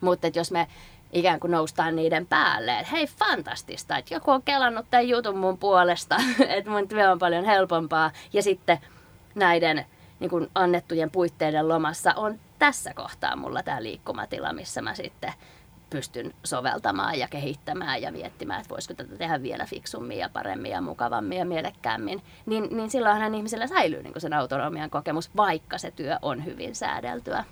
Mutta 0.00 0.26
jos 0.34 0.50
me 0.50 0.66
ikään 1.12 1.40
kuin 1.40 1.50
noustaan 1.50 1.96
niiden 1.96 2.26
päälle, 2.26 2.78
että 2.78 2.92
hei 2.92 3.06
fantastista, 3.06 3.98
että 3.98 4.14
joku 4.14 4.30
on 4.30 4.42
kelannut 4.42 4.86
tämän 4.90 5.08
jutun 5.08 5.38
mun 5.38 5.58
puolesta, 5.58 6.16
että 6.56 6.70
mun 6.70 6.88
työ 6.88 7.12
on 7.12 7.18
paljon 7.18 7.44
helpompaa 7.44 8.10
ja 8.32 8.42
sitten 8.42 8.78
näiden 9.34 9.86
niin 10.20 10.30
kuin 10.30 10.50
annettujen 10.54 11.10
puitteiden 11.10 11.68
lomassa 11.68 12.12
on 12.16 12.38
tässä 12.58 12.94
kohtaa 12.94 13.36
mulla 13.36 13.62
tämä 13.62 13.82
liikkumatila, 13.82 14.52
missä 14.52 14.82
mä 14.82 14.94
sitten 14.94 15.32
pystyn 15.90 16.34
soveltamaan 16.44 17.18
ja 17.18 17.28
kehittämään 17.28 18.02
ja 18.02 18.12
miettimään, 18.12 18.60
että 18.60 18.70
voisiko 18.70 18.94
tätä 18.94 19.16
tehdä 19.16 19.42
vielä 19.42 19.66
fiksummin 19.66 20.18
ja 20.18 20.28
paremmin 20.28 20.70
ja 20.70 20.80
mukavammin 20.80 21.38
ja 21.38 21.44
mielekkäämmin, 21.44 22.22
niin, 22.46 22.76
niin 22.76 22.90
silloinhan 22.90 23.34
ihmisellä 23.34 23.66
säilyy 23.66 24.02
niin 24.02 24.14
sen 24.18 24.32
autonomian 24.32 24.90
kokemus, 24.90 25.30
vaikka 25.36 25.78
se 25.78 25.90
työ 25.90 26.18
on 26.22 26.44
hyvin 26.44 26.74
säädeltyä. 26.74 27.44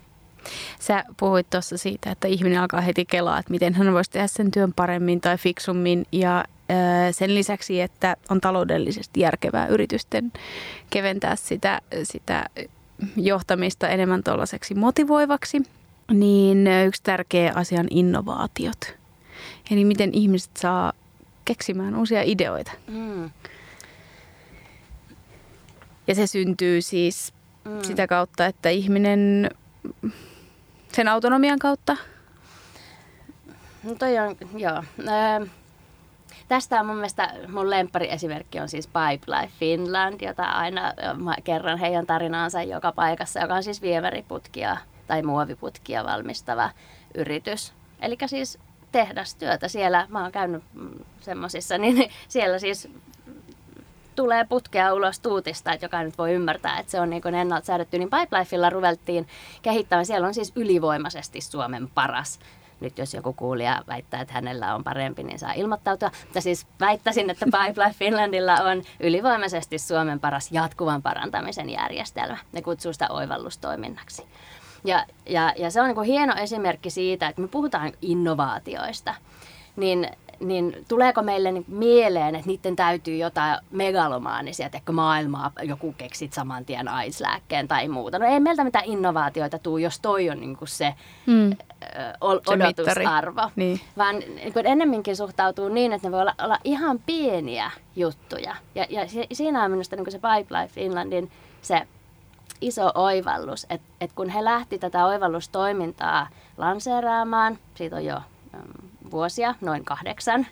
Sä 0.80 1.04
puhuit 1.16 1.50
tuossa 1.50 1.78
siitä, 1.78 2.10
että 2.10 2.28
ihminen 2.28 2.60
alkaa 2.60 2.80
heti 2.80 3.04
kelaa, 3.04 3.38
että 3.38 3.50
miten 3.50 3.74
hän 3.74 3.92
voisi 3.92 4.10
tehdä 4.10 4.26
sen 4.26 4.50
työn 4.50 4.72
paremmin 4.72 5.20
tai 5.20 5.38
fiksummin 5.38 6.06
ja 6.12 6.44
sen 7.10 7.34
lisäksi, 7.34 7.80
että 7.80 8.16
on 8.30 8.40
taloudellisesti 8.40 9.20
järkevää 9.20 9.66
yritysten 9.66 10.32
keventää 10.90 11.36
sitä, 11.36 11.80
sitä 12.02 12.46
johtamista 13.16 13.88
enemmän 13.88 14.22
tuollaiseksi 14.22 14.74
motivoivaksi, 14.74 15.62
niin 16.12 16.66
yksi 16.86 17.02
tärkeä 17.02 17.52
asia 17.54 17.80
on 17.80 17.86
innovaatiot. 17.90 18.96
Eli 19.70 19.84
miten 19.84 20.10
ihmiset 20.14 20.56
saa 20.56 20.92
keksimään 21.44 21.96
uusia 21.96 22.22
ideoita. 22.22 22.72
Mm. 22.86 23.30
Ja 26.06 26.14
se 26.14 26.26
syntyy 26.26 26.82
siis 26.82 27.32
mm. 27.64 27.82
sitä 27.82 28.06
kautta, 28.06 28.46
että 28.46 28.68
ihminen 28.68 29.50
sen 30.92 31.08
autonomian 31.08 31.58
kautta. 31.58 31.96
No 33.82 33.94
toi 33.94 34.18
on, 34.18 34.36
joo. 34.56 34.82
Öö, 34.98 35.46
tästä 36.48 36.80
on 36.80 36.86
mun 36.86 36.96
mielestä, 36.96 37.34
mun 37.48 37.66
esimerkki 38.08 38.60
on 38.60 38.68
siis 38.68 38.86
Pipeline 38.88 39.50
Finland, 39.58 40.20
jota 40.20 40.44
aina 40.44 40.92
mä 41.16 41.34
kerron 41.44 41.78
heidän 41.78 42.06
tarinaansa 42.06 42.62
joka 42.62 42.92
paikassa, 42.92 43.40
joka 43.40 43.54
on 43.54 43.62
siis 43.62 43.82
viemäriputkia 43.82 44.76
tai 45.12 45.22
muoviputkia 45.22 46.04
valmistava 46.04 46.70
yritys. 47.14 47.72
Eli 48.00 48.16
siis 48.26 48.58
tehdastyötä 48.92 49.68
siellä, 49.68 50.06
mä 50.08 50.22
oon 50.22 50.32
käynyt 50.32 50.62
semmoisissa, 51.20 51.78
niin 51.82 52.10
siellä 52.28 52.58
siis 52.58 52.88
tulee 54.16 54.44
putkea 54.44 54.94
ulos 54.94 55.20
tuutista, 55.20 55.72
että 55.72 55.84
jokainen 55.84 56.12
voi 56.18 56.32
ymmärtää, 56.32 56.78
että 56.78 56.92
se 56.92 57.00
on 57.00 57.10
niin 57.10 57.34
ennalta 57.34 57.66
säädetty. 57.66 57.98
Niin 57.98 58.10
Pipelifella 58.10 58.70
ruveltiin 58.70 59.28
kehittämään. 59.62 60.06
Siellä 60.06 60.26
on 60.26 60.34
siis 60.34 60.52
ylivoimaisesti 60.56 61.40
Suomen 61.40 61.88
paras 61.88 62.38
nyt 62.82 62.98
jos 62.98 63.14
joku 63.14 63.32
kuulija 63.32 63.82
väittää, 63.88 64.20
että 64.20 64.34
hänellä 64.34 64.74
on 64.74 64.84
parempi, 64.84 65.22
niin 65.22 65.38
saa 65.38 65.52
ilmoittautua. 65.52 66.10
Mutta 66.24 66.40
siis 66.40 66.66
väittäisin, 66.80 67.30
että 67.30 67.46
Pipeline 67.46 67.94
Finlandilla 67.94 68.54
on 68.54 68.82
ylivoimaisesti 69.00 69.78
Suomen 69.78 70.20
paras 70.20 70.52
jatkuvan 70.52 71.02
parantamisen 71.02 71.70
järjestelmä. 71.70 72.38
Ne 72.52 72.62
kutsuu 72.62 72.92
sitä 72.92 73.06
oivallustoiminnaksi. 73.10 74.26
Ja, 74.84 75.06
ja, 75.26 75.52
ja 75.56 75.70
se 75.70 75.80
on 75.80 75.88
niin 75.88 76.02
hieno 76.02 76.34
esimerkki 76.34 76.90
siitä, 76.90 77.28
että 77.28 77.42
me 77.42 77.48
puhutaan 77.48 77.92
innovaatioista, 78.02 79.14
niin 79.76 80.08
niin 80.44 80.84
tuleeko 80.88 81.22
meille 81.22 81.52
niin 81.52 81.64
mieleen, 81.68 82.34
että 82.34 82.46
niiden 82.46 82.76
täytyy 82.76 83.16
jotain 83.16 83.58
megalomaanisia, 83.70 84.66
että 84.66 84.92
maailmaa 84.92 85.52
joku 85.62 85.94
keksit 85.98 86.32
saman 86.32 86.64
tien 86.64 86.88
aislääkkeen 86.88 87.68
tai 87.68 87.88
muuta. 87.88 88.18
No 88.18 88.26
ei 88.26 88.40
meiltä 88.40 88.64
mitään 88.64 88.84
innovaatioita 88.84 89.58
tuu, 89.58 89.78
jos 89.78 90.00
toi 90.00 90.30
on 90.30 90.40
niin 90.40 90.56
se, 90.64 90.94
mm. 91.26 91.56
odotusarvo. 92.46 93.50
Niin. 93.56 93.80
Vaan 93.98 94.18
niin 94.18 94.66
ennemminkin 94.66 95.16
suhtautuu 95.16 95.68
niin, 95.68 95.92
että 95.92 96.08
ne 96.08 96.12
voi 96.12 96.20
olla, 96.20 96.34
olla 96.42 96.58
ihan 96.64 97.00
pieniä 97.06 97.70
juttuja. 97.96 98.56
Ja, 98.74 98.86
ja 98.90 99.02
siinä 99.32 99.64
on 99.64 99.70
minusta 99.70 99.96
niin 99.96 100.12
se 100.12 100.18
Pipeline 100.18 100.68
Finlandin 100.68 101.30
se 101.62 101.86
iso 102.60 102.92
oivallus, 102.94 103.66
että, 103.70 103.86
että 104.00 104.16
kun 104.16 104.28
he 104.28 104.44
lähti 104.44 104.78
tätä 104.78 105.06
oivallustoimintaa 105.06 106.28
lanseeraamaan, 106.56 107.58
siitä 107.74 107.96
on 107.96 108.04
jo 108.04 108.20
vuosia, 109.10 109.54
noin 109.60 109.84
kahdeksan. 109.84 110.46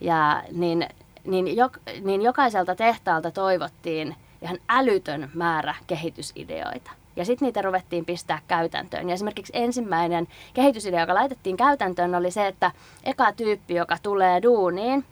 Ja 0.00 0.42
niin, 0.52 0.88
niin, 1.24 1.56
jok, 1.56 1.78
niin 2.00 2.22
jokaiselta 2.22 2.74
tehtaalta 2.74 3.30
toivottiin 3.30 4.16
ihan 4.42 4.58
älytön 4.68 5.30
määrä 5.34 5.74
kehitysideoita. 5.86 6.90
Ja 7.16 7.24
sitten 7.24 7.46
niitä 7.46 7.62
ruvettiin 7.62 8.04
pistää 8.04 8.38
käytäntöön. 8.48 9.08
Ja 9.08 9.14
esimerkiksi 9.14 9.52
ensimmäinen 9.56 10.28
kehitysidea, 10.54 11.00
joka 11.00 11.14
laitettiin 11.14 11.56
käytäntöön, 11.56 12.14
oli 12.14 12.30
se, 12.30 12.46
että 12.46 12.70
eka 13.04 13.32
tyyppi, 13.32 13.74
joka 13.74 13.96
tulee 14.02 14.42
duuniin, 14.42 15.04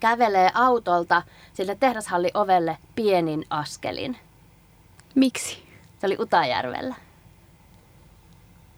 kävelee 0.00 0.50
autolta 0.54 1.22
sille 1.52 1.76
tehdashalli 1.80 2.30
ovelle 2.34 2.78
pienin 2.94 3.44
askelin. 3.50 4.18
Miksi? 5.14 5.62
Se 5.98 6.06
oli 6.06 6.16
Utajärvellä 6.20 6.94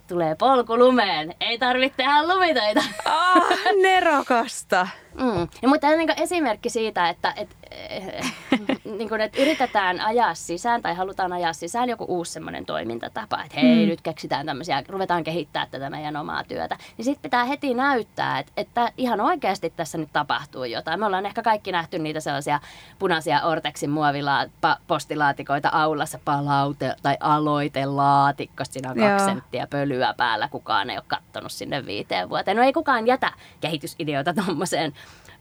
tulee 0.08 0.34
polku 0.34 0.78
lumeen. 0.78 1.34
Ei 1.40 1.58
tarvitse 1.58 1.96
tehdä 1.96 2.28
lumitöitä. 2.34 2.82
Ah, 3.04 3.42
nerokasta. 3.82 4.88
Mm. 5.14 5.48
Ja, 5.62 5.68
mutta 5.68 5.96
niin 5.96 6.10
esimerkki 6.16 6.70
siitä, 6.70 7.08
että, 7.08 7.34
että 7.36 7.56
niin 8.98 9.08
kuin, 9.08 9.20
että 9.20 9.42
yritetään 9.42 10.00
ajaa 10.00 10.34
sisään 10.34 10.82
tai 10.82 10.94
halutaan 10.94 11.32
ajaa 11.32 11.52
sisään 11.52 11.88
joku 11.88 12.04
uusi 12.08 12.32
semmoinen 12.32 12.66
toimintatapa, 12.66 13.42
että 13.42 13.60
hei 13.60 13.84
mm. 13.84 13.88
nyt 13.88 14.00
keksitään 14.00 14.46
tämmöisiä, 14.46 14.82
ruvetaan 14.88 15.24
kehittää 15.24 15.66
tätä 15.70 15.90
meidän 15.90 16.16
omaa 16.16 16.44
työtä, 16.44 16.78
niin 16.96 17.04
sitten 17.04 17.22
pitää 17.22 17.44
heti 17.44 17.74
näyttää, 17.74 18.38
että, 18.38 18.52
että 18.56 18.92
ihan 18.96 19.20
oikeasti 19.20 19.72
tässä 19.76 19.98
nyt 19.98 20.08
tapahtuu 20.12 20.64
jotain. 20.64 21.00
Me 21.00 21.06
ollaan 21.06 21.26
ehkä 21.26 21.42
kaikki 21.42 21.72
nähty 21.72 21.98
niitä 21.98 22.20
sellaisia 22.20 22.60
punaisia 22.98 23.42
Ortexin 23.42 23.90
muovila 23.90 24.46
postilaatikoita 24.86 25.68
aulassa 25.72 26.18
palaute 26.24 26.96
tai 27.02 27.16
aloitelaatikko, 27.20 28.64
siinä 28.64 28.90
on 28.90 28.96
kaksi 28.96 29.24
senttiä 29.24 29.66
pölyä 29.66 30.14
päällä, 30.16 30.48
kukaan 30.48 30.90
ei 30.90 30.96
ole 30.96 31.04
kattonut 31.08 31.52
sinne 31.52 31.86
viiteen 31.86 32.28
vuoteen. 32.28 32.56
No 32.56 32.62
ei 32.62 32.72
kukaan 32.72 33.06
jätä 33.06 33.32
kehitysideoita 33.60 34.34
tuommoiseen 34.44 34.92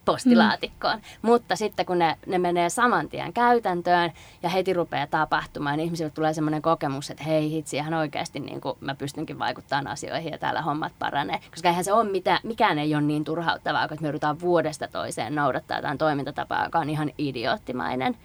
postilaatikkoon. 0.05 0.95
Mm. 0.95 1.01
Mutta 1.21 1.55
sitten 1.55 1.85
kun 1.85 1.99
ne, 1.99 2.17
ne 2.25 2.37
menee 2.37 2.69
saman 2.69 3.09
tien 3.09 3.33
käytäntöön 3.33 4.11
ja 4.43 4.49
heti 4.49 4.73
rupeaa 4.73 5.07
tapahtumaan, 5.07 5.77
niin 5.77 5.85
ihmisille 5.85 6.11
tulee 6.11 6.33
semmoinen 6.33 6.61
kokemus, 6.61 7.09
että 7.09 7.23
hei 7.23 7.51
hitsi, 7.51 7.77
ihan 7.77 7.93
oikeasti 7.93 8.39
niin 8.39 8.61
kuin 8.61 8.77
mä 8.79 8.95
pystynkin 8.95 9.39
vaikuttamaan 9.39 9.87
asioihin 9.87 10.31
ja 10.31 10.37
täällä 10.37 10.61
hommat 10.61 10.93
paranee. 10.99 11.39
Koska 11.51 11.69
eihän 11.69 11.83
se 11.83 11.93
ole 11.93 12.11
mitään, 12.11 12.39
mikään 12.43 12.79
ei 12.79 12.95
ole 12.95 13.01
niin 13.01 13.23
turhauttavaa, 13.23 13.87
kun 13.87 13.97
me 14.01 14.07
joudutaan 14.07 14.39
vuodesta 14.39 14.87
toiseen 14.87 15.35
noudattaa 15.35 15.77
jotain 15.77 15.97
toimintatapaa, 15.97 16.63
joka 16.63 16.79
on 16.79 16.89
ihan 16.89 17.11
idioottimainen. 17.17 18.17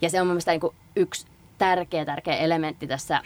Ja 0.00 0.10
se 0.10 0.20
on 0.20 0.26
mun 0.26 0.34
mielestä 0.34 0.50
niin 0.50 0.60
kuin 0.60 0.74
yksi 0.96 1.26
tärkeä, 1.58 2.04
tärkeä 2.04 2.36
elementti 2.36 2.86
tässä 2.86 3.20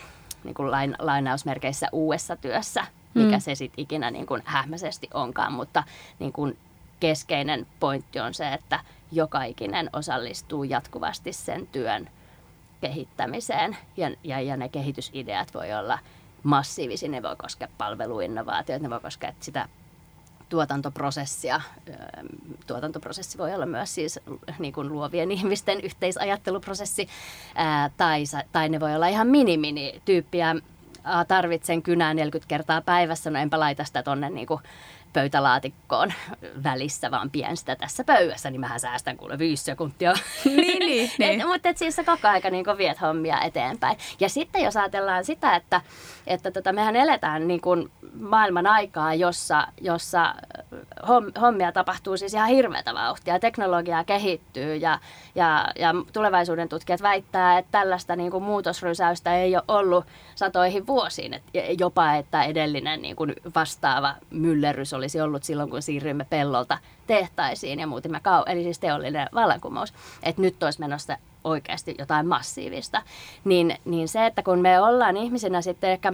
niin 0.45 0.55
kuin 0.55 0.71
lain, 0.71 0.97
lainausmerkeissä 0.99 1.89
uudessa 1.93 2.37
työssä, 2.37 2.85
mikä 3.15 3.37
mm. 3.37 3.41
se 3.41 3.55
sitten 3.55 3.83
ikinä 3.83 4.11
niin 4.11 4.27
kuin 4.27 4.43
hähmäisesti 4.45 5.09
onkaan, 5.15 5.53
mutta 5.53 5.83
niin 6.19 6.33
kuin 6.33 6.59
keskeinen 7.01 7.67
pointti 7.81 8.21
on 8.21 8.35
se, 8.35 8.53
että 8.53 8.81
joka 9.13 9.45
ikinen 9.45 9.91
osallistuu 9.93 10.65
jatkuvasti 10.65 11.33
sen 11.33 11.67
työn 11.67 12.11
kehittämiseen. 12.81 13.77
Ja, 13.97 14.11
ja, 14.25 14.41
ja 14.41 14.57
ne 14.57 14.69
kehitysideat 14.69 15.55
voi 15.55 15.73
olla 15.73 15.99
massiivisia, 16.43 17.09
ne 17.09 17.23
voi 17.23 17.37
koskea 17.37 17.69
palveluinnovaatioita, 17.79 18.83
ne 18.83 18.91
voi 18.91 19.01
koskea 19.01 19.33
sitä 19.41 19.69
tuotantoprosessia. 20.49 21.61
Tuotantoprosessi 22.67 23.39
voi 23.39 23.55
olla 23.55 23.67
myös 23.67 23.95
siis 23.95 24.21
niin 24.59 24.73
kuin 24.73 24.89
luovien 24.89 25.31
ihmisten 25.39 25.81
yhteisajatteluprosessi, 25.81 27.09
ää, 27.55 27.91
tai, 27.97 28.25
tai 28.53 28.69
ne 28.69 28.81
voi 28.81 28.95
olla 28.95 29.09
ihan 29.09 29.27
mini-mini-tyyppiä. 29.27 30.57
Tarvitsen 31.29 31.83
kynää 31.83 32.15
40 32.15 32.49
kertaa 32.49 32.81
päivässä, 32.81 33.31
no 33.31 33.39
enpä 33.39 33.61
laita 33.61 33.85
sitä 33.85 34.03
tonne 34.03 34.31
niin 34.31 34.47
kuin 34.47 34.61
pöytälaatikkoon 35.13 36.13
välissä, 36.65 37.11
vaan 37.11 37.31
pien 37.31 37.57
sitä 37.57 37.77
tässä 37.77 38.05
pöydässä, 38.05 38.51
niin 38.51 38.61
mähän 38.61 38.81
säästän 38.81 39.17
kuule 39.17 39.39
viisi 39.39 39.65
sekuntia. 39.65 40.15
Niin, 40.45 40.79
niin. 40.79 41.11
niin. 41.19 41.41
et, 41.41 41.47
mutta 41.47 41.69
et 41.69 41.79
siis 41.79 41.97
sä 41.97 42.05
koko 42.05 42.29
aika 42.29 42.51
niin 42.51 42.65
viet 42.79 43.01
hommia 43.01 43.41
eteenpäin. 43.41 43.99
Ja 44.21 44.29
sitten 44.29 44.63
jos 44.63 44.77
ajatellaan 44.77 45.25
sitä, 45.25 45.57
että, 45.57 45.81
että 46.27 46.51
tota, 46.51 46.73
mehän 46.73 46.97
eletään 46.97 47.49
niin 47.49 47.61
kuin 47.61 47.91
maailman 48.21 48.67
aikaa, 48.67 49.15
jossa, 49.15 49.67
jossa 49.81 50.35
hommia 51.41 51.73
tapahtuu 51.73 52.17
siis 52.17 52.35
ihan 52.35 52.49
hirveätä 52.49 52.95
vauhtia. 52.95 53.39
Teknologia 53.39 54.05
kehittyy 54.05 54.77
ja, 54.77 54.99
ja, 55.35 55.69
ja 55.79 55.95
tulevaisuuden 56.13 56.69
tutkijat 56.69 57.03
väittää, 57.03 57.59
että 57.59 57.73
tällaista 57.73 58.17
niin 58.17 58.31
kuin 58.31 58.45
muutosrysäystä 58.45 59.37
ei 59.37 59.57
ole 59.57 59.65
ollut 59.69 60.05
satoihin 60.35 60.87
vuosiin. 60.87 61.35
Et 61.35 61.43
jopa, 61.79 62.15
että 62.15 62.45
edellinen 62.45 63.03
niin 63.03 63.17
kuin 63.17 63.35
vastaava 63.55 64.15
myllerrys 64.31 64.93
olisi 64.99 65.21
ollut 65.21 65.45
silloin, 65.45 65.71
kun 65.71 65.83
siirryimme 65.83 66.27
pellolta 66.31 66.79
tehtaisiin 67.07 67.81
ja 67.81 67.87
muutimme 67.87 68.19
kau- 68.19 68.51
eli 68.51 68.63
siis 68.63 68.79
teollinen 68.79 69.29
vallankumous. 69.35 69.95
Että 70.23 70.43
nyt 70.43 70.63
olisi 70.63 70.81
menossa 70.81 71.17
oikeasti 71.45 71.95
jotain 71.99 72.27
massiivista. 72.27 73.03
Niin, 73.45 73.77
niin 73.85 74.09
se, 74.09 74.27
että 74.27 74.43
kun 74.43 74.59
me 74.59 74.81
ollaan 74.81 75.17
ihmisinä 75.17 75.63
sitten 75.63 75.91
ehkä 75.91 76.13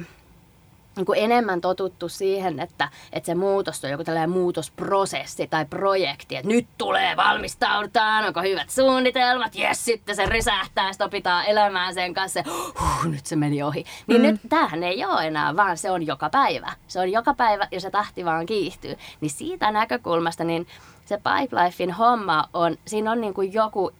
niin 0.96 1.06
kuin 1.06 1.18
enemmän 1.18 1.60
totuttu 1.60 2.08
siihen, 2.08 2.60
että, 2.60 2.88
että 3.12 3.26
se 3.26 3.34
muutos 3.34 3.84
on 3.84 3.90
joku 3.90 4.04
tällainen 4.04 4.30
muutosprosessi 4.30 5.46
tai 5.46 5.64
projekti, 5.64 6.36
että 6.36 6.48
nyt 6.48 6.66
tulee, 6.78 7.16
valmistaudutaan, 7.16 8.24
onko 8.24 8.42
hyvät 8.42 8.70
suunnitelmat, 8.70 9.54
jes, 9.54 9.84
sitten 9.84 10.16
se 10.16 10.26
rysähtää, 10.26 10.92
sitten 10.92 11.06
opitaan 11.06 11.46
elämään 11.46 11.94
sen 11.94 12.14
kanssa, 12.14 12.40
huh, 12.46 13.04
nyt 13.04 13.26
se 13.26 13.36
meni 13.36 13.62
ohi. 13.62 13.84
Niin 14.06 14.20
mm. 14.20 14.26
nyt 14.26 14.40
tämähän 14.48 14.82
ei 14.82 15.04
ole 15.04 15.26
enää, 15.26 15.56
vaan 15.56 15.76
se 15.76 15.90
on 15.90 16.06
joka 16.06 16.30
päivä. 16.30 16.72
Se 16.88 17.00
on 17.00 17.12
joka 17.12 17.34
päivä 17.34 17.68
ja 17.70 17.80
se 17.80 17.90
tahti 17.90 18.24
vaan 18.24 18.46
kiihtyy. 18.46 18.96
Niin 19.20 19.30
siitä 19.30 19.70
näkökulmasta, 19.70 20.44
niin 20.44 20.66
se 21.04 21.16
Pipelifein 21.16 21.92
homma 21.92 22.48
on, 22.52 22.76
siinä 22.86 23.12
on 23.12 23.20
niin 23.20 23.34
kuin 23.34 23.52
joku, 23.52 23.90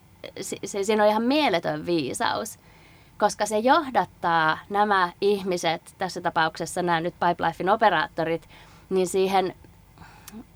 se, 0.40 0.57
se, 0.64 0.85
siinä 0.85 1.02
on 1.02 1.11
ihan 1.11 1.22
mieletön 1.22 1.87
viisaus 1.87 2.59
koska 3.18 3.46
se 3.46 3.59
johdattaa 3.59 4.59
nämä 4.70 5.12
ihmiset, 5.20 5.94
tässä 5.98 6.20
tapauksessa 6.20 6.83
nämä 6.83 7.00
nyt 7.00 7.14
Pipelifein 7.20 7.70
operaattorit, 7.70 8.48
niin 8.90 9.07
siihen 9.07 9.55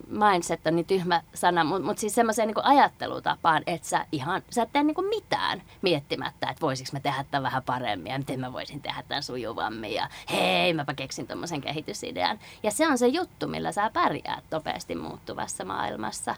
mindset 0.08 0.66
on 0.66 0.76
niin 0.76 0.86
tyhmä 0.86 1.22
sana, 1.34 1.64
mutta 1.64 1.86
mut 1.86 1.98
siis 1.98 2.14
semmoiseen 2.14 2.48
niin 2.48 2.64
ajattelutapaan, 2.64 3.62
että 3.66 3.88
sä 3.88 4.06
ihan, 4.12 4.42
sä 4.50 4.62
et 4.62 4.72
tee 4.72 4.82
niin 4.82 5.08
mitään 5.08 5.62
miettimättä, 5.82 6.50
että 6.50 6.60
voisiko 6.60 6.90
mä 6.92 7.00
tehdä 7.00 7.24
tämän 7.30 7.42
vähän 7.42 7.62
paremmin 7.62 8.12
ja 8.12 8.18
miten 8.18 8.40
mä 8.40 8.52
voisin 8.52 8.80
tehdä 8.80 9.02
tämän 9.08 9.22
sujuvammin 9.22 9.94
ja 9.94 10.08
hei, 10.30 10.74
mäpä 10.74 10.94
keksin 10.94 11.26
tuommoisen 11.26 11.60
kehitysidean. 11.60 12.38
Ja 12.62 12.70
se 12.70 12.88
on 12.88 12.98
se 12.98 13.06
juttu, 13.06 13.48
millä 13.48 13.72
sä 13.72 13.90
pärjäät 13.90 14.44
nopeasti 14.50 14.94
muuttuvassa 14.94 15.64
maailmassa. 15.64 16.34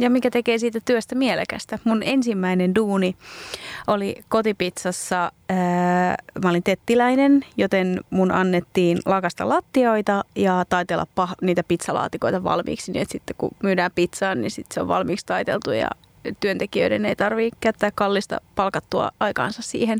Ja 0.00 0.10
mikä 0.10 0.30
tekee 0.30 0.58
siitä 0.58 0.80
työstä 0.84 1.14
mielekästä. 1.14 1.78
Mun 1.84 2.02
ensimmäinen 2.04 2.74
duuni 2.74 3.16
oli 3.86 4.16
kotipizzassa. 4.28 5.32
Ää, 5.48 6.16
mä 6.42 6.50
olin 6.50 6.62
tettiläinen, 6.62 7.44
joten 7.56 8.00
mun 8.10 8.32
annettiin 8.32 8.98
lakasta 9.06 9.48
lattioita 9.48 10.24
ja 10.36 10.64
taitella 10.68 11.06
pah- 11.20 11.34
niitä 11.42 11.62
pizzalaatikoita 11.62 12.44
valmiiksi. 12.44 12.92
Niin 12.92 13.02
että 13.02 13.12
sitten 13.12 13.36
kun 13.38 13.50
myydään 13.62 13.90
pizzaa, 13.94 14.34
niin 14.34 14.50
sitten 14.50 14.74
se 14.74 14.80
on 14.80 14.88
valmiiksi 14.88 15.26
taiteltu 15.26 15.70
ja 15.70 15.88
työntekijöiden 16.40 17.04
ei 17.04 17.16
tarvitse 17.16 17.56
käyttää 17.60 17.90
kallista 17.94 18.40
palkattua 18.54 19.10
aikaansa 19.20 19.62
siihen. 19.62 19.98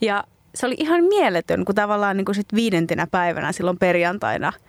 Ja 0.00 0.24
se 0.54 0.66
oli 0.66 0.74
ihan 0.78 1.04
mieletön, 1.04 1.64
kun 1.64 1.74
tavallaan 1.74 2.16
niin 2.16 2.24
kuin 2.24 2.34
sit 2.34 2.54
viidentenä 2.54 3.06
päivänä 3.06 3.52
silloin 3.52 3.78
perjantaina– 3.78 4.52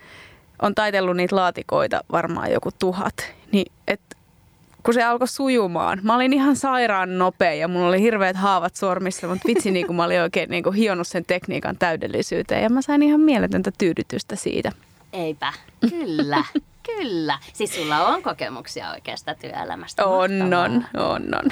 on 0.61 0.75
taitellut 0.75 1.17
niitä 1.17 1.35
laatikoita 1.35 2.03
varmaan 2.11 2.51
joku 2.51 2.69
tuhat, 2.79 3.33
niin 3.51 3.71
et, 3.87 4.01
kun 4.83 4.93
se 4.93 5.03
alkoi 5.03 5.27
sujumaan, 5.27 5.99
mä 6.03 6.15
olin 6.15 6.33
ihan 6.33 6.55
sairaan 6.55 7.17
nopea 7.17 7.53
ja 7.53 7.67
mulla 7.67 7.87
oli 7.87 8.01
hirveät 8.01 8.35
haavat 8.35 8.75
sormissa, 8.75 9.27
mutta 9.27 9.47
vitsi 9.47 9.71
niin 9.71 9.87
kuin 9.87 9.97
mä 9.97 10.03
olin 10.03 10.21
oikein 10.21 10.49
niin 10.49 10.63
kuin 10.63 10.75
hionut 10.75 11.07
sen 11.07 11.25
tekniikan 11.25 11.77
täydellisyyteen 11.77 12.63
ja 12.63 12.69
mä 12.69 12.81
sain 12.81 13.03
ihan 13.03 13.21
mieletöntä 13.21 13.71
tyydytystä 13.77 14.35
siitä. 14.35 14.71
Eipä, 15.13 15.53
kyllä. 15.89 16.43
Kyllä. 16.97 17.39
Siis 17.53 17.75
sulla 17.75 18.07
on 18.07 18.23
kokemuksia 18.23 18.91
oikeasta 18.91 19.35
työelämästä. 19.35 20.05
On, 20.05 20.41
on, 20.53 20.85
on, 20.97 21.35
on. 21.35 21.51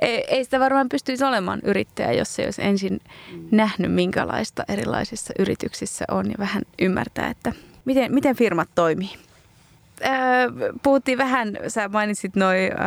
ei, 0.00 0.24
ei 0.28 0.44
sitä 0.44 0.60
varmaan 0.60 0.88
pystyisi 0.88 1.24
olemaan 1.24 1.60
yrittäjä, 1.64 2.12
jos 2.12 2.38
ei 2.38 2.44
olisi 2.44 2.62
ensin 2.62 3.00
mm. 3.32 3.48
nähnyt, 3.50 3.92
minkälaista 3.92 4.64
erilaisissa 4.68 5.34
yrityksissä 5.38 6.04
on 6.10 6.30
ja 6.30 6.34
vähän 6.38 6.62
ymmärtää, 6.78 7.30
että 7.30 7.52
miten, 7.84 8.14
miten 8.14 8.36
firmat 8.36 8.68
toimii. 8.74 9.10
Öö, 10.04 10.12
puhuttiin 10.82 11.18
vähän, 11.18 11.58
sä 11.68 11.88
mainitsit 11.88 12.36
noin 12.36 12.62
öö, 12.62 12.78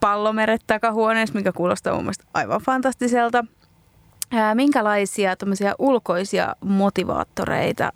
pallomeret 0.00 0.62
takahuoneessa, 0.66 1.38
mikä 1.38 1.52
kuulostaa 1.52 1.94
mun 1.94 2.02
mielestä 2.02 2.24
aivan 2.34 2.60
fantastiselta. 2.60 3.44
Öö, 4.34 4.54
minkälaisia 4.54 5.34
ulkoisia 5.78 6.56
motivaattoreita, 6.64 7.92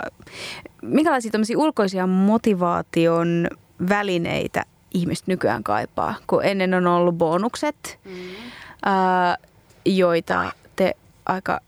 minkälaisia 0.83 1.33
ulkoisia 1.57 2.07
motivaation 2.07 3.49
välineitä 3.89 4.65
ihmiset 4.95 5.27
nykyään 5.27 5.65
kaipaa, 5.65 6.15
kun 6.27 6.45
ennen 6.45 6.75
on 6.75 6.87
ollut 6.87 7.15
bonukset, 7.15 7.99
mm. 8.05 8.13
ää, 8.85 9.37
joita 9.85 10.53
te 10.77 10.97
aika, 11.27 11.61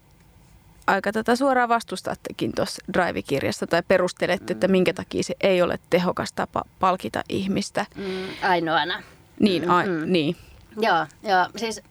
aika 0.87 1.13
tätä 1.13 1.25
tota 1.25 1.37
suoraan 1.37 1.69
vastustattekin 1.69 2.53
tuossa 2.57 2.83
Drive-kirjassa 2.93 3.67
tai 3.67 3.83
perustelette, 3.89 4.55
mm. 4.55 4.57
että 4.57 4.69
minkä 4.69 4.93
takia 4.93 5.23
se 5.23 5.35
ei 5.41 5.63
ole 5.63 5.79
tehokas 5.91 6.33
tapa 6.33 6.63
palkita 6.81 7.23
ihmistä. 7.29 7.87
Mm, 7.97 8.49
ainoana. 8.49 9.03
Niin, 9.41 9.71
a, 9.71 9.83
mm. 9.83 10.13
niin. 10.13 10.37
Joo, 10.81 11.07
joo, 11.23 11.49
siis... 11.57 11.83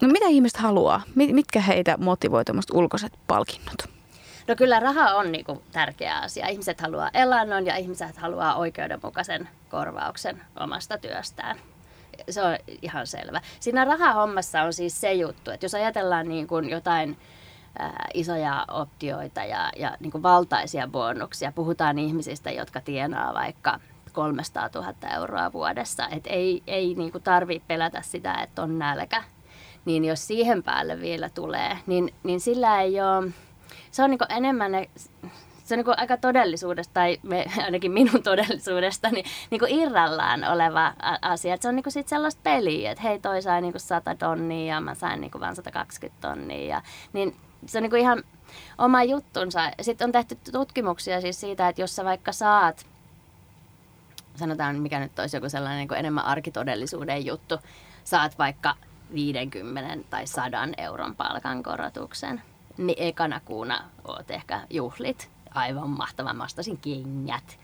No 0.00 0.08
mitä 0.08 0.26
ihmiset 0.28 0.58
haluaa? 0.58 1.02
Mitkä 1.14 1.60
heitä 1.60 1.96
motivoi 1.96 2.42
ulkoiset 2.72 3.12
palkinnot? 3.26 3.97
No 4.48 4.56
kyllä 4.56 4.80
raha 4.80 5.14
on 5.14 5.32
niin 5.32 5.44
kuin 5.44 5.60
tärkeä 5.72 6.18
asia. 6.18 6.48
Ihmiset 6.48 6.80
haluaa 6.80 7.10
elannon 7.14 7.66
ja 7.66 7.76
ihmiset 7.76 8.16
haluaa 8.16 8.54
oikeudenmukaisen 8.54 9.48
korvauksen 9.68 10.42
omasta 10.60 10.98
työstään. 10.98 11.56
Se 12.30 12.42
on 12.42 12.56
ihan 12.82 13.06
selvä. 13.06 13.40
Siinä 13.60 13.84
rahahommassa 13.84 14.62
on 14.62 14.72
siis 14.72 15.00
se 15.00 15.12
juttu, 15.12 15.50
että 15.50 15.64
jos 15.64 15.74
ajatellaan 15.74 16.28
niin 16.28 16.46
kuin 16.46 16.70
jotain 16.70 17.18
isoja 18.14 18.64
optioita 18.68 19.44
ja, 19.44 19.72
ja 19.76 19.96
niin 20.00 20.12
kuin 20.12 20.22
valtaisia 20.22 20.88
bonuksia, 20.88 21.52
puhutaan 21.52 21.98
ihmisistä, 21.98 22.50
jotka 22.50 22.80
tienaa 22.80 23.34
vaikka 23.34 23.80
300 24.12 24.70
000 24.74 24.94
euroa 25.14 25.52
vuodessa, 25.52 26.08
että 26.10 26.30
ei, 26.30 26.62
ei 26.66 26.94
niin 26.94 27.12
tarvitse 27.24 27.66
pelätä 27.68 28.02
sitä, 28.02 28.34
että 28.34 28.62
on 28.62 28.78
nälkä. 28.78 29.22
Niin 29.84 30.04
jos 30.04 30.26
siihen 30.26 30.62
päälle 30.62 31.00
vielä 31.00 31.30
tulee, 31.30 31.78
niin, 31.86 32.14
niin 32.22 32.40
sillä 32.40 32.82
ei 32.82 33.00
ole 33.00 33.32
se 33.90 34.02
on 34.02 34.10
niin 34.10 34.18
enemmän 34.28 34.72
ne, 34.72 34.88
se 35.68 35.74
on 35.74 35.78
niin 35.78 35.98
aika 35.98 36.16
todellisuudesta, 36.16 36.94
tai 36.94 37.18
me, 37.22 37.44
ainakin 37.64 37.92
minun 37.92 38.22
todellisuudesta, 38.22 39.08
niin, 39.10 39.24
niin 39.50 39.58
kuin 39.58 39.72
irrallaan 39.72 40.44
oleva 40.44 40.92
asia. 41.22 41.54
Et 41.54 41.62
se 41.62 41.68
on 41.68 41.76
niin 41.76 41.84
sit 41.88 42.08
sellaista 42.08 42.40
peliä, 42.42 42.90
että 42.90 43.02
hei 43.02 43.18
toi 43.18 43.42
sai 43.42 43.60
niin 43.60 43.74
100 43.76 44.14
tonnia 44.14 44.74
ja 44.74 44.80
mä 44.80 44.94
sain 44.94 45.20
niin 45.20 45.30
vain 45.40 45.56
120 45.56 46.28
tonnia. 46.28 46.68
Ja, 46.68 46.82
niin 47.12 47.36
se 47.66 47.78
on 47.78 47.82
niin 47.82 47.96
ihan 47.96 48.22
oma 48.78 49.02
juttunsa. 49.02 49.60
Sitten 49.80 50.04
on 50.04 50.12
tehty 50.12 50.38
tutkimuksia 50.52 51.20
siis 51.20 51.40
siitä, 51.40 51.68
että 51.68 51.82
jos 51.82 51.96
sä 51.96 52.04
vaikka 52.04 52.32
saat, 52.32 52.86
sanotaan 54.36 54.76
mikä 54.76 55.00
nyt 55.00 55.18
olisi 55.18 55.36
joku 55.36 55.48
sellainen 55.48 55.88
niin 55.88 55.98
enemmän 55.98 56.24
arkitodellisuuden 56.24 57.26
juttu, 57.26 57.58
saat 58.04 58.38
vaikka 58.38 58.74
50 59.14 60.10
tai 60.10 60.26
100 60.26 60.68
euron 60.78 61.16
palkankorotuksen, 61.16 62.42
niin 62.78 63.02
ekana 63.02 63.40
kuuna 63.40 63.84
oot 64.04 64.30
ehkä 64.30 64.60
juhlit. 64.70 65.30
Aivan 65.54 65.90
mahtava, 65.90 66.32
mastasin 66.32 66.78
kengät. 66.78 67.58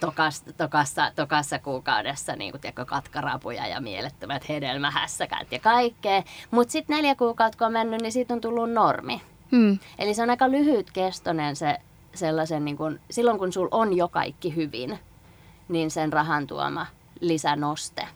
Tokas, 0.00 0.42
tokassa, 0.56 1.12
tokassa 1.16 1.58
kuukaudessa 1.58 2.36
niin 2.36 2.52
kun, 2.52 2.60
tiedätkö, 2.60 2.84
katkarapuja 2.84 3.66
ja 3.66 3.80
mielettömät 3.80 4.48
hedelmähässäkät 4.48 5.52
ja 5.52 5.58
kaikkea. 5.58 6.22
Mutta 6.50 6.72
sitten 6.72 6.96
neljä 6.96 7.14
kuukautta 7.14 7.58
kun 7.58 7.66
on 7.66 7.72
mennyt, 7.72 8.00
niin 8.00 8.12
siitä 8.12 8.34
on 8.34 8.40
tullut 8.40 8.70
normi. 8.70 9.22
Hmm. 9.52 9.78
Eli 9.98 10.14
se 10.14 10.22
on 10.22 10.30
aika 10.30 10.50
lyhyt 10.50 10.90
kestonen 10.90 11.56
se 11.56 11.76
sellaisen, 12.14 12.64
niin 12.64 12.76
kun, 12.76 13.00
silloin 13.10 13.38
kun 13.38 13.52
sul 13.52 13.68
on 13.70 13.96
jo 13.96 14.08
kaikki 14.08 14.56
hyvin, 14.56 14.98
niin 15.68 15.90
sen 15.90 16.12
rahan 16.12 16.46
tuoma 16.46 16.86
lisänoste 17.20 18.08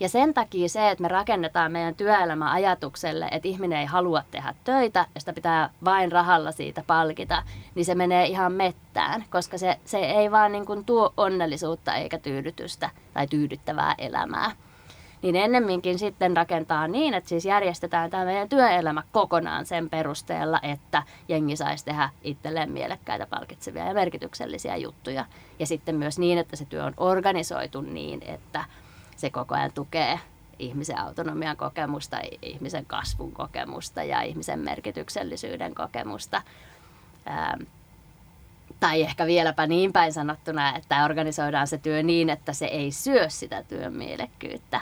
ja 0.00 0.08
sen 0.08 0.34
takia 0.34 0.68
se, 0.68 0.90
että 0.90 1.02
me 1.02 1.08
rakennetaan 1.08 1.72
meidän 1.72 1.94
työelämä 1.94 2.52
ajatukselle, 2.52 3.28
että 3.30 3.48
ihminen 3.48 3.78
ei 3.78 3.86
halua 3.86 4.22
tehdä 4.30 4.54
töitä 4.64 5.06
ja 5.14 5.20
sitä 5.20 5.32
pitää 5.32 5.70
vain 5.84 6.12
rahalla 6.12 6.52
siitä 6.52 6.84
palkita, 6.86 7.42
niin 7.74 7.84
se 7.84 7.94
menee 7.94 8.26
ihan 8.26 8.52
mettään, 8.52 9.24
koska 9.30 9.58
se, 9.58 9.78
se 9.84 9.98
ei 9.98 10.30
vaan 10.30 10.52
niin 10.52 10.66
kuin 10.66 10.84
tuo 10.84 11.12
onnellisuutta 11.16 11.94
eikä 11.94 12.18
tyydytystä 12.18 12.90
tai 13.14 13.26
tyydyttävää 13.26 13.94
elämää. 13.98 14.50
niin 15.22 15.36
ennemminkin 15.36 15.98
sitten 15.98 16.36
rakentaa 16.36 16.88
niin, 16.88 17.14
että 17.14 17.28
siis 17.28 17.44
järjestetään 17.44 18.10
tämä 18.10 18.24
meidän 18.24 18.48
työelämä 18.48 19.02
kokonaan 19.12 19.66
sen 19.66 19.90
perusteella, 19.90 20.60
että 20.62 21.02
jengi 21.28 21.56
saisi 21.56 21.84
tehdä 21.84 22.10
itselleen 22.22 22.72
mielekkäitä, 22.72 23.26
palkitsevia 23.26 23.86
ja 23.86 23.94
merkityksellisiä 23.94 24.76
juttuja. 24.76 25.24
Ja 25.58 25.66
sitten 25.66 25.94
myös 25.96 26.18
niin, 26.18 26.38
että 26.38 26.56
se 26.56 26.64
työ 26.64 26.84
on 26.84 26.94
organisoitu 26.96 27.80
niin, 27.80 28.22
että 28.22 28.64
se 29.24 29.30
koko 29.30 29.54
ajan 29.54 29.72
tukee 29.72 30.20
ihmisen 30.58 30.98
autonomian 30.98 31.56
kokemusta, 31.56 32.20
ihmisen 32.42 32.86
kasvun 32.86 33.32
kokemusta 33.32 34.02
ja 34.02 34.22
ihmisen 34.22 34.58
merkityksellisyyden 34.58 35.74
kokemusta. 35.74 36.42
Ähm, 37.28 37.62
tai 38.80 39.02
ehkä 39.02 39.26
vieläpä 39.26 39.66
niin 39.66 39.92
päin 39.92 40.12
sanottuna, 40.12 40.76
että 40.76 41.04
organisoidaan 41.04 41.66
se 41.66 41.78
työ 41.78 42.02
niin, 42.02 42.30
että 42.30 42.52
se 42.52 42.66
ei 42.66 42.90
syö 42.90 43.28
sitä 43.28 43.62
työn 43.62 43.92
mielekkyyttä. 43.92 44.80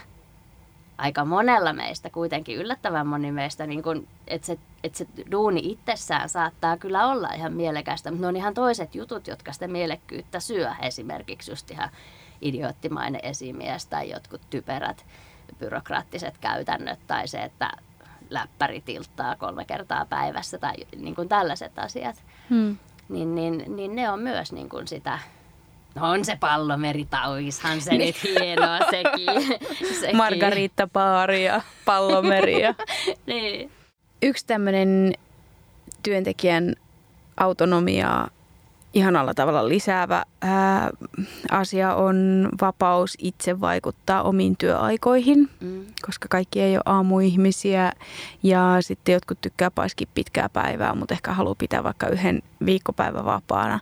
Aika 0.98 1.24
monella 1.24 1.72
meistä, 1.72 2.10
kuitenkin 2.10 2.56
yllättävän 2.56 3.06
moni 3.06 3.32
meistä, 3.32 3.66
niin 3.66 3.82
kun, 3.82 4.08
että, 4.28 4.46
se, 4.46 4.58
että 4.84 4.98
se 4.98 5.06
duuni 5.30 5.60
itsessään 5.64 6.28
saattaa 6.28 6.76
kyllä 6.76 7.06
olla 7.06 7.28
ihan 7.28 7.52
mielekästä, 7.52 8.10
mutta 8.10 8.22
ne 8.22 8.28
on 8.28 8.36
ihan 8.36 8.54
toiset 8.54 8.94
jutut, 8.94 9.26
jotka 9.26 9.52
sitä 9.52 9.68
mielekkyyttä 9.68 10.40
syö. 10.40 10.72
Esimerkiksi 10.82 11.50
just 11.50 11.70
ihan 11.70 11.90
idioottimainen 12.42 13.20
esimies 13.24 13.86
tai 13.86 14.10
jotkut 14.10 14.40
typerät 14.50 15.06
byrokraattiset 15.58 16.38
käytännöt 16.38 16.98
tai 17.06 17.28
se, 17.28 17.42
että 17.42 17.70
läppäri 18.30 18.80
tilttaa 18.80 19.36
kolme 19.36 19.64
kertaa 19.64 20.04
päivässä 20.04 20.58
tai 20.58 20.74
niin 20.96 21.14
kuin 21.14 21.28
tällaiset 21.28 21.78
asiat. 21.78 22.22
Hmm 22.50 22.78
niin, 23.12 23.34
niin, 23.34 23.64
niin 23.76 23.96
ne 23.96 24.10
on 24.10 24.20
myös 24.20 24.52
niin 24.52 24.68
kuin 24.68 24.88
sitä 24.88 25.18
No 25.94 26.10
on 26.10 26.24
se 26.24 26.36
pallomerita, 26.40 27.22
oishan 27.22 27.80
se 27.80 27.98
nyt 27.98 28.22
hienoa 28.22 28.78
sekin. 28.78 29.58
sekin. 30.00 30.16
Margarita 30.16 30.88
Paaria, 30.92 31.62
pallomeria. 31.84 32.74
niin. 33.26 33.70
Yksi 34.22 34.46
tämmöinen 34.46 35.12
työntekijän 36.02 36.74
autonomiaa 37.36 38.28
ihanalla 38.94 39.34
tavalla 39.34 39.68
lisäävä 39.68 40.24
ää, 40.40 40.90
asia 41.50 41.94
on 41.94 42.48
vapaus 42.60 43.14
itse 43.18 43.60
vaikuttaa 43.60 44.22
omiin 44.22 44.56
työaikoihin, 44.56 45.50
mm. 45.60 45.84
koska 46.06 46.28
kaikki 46.30 46.60
ei 46.60 46.76
ole 46.76 46.82
aamuihmisiä 46.86 47.92
ja 48.42 48.76
sitten 48.80 49.12
jotkut 49.12 49.40
tykkää 49.40 49.70
paiskia 49.70 50.06
pitkää 50.14 50.48
päivää, 50.48 50.94
mutta 50.94 51.14
ehkä 51.14 51.32
haluaa 51.32 51.54
pitää 51.54 51.84
vaikka 51.84 52.08
yhden 52.08 52.42
viikkopäivän 52.66 53.24
vapaana 53.24 53.80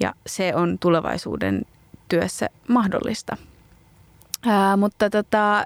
ja 0.00 0.14
se 0.26 0.54
on 0.54 0.78
tulevaisuuden 0.78 1.62
työssä 2.08 2.48
mahdollista. 2.68 3.36
Ää, 4.46 4.76
mutta 4.76 5.10
tota, 5.10 5.64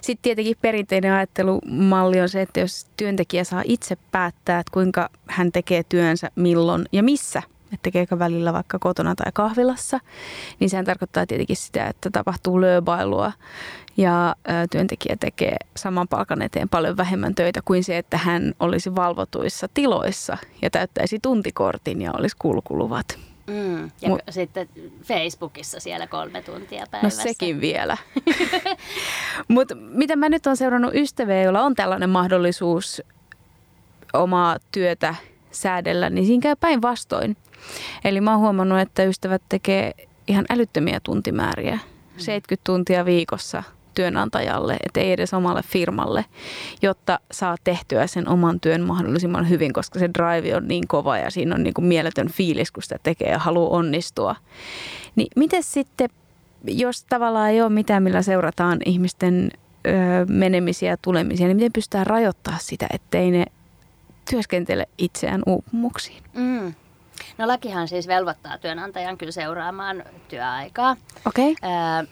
sitten 0.00 0.22
tietenkin 0.22 0.56
perinteinen 0.60 1.12
ajattelumalli 1.12 2.20
on 2.20 2.28
se, 2.28 2.42
että 2.42 2.60
jos 2.60 2.86
työntekijä 2.96 3.44
saa 3.44 3.62
itse 3.64 3.96
päättää, 4.10 4.60
että 4.60 4.72
kuinka 4.72 5.08
hän 5.26 5.52
tekee 5.52 5.82
työnsä, 5.88 6.30
milloin 6.36 6.84
ja 6.92 7.02
missä– 7.02 7.42
että 7.72 7.82
tekeekö 7.82 8.18
välillä 8.18 8.52
vaikka 8.52 8.78
kotona 8.78 9.14
tai 9.14 9.32
kahvilassa, 9.34 10.00
niin 10.60 10.70
sehän 10.70 10.84
tarkoittaa 10.84 11.26
tietenkin 11.26 11.56
sitä, 11.56 11.86
että 11.86 12.10
tapahtuu 12.10 12.60
lööbailua 12.60 13.32
ja 13.96 14.36
työntekijä 14.70 15.16
tekee 15.20 15.56
saman 15.76 16.08
palkan 16.08 16.42
eteen 16.42 16.68
paljon 16.68 16.96
vähemmän 16.96 17.34
töitä 17.34 17.60
kuin 17.64 17.84
se, 17.84 17.98
että 17.98 18.18
hän 18.18 18.54
olisi 18.60 18.94
valvotuissa 18.94 19.68
tiloissa 19.74 20.36
ja 20.62 20.70
täyttäisi 20.70 21.18
tuntikortin 21.22 22.02
ja 22.02 22.12
olisi 22.12 22.36
kulkuluvat. 22.38 23.18
Mm. 23.48 23.90
Ja 24.02 24.08
Mut, 24.08 24.20
sitten 24.30 24.68
Facebookissa 25.02 25.80
siellä 25.80 26.06
kolme 26.06 26.42
tuntia 26.42 26.80
no 26.80 26.86
päivässä. 26.90 27.22
No 27.22 27.28
sekin 27.28 27.60
vielä. 27.60 27.96
Mutta 29.48 29.74
mitä 29.74 30.16
mä 30.16 30.28
nyt 30.28 30.46
on 30.46 30.56
seurannut 30.56 30.94
ystäviä, 30.94 31.42
joilla 31.42 31.62
on 31.62 31.74
tällainen 31.74 32.10
mahdollisuus 32.10 33.02
omaa 34.12 34.56
työtä 34.72 35.14
säädellä, 35.50 36.10
niin 36.10 36.26
siinä 36.26 36.42
käy 36.42 36.56
päinvastoin. 36.60 37.36
Eli 38.04 38.20
mä 38.20 38.30
oon 38.30 38.40
huomannut, 38.40 38.80
että 38.80 39.04
ystävät 39.04 39.42
tekee 39.48 39.92
ihan 40.26 40.44
älyttömiä 40.50 41.00
tuntimääriä, 41.02 41.78
70 42.16 42.54
mm. 42.60 42.64
tuntia 42.64 43.04
viikossa 43.04 43.62
työnantajalle, 43.94 44.76
että 44.86 45.00
ei 45.00 45.12
edes 45.12 45.34
omalle 45.34 45.62
firmalle, 45.62 46.24
jotta 46.82 47.20
saa 47.32 47.56
tehtyä 47.64 48.06
sen 48.06 48.28
oman 48.28 48.60
työn 48.60 48.80
mahdollisimman 48.82 49.48
hyvin, 49.48 49.72
koska 49.72 49.98
se 49.98 50.10
drive 50.18 50.56
on 50.56 50.68
niin 50.68 50.88
kova 50.88 51.18
ja 51.18 51.30
siinä 51.30 51.54
on 51.54 51.62
niin 51.62 51.74
kuin 51.74 51.84
mieletön 51.84 52.28
fiilis, 52.28 52.72
kun 52.72 52.82
sitä 52.82 52.96
tekee 53.02 53.30
ja 53.30 53.38
haluaa 53.38 53.70
onnistua. 53.70 54.36
Niin 55.16 55.28
miten 55.36 55.62
sitten, 55.62 56.08
jos 56.64 57.04
tavallaan 57.04 57.50
ei 57.50 57.62
ole 57.62 57.68
mitään, 57.68 58.02
millä 58.02 58.22
seurataan 58.22 58.78
ihmisten 58.84 59.50
menemisiä 60.28 60.90
ja 60.90 60.96
tulemisia, 60.96 61.46
niin 61.46 61.56
miten 61.56 61.72
pystytään 61.72 62.06
rajoittamaan 62.06 62.62
sitä, 62.64 62.86
ettei 62.92 63.30
ne 63.30 63.44
työskentele 64.30 64.88
itseään 64.98 65.42
uupumuksiin? 65.46 66.22
Mm. 66.34 66.74
No 67.38 67.48
lakihan 67.48 67.88
siis 67.88 68.08
velvoittaa 68.08 68.58
työnantajan 68.58 69.18
kyllä 69.18 69.32
seuraamaan 69.32 70.04
työaikaa. 70.28 70.96
Okei. 71.24 71.52
Okay. 71.52 72.06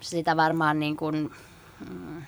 sitä 0.00 0.36
varmaan 0.36 0.80
niin 0.80 0.96
kuin, 0.96 1.30
mm, 1.90 2.22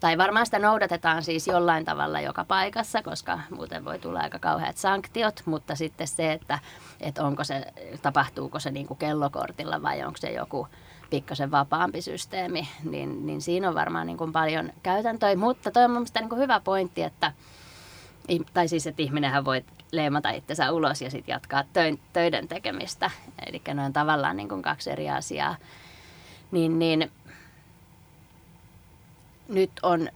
tai 0.00 0.18
varmaan 0.18 0.46
sitä 0.46 0.58
noudatetaan 0.58 1.22
siis 1.22 1.46
jollain 1.46 1.84
tavalla 1.84 2.20
joka 2.20 2.44
paikassa, 2.44 3.02
koska 3.02 3.40
muuten 3.50 3.84
voi 3.84 3.98
tulla 3.98 4.20
aika 4.20 4.38
kauheat 4.38 4.76
sanktiot, 4.76 5.42
mutta 5.44 5.74
sitten 5.74 6.08
se, 6.08 6.32
että, 6.32 6.58
että 7.00 7.24
onko 7.24 7.44
se, 7.44 7.72
tapahtuuko 8.02 8.60
se 8.60 8.70
niin 8.70 8.86
kuin 8.86 8.98
kellokortilla 8.98 9.82
vai 9.82 10.04
onko 10.04 10.16
se 10.16 10.32
joku 10.32 10.68
pikkasen 11.10 11.50
vapaampi 11.50 12.02
systeemi, 12.02 12.68
niin, 12.84 13.26
niin 13.26 13.40
siinä 13.40 13.68
on 13.68 13.74
varmaan 13.74 14.06
niin 14.06 14.18
kuin 14.18 14.32
paljon 14.32 14.72
käytäntöjä. 14.82 15.36
Mutta 15.36 15.70
toi 15.70 15.84
on 15.84 15.90
mielestäni 15.90 16.22
niin 16.22 16.30
kuin 16.30 16.40
hyvä 16.40 16.60
pointti, 16.60 17.02
että, 17.02 17.32
tai 18.54 18.68
siis, 18.68 18.86
että 18.86 19.02
ihminenhän 19.02 19.44
voi 19.44 19.64
leimata 19.92 20.30
itsensä 20.30 20.72
ulos 20.72 21.02
ja 21.02 21.10
sitten 21.10 21.32
jatkaa 21.32 21.64
töiden 22.12 22.48
tekemistä. 22.48 23.10
Eli 23.46 23.62
ne 23.74 23.84
on 23.84 23.92
tavallaan 23.92 24.36
niin 24.36 24.48
kuin 24.48 24.62
kaksi 24.62 24.90
eri 24.90 25.10
asiaa. 25.10 25.56
Niin, 26.50 26.78
niin 26.78 27.12
nyt 29.48 29.70
on 29.82 30.08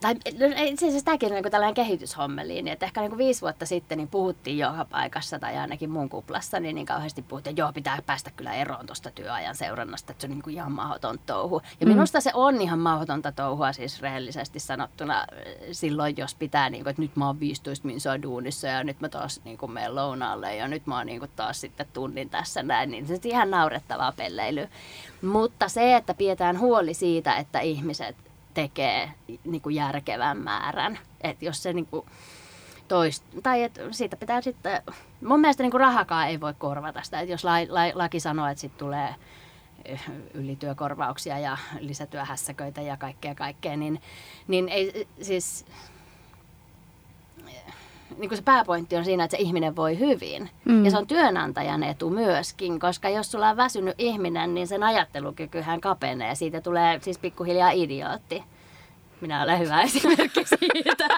tai 0.00 0.14
itse 0.58 0.86
asiassa 0.86 1.04
tämäkin 1.04 1.32
on 1.32 1.42
niin 1.42 1.50
tällainen 1.50 1.74
kehityshommeli, 1.74 2.52
niin 2.52 2.68
että 2.68 2.86
ehkä 2.86 3.00
niin 3.00 3.10
kuin 3.10 3.18
viisi 3.18 3.40
vuotta 3.40 3.66
sitten 3.66 3.98
niin 3.98 4.08
puhuttiin 4.08 4.58
joka 4.58 4.84
paikassa 4.90 5.38
tai 5.38 5.56
ainakin 5.56 5.90
mun 5.90 6.08
kuplassa, 6.08 6.60
niin, 6.60 6.74
niin 6.74 6.86
kauheasti 6.86 7.22
puhuttiin, 7.22 7.52
että 7.52 7.60
joo, 7.60 7.72
pitää 7.72 8.02
päästä 8.06 8.30
kyllä 8.30 8.54
eroon 8.54 8.86
tuosta 8.86 9.10
työajan 9.10 9.54
seurannasta, 9.54 10.12
että 10.12 10.20
se 10.20 10.26
on 10.26 10.30
niin 10.30 10.42
kuin 10.42 10.54
ihan 10.54 10.72
mahdoton 10.72 11.18
touhu. 11.26 11.62
Ja 11.80 11.86
mm. 11.86 11.92
minusta 11.92 12.20
se 12.20 12.30
on 12.34 12.60
ihan 12.60 12.78
mahdotonta 12.78 13.32
touhua 13.32 13.72
siis 13.72 14.02
rehellisesti 14.02 14.60
sanottuna 14.60 15.26
silloin, 15.72 16.14
jos 16.16 16.34
pitää, 16.34 16.70
niin 16.70 16.82
kuin, 16.82 16.90
että 16.90 17.02
nyt 17.02 17.16
mä 17.16 17.26
oon 17.26 17.40
15 17.40 17.86
minsoa 17.86 18.22
duunissa 18.22 18.66
ja 18.66 18.84
nyt 18.84 19.00
mä 19.00 19.08
taas 19.08 19.40
niin 19.44 19.58
kuin 19.58 19.72
menen 19.72 19.94
lounaalle 19.94 20.56
ja 20.56 20.68
nyt 20.68 20.86
mä 20.86 20.96
oon 20.96 21.06
niin 21.06 21.18
kuin 21.20 21.30
taas 21.36 21.60
sitten 21.60 21.86
tunnin 21.92 22.30
tässä 22.30 22.62
näin, 22.62 22.90
niin 22.90 23.06
se 23.06 23.12
on 23.12 23.20
ihan 23.24 23.50
naurettavaa 23.50 24.12
pelleilyä. 24.12 24.68
Mutta 25.22 25.68
se, 25.68 25.96
että 25.96 26.14
pidetään 26.14 26.60
huoli 26.60 26.94
siitä, 26.94 27.36
että 27.36 27.60
ihmiset 27.60 28.27
tekee 28.62 29.12
niin 29.44 29.62
kuin 29.62 29.74
järkevän 29.74 30.38
määrän. 30.38 30.98
Että 31.20 31.44
jos 31.44 31.62
se 31.62 31.72
niin 31.72 31.86
kuin 31.86 32.06
toist, 32.88 33.24
tai 33.42 33.62
että 33.62 33.80
siitä 33.90 34.16
pitää 34.16 34.40
sitten, 34.40 34.82
mun 35.24 35.40
mielestä 35.40 35.62
niin 35.62 35.70
kuin 35.70 35.80
rahakaan 35.80 36.28
ei 36.28 36.40
voi 36.40 36.54
korvata 36.58 37.02
sitä. 37.02 37.20
Että 37.20 37.32
jos 37.32 37.44
la, 37.44 37.52
la, 37.68 37.80
laki 37.94 38.20
sanoo, 38.20 38.46
että 38.46 38.60
sitten 38.60 38.78
tulee 38.78 39.14
eh, 39.84 40.02
ylityökorvauksia 40.34 41.38
ja 41.38 41.58
lisätyöhässäköitä 41.80 42.80
ja 42.80 42.96
kaikkea 42.96 43.34
kaikkea, 43.34 43.76
niin, 43.76 44.00
niin 44.48 44.68
ei 44.68 45.08
siis 45.22 45.64
niin 48.16 48.28
kuin 48.28 48.36
se 48.36 48.42
pääpointti 48.44 48.96
on 48.96 49.04
siinä, 49.04 49.24
että 49.24 49.36
se 49.36 49.42
ihminen 49.42 49.76
voi 49.76 49.98
hyvin. 49.98 50.50
Mm. 50.64 50.84
Ja 50.84 50.90
se 50.90 50.98
on 50.98 51.06
työnantajan 51.06 51.82
etu 51.82 52.10
myöskin, 52.10 52.80
koska 52.80 53.08
jos 53.08 53.30
sulla 53.30 53.50
on 53.50 53.56
väsynyt 53.56 53.94
ihminen, 53.98 54.54
niin 54.54 54.66
sen 54.66 54.82
ajattelukykyhän 54.82 55.80
kapenee. 55.80 56.34
Siitä 56.34 56.60
tulee 56.60 57.00
siis 57.02 57.18
pikkuhiljaa 57.18 57.70
idiootti. 57.70 58.44
Minä 59.20 59.42
olen 59.42 59.58
hyvä 59.58 59.82
esimerkki 59.82 60.44
siitä. 60.44 61.08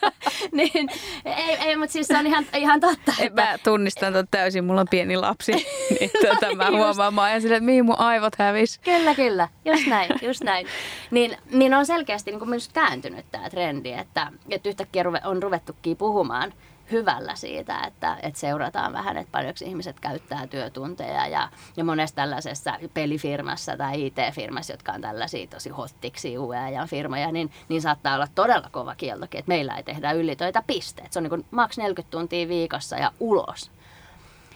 niin, 0.52 0.88
ei, 1.24 1.56
ei 1.56 1.76
mutta 1.76 1.92
siis 1.92 2.06
se 2.06 2.18
on 2.18 2.26
ihan, 2.26 2.46
ihan 2.56 2.80
totta. 2.80 3.12
Että... 3.18 3.42
Mä 3.42 3.58
tunnistan 3.64 4.12
ton 4.12 4.26
täysin, 4.30 4.64
mulla 4.64 4.80
on 4.80 4.88
pieni 4.90 5.16
lapsi. 5.16 5.52
niin 6.00 6.10
tota, 6.28 6.54
mä 6.54 6.70
huomaan, 6.70 7.14
mä 7.14 7.22
ajan 7.22 7.42
sille, 7.42 7.56
että 7.56 7.66
mihin 7.66 7.84
mun 7.84 7.98
aivot 7.98 8.38
hävis. 8.38 8.78
Kyllä, 8.78 9.14
kyllä. 9.14 9.48
Just 9.64 9.86
näin, 9.86 10.10
just 10.22 10.42
näin. 10.42 10.66
Niin, 11.10 11.36
niin 11.52 11.74
on 11.74 11.86
selkeästi 11.86 12.30
niin 12.30 12.48
minusta 12.48 12.74
kääntynyt 12.74 13.26
tämä 13.32 13.50
trendi, 13.50 13.92
että, 13.92 14.32
että 14.50 14.68
yhtäkkiä 14.68 15.04
on 15.24 15.42
ruvettukin 15.42 15.96
puhumaan– 15.96 16.52
hyvällä 16.92 17.34
siitä, 17.34 17.80
että, 17.86 18.16
että 18.22 18.40
seurataan 18.40 18.92
vähän, 18.92 19.16
että 19.16 19.32
paljonko 19.32 19.58
ihmiset 19.64 20.00
käyttää 20.00 20.46
työtunteja 20.46 21.26
ja, 21.26 21.48
ja 21.76 21.84
monessa 21.84 22.16
tällaisessa 22.16 22.78
pelifirmassa 22.94 23.76
tai 23.76 24.06
IT-firmassa, 24.06 24.72
jotka 24.72 24.92
on 24.92 25.00
tällaisia 25.00 25.46
tosi 25.46 25.70
hottiksi 25.70 26.38
uuden 26.38 26.88
firmoja, 26.88 27.32
niin, 27.32 27.50
niin 27.68 27.82
saattaa 27.82 28.14
olla 28.14 28.28
todella 28.34 28.68
kova 28.72 28.94
kieltokin, 28.94 29.38
että 29.38 29.48
meillä 29.48 29.76
ei 29.76 29.82
tehdä 29.82 30.12
ylitöitä 30.12 30.62
pisteet. 30.66 31.12
Se 31.12 31.18
on 31.18 31.22
niin 31.22 31.30
kuin 31.30 31.46
maks 31.50 31.78
40 31.78 32.10
tuntia 32.10 32.48
viikossa 32.48 32.96
ja 32.96 33.12
ulos. 33.20 33.70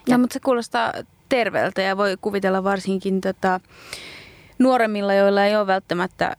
Ja, 0.06 0.16
no, 0.16 0.20
mutta 0.20 0.34
se 0.34 0.40
kuulostaa 0.40 0.92
terveeltä 1.28 1.82
ja 1.82 1.96
voi 1.96 2.16
kuvitella 2.20 2.64
varsinkin 2.64 3.20
tota, 3.20 3.60
nuoremmilla, 4.58 5.14
joilla 5.14 5.44
ei 5.44 5.56
ole 5.56 5.66
välttämättä 5.66 6.36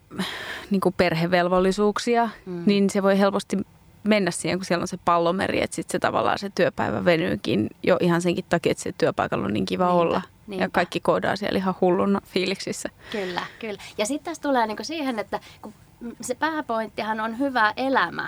niin 0.69 0.81
kuin 0.81 0.95
perhevelvollisuuksia, 0.97 2.29
mm. 2.45 2.63
niin 2.65 2.89
se 2.89 3.03
voi 3.03 3.19
helposti 3.19 3.57
mennä 4.05 4.31
siihen, 4.31 4.59
kun 4.59 4.65
siellä 4.65 4.81
on 4.81 4.87
se 4.87 4.97
pallomeri, 5.05 5.63
että 5.63 5.75
sitten 5.75 5.91
se 5.91 5.99
tavallaan 5.99 6.39
se 6.39 6.49
työpäivä 6.55 7.05
venyykin 7.05 7.69
jo 7.83 7.97
ihan 7.99 8.21
senkin 8.21 8.45
takia, 8.49 8.71
että 8.71 8.83
se 8.83 8.93
työpaikalla 8.97 9.45
on 9.45 9.53
niin 9.53 9.65
kiva 9.65 9.85
niinpä, 9.85 10.01
olla. 10.01 10.21
Niinpä. 10.47 10.63
Ja 10.63 10.69
kaikki 10.69 10.99
koodaa 10.99 11.35
siellä 11.35 11.57
ihan 11.57 11.75
hulluna 11.81 12.21
fiiliksissä. 12.25 12.89
Kyllä, 13.11 13.41
kyllä. 13.59 13.81
Ja 13.97 14.05
sitten 14.05 14.25
tässä 14.25 14.43
tulee 14.43 14.67
niinku 14.67 14.83
siihen, 14.83 15.19
että 15.19 15.39
kun 15.61 15.73
se 16.21 16.35
pääpointtihan 16.35 17.19
on 17.19 17.39
hyvä 17.39 17.73
elämä. 17.77 18.27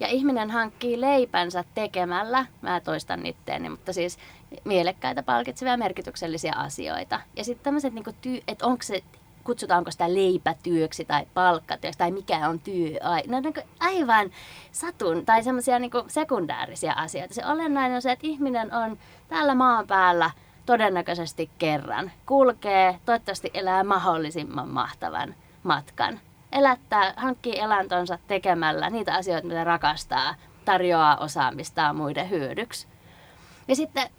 Ja 0.00 0.06
ihminen 0.06 0.50
hankkii 0.50 1.00
leipänsä 1.00 1.64
tekemällä, 1.74 2.46
mä 2.62 2.80
toistan 2.80 3.26
itteeni, 3.26 3.68
mutta 3.68 3.92
siis 3.92 4.18
mielekkäitä, 4.64 5.22
palkitsevia 5.22 5.76
merkityksellisiä 5.76 6.52
asioita. 6.56 7.20
Ja 7.36 7.44
sitten 7.44 7.64
tämmöiset, 7.64 7.94
niinku 7.94 8.12
tyy- 8.20 8.42
että 8.48 8.66
onko 8.66 8.82
se 8.82 9.02
kutsutaanko 9.50 9.90
sitä 9.90 10.14
leipätyöksi 10.14 11.04
tai 11.04 11.26
palkkatyöksi 11.34 11.98
tai 11.98 12.10
mikä 12.10 12.48
on 12.48 12.58
työ. 12.58 12.98
No, 13.26 13.40
niin 13.40 13.54
aivan 13.80 14.30
satun 14.72 15.26
tai 15.26 15.42
semmoisia 15.42 15.78
niin 15.78 15.90
sekundäärisiä 16.06 16.92
asioita. 16.92 17.34
Se 17.34 17.46
olennainen 17.46 17.94
on 17.94 18.02
se, 18.02 18.12
että 18.12 18.26
ihminen 18.26 18.74
on 18.74 18.98
täällä 19.28 19.54
maan 19.54 19.86
päällä 19.86 20.30
todennäköisesti 20.66 21.50
kerran. 21.58 22.10
Kulkee, 22.26 23.00
toivottavasti 23.04 23.50
elää 23.54 23.84
mahdollisimman 23.84 24.68
mahtavan 24.68 25.34
matkan. 25.62 26.20
Elättää, 26.52 27.14
hankkii 27.16 27.58
elantonsa 27.58 28.18
tekemällä 28.26 28.90
niitä 28.90 29.14
asioita, 29.14 29.48
mitä 29.48 29.64
rakastaa, 29.64 30.34
tarjoaa 30.64 31.16
osaamistaan 31.16 31.96
muiden 31.96 32.30
hyödyksi. 32.30 32.86
Ja 33.68 33.76
sitten 33.76 34.10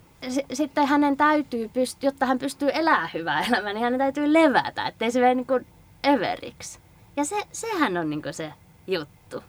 sitten 0.54 0.88
hänen 0.88 1.18
täytyy, 1.18 1.68
pyst- 1.68 1.98
jotta 2.02 2.26
hän 2.26 2.40
pystyy 2.40 2.70
elämään 2.74 3.10
hyvää 3.14 3.46
elämää, 3.50 3.74
niin 3.74 3.84
hänen 3.84 4.00
täytyy 4.00 4.34
levätä, 4.34 4.88
ettei 4.88 5.12
se 5.12 5.20
mene 5.20 5.36
niin 5.36 5.48
kuin 5.48 5.66
överiksi. 6.08 6.80
Ja 7.18 7.26
se, 7.26 7.36
sehän 7.52 7.98
on 7.98 8.10
niin 8.10 8.22
kuin 8.22 8.34
se 8.34 8.54
juttu. 8.88 9.44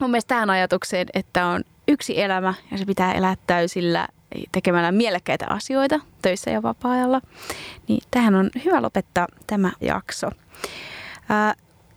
Mun 0.00 0.10
mielestä 0.10 0.28
tähän 0.28 0.50
ajatukseen, 0.50 1.06
että 1.14 1.46
on 1.46 1.64
yksi 1.88 2.22
elämä 2.22 2.54
ja 2.70 2.78
se 2.78 2.84
pitää 2.84 3.12
elää 3.12 3.34
täysillä 3.46 4.08
tekemällä 4.52 4.92
mielekkäitä 4.92 5.46
asioita 5.48 6.00
töissä 6.22 6.50
ja 6.50 6.62
vapaa-ajalla, 6.62 7.20
niin 7.88 8.02
tähän 8.10 8.34
on 8.34 8.50
hyvä 8.64 8.82
lopettaa 8.82 9.26
tämä 9.46 9.72
jakso. 9.80 10.30
Ää, 11.28 11.54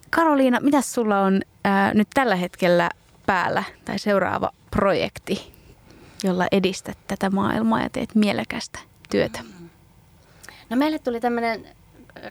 Karoliina, 0.10 0.60
mitä 0.60 0.82
sulla 0.82 1.20
on 1.22 1.42
ää, 1.64 1.94
nyt 1.94 2.08
tällä 2.14 2.36
hetkellä 2.36 2.90
päällä 3.26 3.64
tai 3.86 4.00
seuraava 4.00 4.52
projekti, 4.72 5.54
jolla 6.28 6.48
edistät 6.52 6.98
tätä 7.08 7.30
maailmaa 7.30 7.82
ja 7.82 7.90
teet 7.90 8.16
mielekästä 8.16 8.80
työtä? 9.10 9.40
No 10.70 10.78
meille 10.78 11.00
tuli 11.00 11.20
tämmöinen 11.20 11.68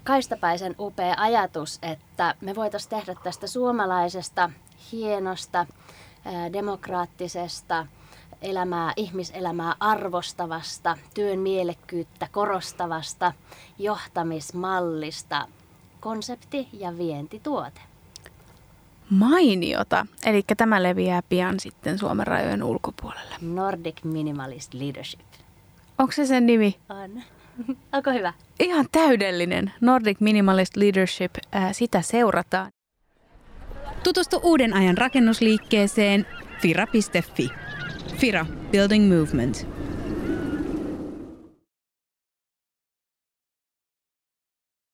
kaistapäisen 0.05 0.75
upea 0.79 1.15
ajatus, 1.19 1.79
että 1.83 2.35
me 2.41 2.55
voitaisiin 2.55 2.91
tehdä 2.91 3.15
tästä 3.23 3.47
suomalaisesta 3.47 4.51
hienosta, 4.93 5.67
demokraattisesta, 6.53 7.87
elämää, 8.43 8.93
ihmiselämää 8.97 9.75
arvostavasta, 9.81 10.97
työn 11.15 11.39
mielekkyyttä 11.39 12.29
korostavasta 12.33 13.33
johtamismallista 13.79 15.49
konsepti- 16.01 16.69
ja 16.73 16.99
vientituote. 16.99 17.81
Mainiota. 19.11 20.07
Eli 20.27 20.43
tämä 20.57 20.83
leviää 20.83 21.23
pian 21.29 21.61
sitten 21.61 21.99
Suomen 21.99 22.27
rajojen 22.27 22.63
ulkopuolelle. 22.63 23.35
Nordic 23.41 24.05
Minimalist 24.05 24.75
Leadership. 24.75 25.21
Onko 25.99 26.13
se 26.13 26.27
sen 26.27 26.47
nimi? 26.47 26.77
On. 26.89 27.23
Onko 27.97 28.11
hyvä? 28.11 28.33
Ihan 28.61 28.87
täydellinen. 28.93 29.73
Nordic 29.81 30.21
Minimalist 30.21 30.77
Leadership. 30.77 31.35
Äh, 31.57 31.69
sitä 31.73 32.03
seurataan. 32.03 32.71
Tutustu 34.03 34.41
uuden 34.43 34.75
ajan 34.75 34.99
rakennusliikkeeseen 34.99 36.27
fira.fi. 36.61 37.51
Fira 38.17 38.47
Building 38.71 39.19
Movement. 39.19 39.76